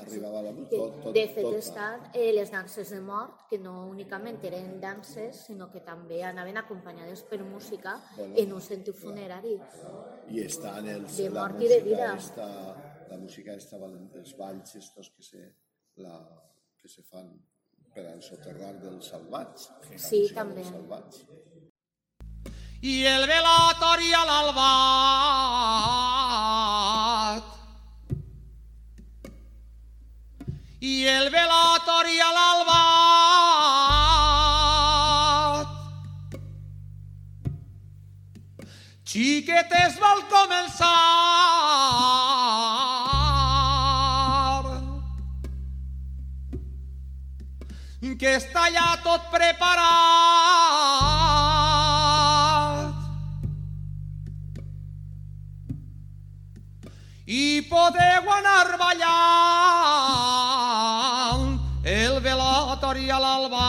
arribava 0.02 0.42
la 0.46 0.52
música, 0.56 0.78
tot, 0.78 1.00
tot, 1.04 1.14
De 1.16 1.26
fet, 1.32 1.44
tot, 1.44 1.58
estan 1.60 2.06
eh, 2.14 2.32
les 2.36 2.52
danses 2.52 2.92
de 2.92 3.00
mort, 3.04 3.46
que 3.50 3.60
no 3.60 3.74
únicament 3.90 4.40
eren 4.48 4.78
danses, 4.84 5.46
sinó 5.48 5.70
que 5.72 5.82
també 5.84 6.22
anaven 6.24 6.60
acompanyades 6.62 7.24
per 7.30 7.42
música 7.44 7.98
Bueno, 8.16 8.36
en 8.44 8.54
un 8.54 8.62
sentit 8.62 8.96
funerari. 8.96 9.58
i 10.32 10.42
estan 10.44 10.88
els, 10.88 11.18
De 11.18 11.30
mort 11.30 11.62
i 11.62 11.68
de 11.72 11.82
vida. 11.86 12.14
Esta, 12.16 12.48
la 13.10 13.18
música 13.18 13.54
esta, 13.54 13.78
els 13.78 14.38
balls 14.38 14.76
estos 14.76 15.12
que 15.12 15.24
se, 15.24 15.44
la, 16.04 16.16
que 16.80 16.88
se 16.88 17.04
fan 17.04 17.32
per 17.96 18.08
al 18.12 18.22
soterrar 18.22 18.74
dels 18.82 19.12
salvats. 19.12 19.70
Sí, 19.96 20.26
també. 20.36 20.64
dels 20.64 20.74
Salvats. 20.76 21.26
I 22.86 23.02
el 23.10 23.24
velatori 23.26 24.12
a 24.14 24.20
l'albat. 24.30 24.66
I 30.86 31.08
el 31.16 31.32
velatori 31.34 32.20
a 32.22 32.30
l'albat. 32.38 32.86
Xiquetes 39.16 39.98
vol 40.06 40.22
començar. 40.36 40.94
Que 48.16 48.32
està 48.40 48.64
ja 48.72 48.96
tot 49.04 49.22
preparat. 49.34 50.75
I 57.26 57.66
podeu 57.66 58.30
anar 58.30 58.78
ballant 58.78 59.16
el 61.86 62.20
velatori 62.22 63.10
a 63.10 63.18
l'alba. 63.20 63.66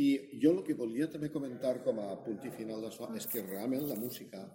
I 0.00 0.40
jo 0.40 0.62
que 0.64 0.72
volia 0.72 1.06
també 1.12 1.28
comentar 1.28 1.84
com 1.84 2.00
a 2.00 2.16
punt 2.24 2.40
i 2.44 2.50
final 2.56 2.80
d'això 2.80 3.12
és 3.16 3.26
que 3.28 3.44
realment 3.44 3.84
la 3.88 4.00
música 4.00 4.48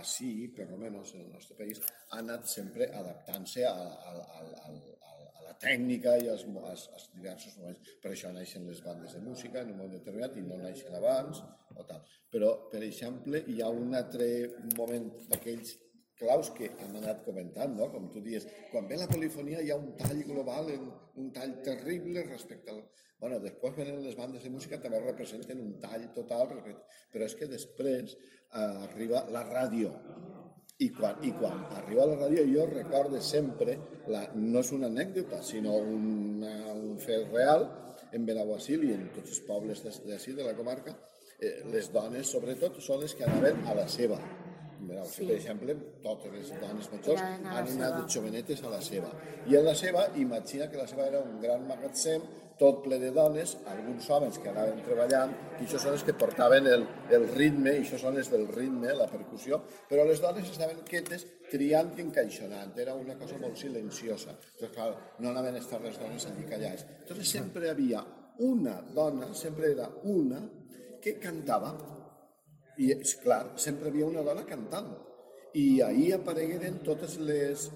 així, 0.00 0.30
per 0.56 0.66
almenys 0.68 1.14
en 1.14 1.24
el 1.24 1.32
nostre 1.34 1.56
país, 1.58 1.80
ha 2.10 2.20
anat 2.20 2.48
sempre 2.50 2.90
adaptant-se 3.00 3.64
a, 3.68 3.72
a, 3.72 4.12
a, 4.40 4.42
a, 4.42 4.74
a, 5.10 5.16
la 5.46 5.54
tècnica 5.62 6.16
i 6.22 6.28
als, 6.32 6.44
als, 6.70 6.86
als 6.96 7.08
diversos 7.14 7.56
moments. 7.60 7.94
Per 8.02 8.12
això 8.12 8.32
naixen 8.34 8.68
les 8.68 8.82
bandes 8.84 9.16
de 9.16 9.24
música 9.24 9.62
en 9.62 9.72
un 9.72 9.80
moment 9.80 9.96
determinat 9.96 10.36
i 10.36 10.44
no 10.46 10.60
naixen 10.60 10.98
abans 11.00 11.42
o 11.74 11.88
tal. 11.88 12.04
Però, 12.32 12.52
per 12.72 12.82
exemple, 12.84 13.42
hi 13.52 13.60
ha 13.62 13.72
un 13.72 13.94
altre 13.96 14.28
moment 14.76 15.10
d'aquells 15.30 15.76
claus 16.18 16.50
que 16.56 16.70
hem 16.82 16.94
anat 17.00 17.22
comentant, 17.24 17.74
no? 17.76 17.88
com 17.92 18.08
tu 18.12 18.22
dius, 18.24 18.46
quan 18.72 18.88
ve 18.88 18.98
la 19.00 19.08
polifonia 19.10 19.62
hi 19.62 19.72
ha 19.72 19.78
un 19.80 19.92
tall 20.00 20.22
global, 20.28 20.70
un 21.20 21.32
tall 21.34 21.58
terrible 21.66 22.24
respecte 22.28 22.72
al... 22.72 22.82
Bueno, 23.20 23.38
després 23.40 23.76
venen 23.76 24.02
les 24.04 24.16
bandes 24.16 24.42
de 24.44 24.50
música, 24.52 24.80
també 24.80 25.00
representen 25.00 25.60
un 25.62 25.76
tall 25.80 26.08
total, 26.16 26.50
respecte... 26.52 27.00
però 27.12 27.28
és 27.28 27.36
que 27.38 27.48
després 27.48 28.16
eh, 28.16 28.60
arriba 28.60 29.24
la 29.32 29.44
ràdio. 29.48 29.94
I 30.84 30.90
quan, 30.92 31.22
I 31.24 31.30
quan 31.32 31.62
arriba 31.78 32.04
la 32.04 32.18
ràdio 32.20 32.44
jo 32.50 32.66
recordo 32.68 33.20
sempre, 33.24 33.78
la, 34.12 34.26
no 34.36 34.60
és 34.60 34.72
una 34.76 34.90
anècdota, 34.92 35.40
sinó 35.40 35.78
una, 35.80 36.52
un 36.74 36.98
fet 37.00 37.32
real, 37.32 37.64
en 38.12 38.26
Benaguasil 38.28 38.84
i 38.84 38.92
en 38.94 39.08
tots 39.14 39.32
els 39.32 39.44
pobles 39.48 39.80
d'ací, 39.84 40.36
de 40.36 40.44
la 40.44 40.56
comarca, 40.58 40.92
eh, 41.40 41.62
les 41.72 41.88
dones, 41.92 42.28
sobretot, 42.28 42.80
són 42.84 43.00
les 43.04 43.16
que 43.16 43.24
anaven 43.24 43.64
a 43.64 43.76
la 43.80 43.88
seva. 43.88 44.20
Mireu, 44.86 45.04
sí. 45.04 45.20
Sí. 45.20 45.26
per 45.26 45.36
exemple, 45.36 45.76
totes 46.04 46.32
les 46.32 46.50
dones 46.62 46.90
majors 46.92 47.22
han 47.22 47.46
anat 47.50 48.00
de 48.00 48.02
jovenetes 48.14 48.62
a 48.62 48.72
la 48.72 48.80
seva. 48.84 49.12
I 49.46 49.56
en 49.58 49.64
la 49.66 49.74
seva, 49.78 50.08
imagina 50.22 50.68
que 50.70 50.80
la 50.80 50.86
seva 50.90 51.06
era 51.10 51.22
un 51.22 51.40
gran 51.42 51.66
magatzem, 51.68 52.26
tot 52.56 52.78
ple 52.84 52.96
de 52.98 53.10
dones, 53.12 53.52
alguns 53.68 54.06
homes 54.10 54.38
que 54.40 54.48
anaven 54.48 54.78
treballant, 54.84 55.32
i 55.60 55.66
això 55.66 55.80
són 55.82 55.92
els 55.92 56.04
que 56.06 56.14
portaven 56.16 56.68
el, 56.72 56.86
el 57.12 57.26
ritme, 57.34 57.74
i 57.76 57.82
això 57.82 57.98
són 58.00 58.16
els 58.16 58.30
del 58.32 58.46
ritme, 58.48 58.94
la 58.96 59.08
percussió, 59.10 59.58
però 59.90 60.06
les 60.08 60.22
dones 60.24 60.48
estaven 60.48 60.80
quietes 60.88 61.26
triant 61.50 61.92
i 61.98 62.06
encaixonant, 62.06 62.72
era 62.80 62.94
una 62.96 63.18
cosa 63.20 63.36
molt 63.42 63.60
silenciosa. 63.60 64.38
Entonces, 64.38 64.72
clar, 64.72 64.94
no 65.20 65.34
anaven 65.34 65.58
a 65.58 65.64
estar 65.64 65.82
les 65.84 66.00
dones 66.00 66.24
allí 66.30 66.46
callades. 66.48 66.86
Entonces 67.02 67.28
sempre 67.28 67.68
havia 67.70 68.00
una 68.38 68.80
dona, 68.94 69.34
sempre 69.34 69.72
era 69.72 69.90
una, 70.04 70.40
que 71.02 71.18
cantava, 71.20 71.74
i, 72.78 72.92
és 72.92 73.16
clar, 73.22 73.42
sempre 73.62 73.90
havia 73.90 74.08
una 74.08 74.24
dona 74.26 74.44
cantant. 74.48 74.92
I 75.56 75.80
ahir 75.86 76.14
aparegueren 76.20 76.82
totes 76.86 77.18
les... 77.22 77.70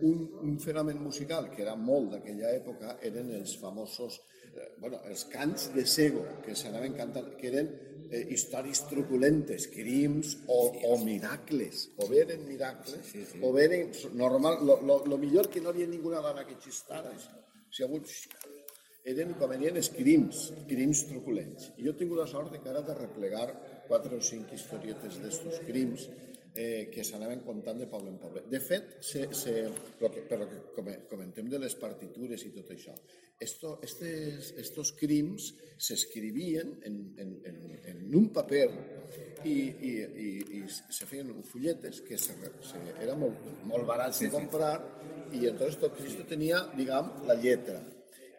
Un, 0.00 0.20
un 0.40 0.54
fenomen 0.56 0.96
musical 1.04 1.50
que 1.52 1.60
era 1.60 1.74
molt 1.76 2.14
d'aquella 2.14 2.54
època 2.56 2.94
eren 3.04 3.34
els 3.36 3.50
famosos, 3.60 4.14
eh, 4.48 4.70
bueno, 4.80 4.96
els 5.04 5.26
cants 5.28 5.66
de 5.74 5.84
Sego, 5.84 6.22
que 6.40 6.54
s'anaven 6.56 6.94
cantant, 6.96 7.26
que 7.36 7.50
eren 7.50 7.68
eh, 8.08 8.22
històries 8.32 8.80
truculentes, 8.88 9.66
crims 9.74 10.38
o, 10.46 10.60
o 10.88 10.96
miracles, 11.04 11.90
o 12.00 12.08
bé 12.08 12.22
eren 12.22 12.46
miracles, 12.48 13.04
sí, 13.12 13.26
sí. 13.28 13.42
o 13.44 13.52
bé 13.52 13.66
eren 13.68 13.92
normal, 14.16 14.62
lo, 14.64 14.78
lo, 14.80 15.02
lo 15.04 15.20
millor 15.20 15.50
que 15.52 15.60
no 15.60 15.68
havia 15.68 15.90
ninguna 15.90 16.24
dona 16.24 16.46
que 16.48 16.56
xistara 16.64 17.12
això. 17.12 17.36
Si 17.68 17.84
hagut 17.84 18.08
eren 19.10 19.36
com 19.38 19.52
venien 19.52 19.76
els 19.80 19.90
crims, 19.94 20.48
crims 20.68 21.04
truculents. 21.08 21.70
I 21.78 21.86
jo 21.86 21.92
he 21.92 21.98
tingut 22.00 22.20
la 22.20 22.28
sort 22.30 22.52
de 22.52 22.60
que 22.60 22.72
ara 22.72 22.82
de 22.84 22.96
replegar 22.96 23.46
quatre 23.90 24.16
o 24.16 24.22
cinc 24.24 24.54
historietes 24.54 25.18
d'estos 25.20 25.60
crims 25.66 26.06
eh, 26.54 26.88
que 26.90 27.04
s'anaven 27.06 27.42
contant 27.46 27.78
de 27.78 27.86
poble 27.90 28.10
en 28.10 28.18
poble. 28.22 28.44
De 28.50 28.60
fet, 28.62 28.96
se, 29.02 29.26
se, 29.34 29.64
lo 30.00 30.10
que, 30.10 30.22
per 30.26 30.38
lo 30.40 30.48
que 30.50 30.60
come- 30.74 31.00
comentem 31.10 31.50
de 31.50 31.60
les 31.62 31.74
partitures 31.78 32.42
i 32.46 32.54
tot 32.54 32.70
això, 32.74 32.94
esto, 33.40 33.78
estes, 33.86 34.50
estos 34.60 34.90
crims 34.98 35.50
s'escrivien 35.80 36.74
en, 36.84 36.98
en, 37.16 37.30
en, 37.48 37.60
en 37.92 38.02
un 38.18 38.26
paper 38.36 38.66
i, 39.48 39.54
i, 39.54 39.92
i, 40.26 40.28
i 40.58 40.64
se 40.68 41.06
feien 41.08 41.30
fulletes 41.48 42.02
que 42.04 42.18
se, 42.20 42.36
se, 42.66 42.82
era 43.00 43.14
molt, 43.16 43.46
molt 43.64 43.88
barats 43.88 44.20
de 44.20 44.28
comprar 44.34 44.74
i 45.32 45.46
entonces 45.48 45.78
tot 45.80 45.96
Cristo 45.96 46.26
tenia, 46.28 46.66
diguem, 46.76 47.14
la 47.30 47.38
lletra 47.40 47.80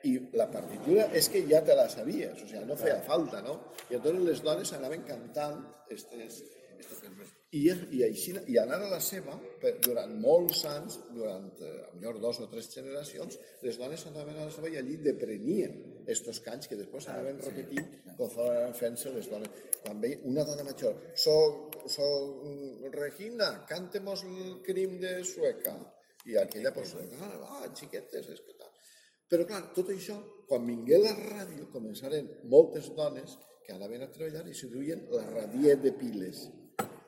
i 0.08 0.16
la 0.40 0.48
partitura 0.52 1.10
és 1.18 1.30
que 1.30 1.44
ja 1.50 1.62
te 1.66 1.76
la 1.78 1.88
sabies, 1.92 2.40
o 2.42 2.48
sigui, 2.48 2.64
no 2.66 2.80
feia 2.80 3.02
falta, 3.06 3.42
no? 3.46 3.60
I 3.90 4.00
entonces 4.00 4.26
les 4.30 4.42
dones 4.46 4.74
anaven 4.78 5.06
cantant 5.08 5.62
estes, 5.94 6.42
estes 6.80 7.04
i, 7.52 7.66
i, 7.68 8.00
així, 8.06 8.32
i 8.48 8.56
anar 8.62 8.78
a 8.80 8.90
la 8.94 9.00
seva, 9.04 9.34
per, 9.60 9.74
durant 9.84 10.14
molts 10.24 10.62
anys, 10.70 10.98
durant 11.12 11.50
eh, 11.60 11.72
millor 11.98 12.22
dos 12.24 12.40
o 12.40 12.48
tres 12.52 12.70
generacions, 12.72 13.36
les 13.66 13.80
dones 13.80 14.06
anaven 14.08 14.40
a 14.40 14.46
la 14.48 14.54
seva 14.56 14.72
i 14.72 14.78
allí 14.80 14.96
deprenien 15.04 15.76
estos 16.16 16.40
cants 16.46 16.72
que 16.72 16.80
després 16.80 17.10
anaven 17.12 17.44
repetint 17.44 17.92
conforme 18.16 18.54
anaven 18.54 18.78
fent-se 18.80 19.12
les 19.18 19.28
dones. 19.34 19.52
Quan 19.82 20.00
veia 20.00 20.22
una 20.32 20.48
dona 20.48 20.64
major, 20.64 20.96
soc, 21.26 21.76
soc 21.92 22.48
mm, 22.48 22.96
Regina, 22.96 23.52
cántemos 23.68 24.24
el 24.30 24.62
crim 24.64 25.00
de 25.04 25.18
Sueca. 25.28 25.76
I 26.30 26.38
aquella, 26.38 26.72
pues, 26.72 26.94
ah, 27.20 27.66
xiquetes, 27.74 28.30
és 28.30 28.44
que. 28.46 28.61
Però, 29.32 29.46
clar, 29.48 29.62
tot 29.74 29.88
això, 29.94 30.18
quan 30.50 30.66
vingué 30.68 30.98
la 31.00 31.14
ràdio, 31.16 31.70
començaren 31.72 32.28
moltes 32.52 32.90
dones 32.98 33.38
que 33.66 33.72
anaven 33.74 34.04
a 34.04 34.10
treballar 34.12 34.44
i 34.52 34.54
se 34.58 34.68
duien 34.68 35.06
la 35.14 35.24
radier 35.30 35.78
de 35.80 35.94
piles. 35.96 36.50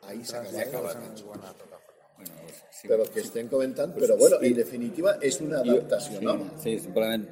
ahí 0.08 0.24
s'acaba 0.24 0.94
la 0.94 0.94
cançó. 0.94 1.26
Bueno, 1.28 2.34
sí, 2.72 2.88
Però 2.88 3.04
que 3.12 3.20
estem 3.20 3.48
comentant, 3.50 3.94
però 3.96 4.16
bueno, 4.18 4.38
en 4.42 4.54
definitiva 4.56 5.18
és 5.22 5.40
una 5.42 5.60
adaptació 5.60 6.20
sí, 6.20 6.26
nova. 6.26 6.46
sí, 6.62 6.78
simplement 6.80 7.26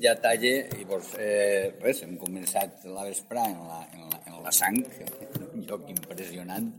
ja 0.00 0.14
talle 0.22 0.52
i 0.78 0.84
doncs, 0.88 1.08
eh, 1.18 1.74
res, 1.82 2.02
hem 2.04 2.16
començat 2.20 2.84
la 2.86 3.04
vesprà 3.04 3.44
en 3.50 3.58
la, 3.68 3.80
en 3.92 4.04
la, 4.08 4.20
en 4.28 4.42
la 4.44 4.52
sang, 4.52 4.78
un 5.54 5.64
lloc 5.66 5.88
impressionant. 5.90 6.70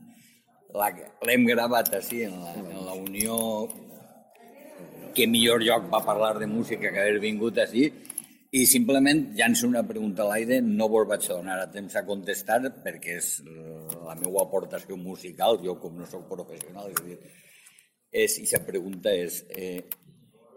La- 0.73 0.89
L'hem 1.27 1.45
gravat 1.49 1.93
així, 1.97 2.23
en 2.23 2.39
la, 2.41 2.53
en 2.55 2.85
la 2.85 2.93
Unió, 2.93 3.37
que 5.15 5.27
millor 5.27 5.63
lloc 5.63 5.89
va 5.91 6.03
parlar 6.05 6.37
de 6.39 6.47
música 6.47 6.91
que 6.91 7.01
haver 7.01 7.19
vingut 7.23 7.57
així, 7.61 7.89
i 8.51 8.65
simplement 8.65 9.27
llanço 9.37 9.67
una 9.67 9.83
pregunta 9.85 10.23
a 10.23 10.29
l'aire, 10.31 10.57
no 10.65 10.87
vos 10.89 11.05
vaig 11.07 11.27
donar 11.29 11.59
a 11.61 11.69
temps 11.69 11.95
a 11.95 12.05
contestar 12.07 12.61
perquè 12.83 13.17
és 13.19 13.27
la 14.07 14.15
meva 14.17 14.41
aportació 14.41 14.97
musical, 14.97 15.59
jo 15.61 15.77
com 15.81 15.99
no 15.99 16.07
sóc 16.09 16.25
professional, 16.31 16.89
és 16.89 16.97
a 17.03 17.05
dir, 17.05 17.19
és, 18.23 18.39
i 18.41 18.47
la 18.49 18.63
pregunta 18.65 19.13
és, 19.13 19.43
eh, 19.53 19.83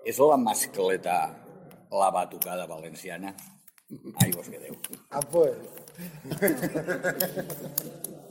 és 0.09 0.19
la 0.19 0.41
mascleta 0.41 1.19
la 1.93 2.11
batucada 2.11 2.67
valenciana? 2.67 3.35
Ai, 4.25 4.33
vos 4.33 4.49
quedeu. 4.49 4.75
Ah, 5.11 5.21
pues. 5.21 5.57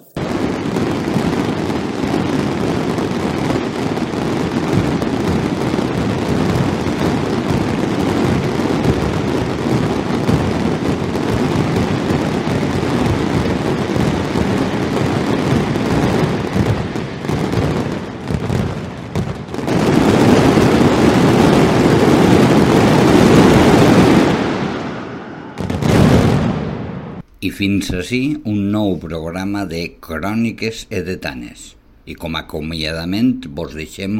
I 27.42 27.50
fins 27.50 27.88
així 27.98 28.36
un 28.46 28.68
nou 28.70 29.00
programa 29.02 29.64
de 29.70 29.80
Cròniques 30.06 30.84
Edetanes. 30.94 31.72
I 32.06 32.14
com 32.14 32.36
a 32.38 32.44
acomiadament 32.44 33.48
vos 33.58 33.74
deixem 33.74 34.20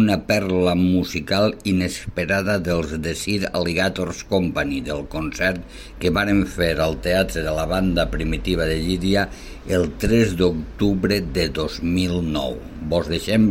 una 0.00 0.16
perla 0.30 0.72
musical 0.78 1.52
inesperada 1.68 2.56
dels 2.68 2.94
The 2.94 3.12
Sir 3.20 3.50
Alligators 3.50 4.24
Company 4.32 4.80
del 4.88 5.04
concert 5.12 5.60
que 6.00 6.14
varen 6.20 6.40
fer 6.56 6.72
al 6.80 6.96
Teatre 7.04 7.44
de 7.44 7.52
la 7.52 7.68
Banda 7.68 8.08
Primitiva 8.16 8.64
de 8.64 8.80
Llíria 8.80 9.28
el 9.68 9.90
3 10.00 10.32
d'octubre 10.40 11.20
de 11.36 11.50
2009. 11.60 12.56
Vos 12.88 13.12
deixem 13.12 13.50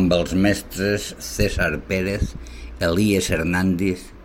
amb 0.00 0.16
els 0.16 0.32
mestres 0.32 1.12
César 1.20 1.74
Pérez, 1.92 2.32
Elías 2.80 3.28
Hernández, 3.28 4.15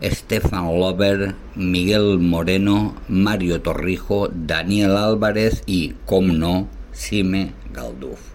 Estefan 0.00 0.64
Lover, 0.80 1.34
Miguel 1.54 2.18
Moreno, 2.18 2.94
Mario 3.08 3.60
Torrijo, 3.60 4.28
Daniel 4.32 4.96
Álvarez 4.96 5.62
i, 5.66 5.94
com 6.06 6.22
no, 6.22 6.68
Sime 6.92 7.52
Galduf. 7.70 8.32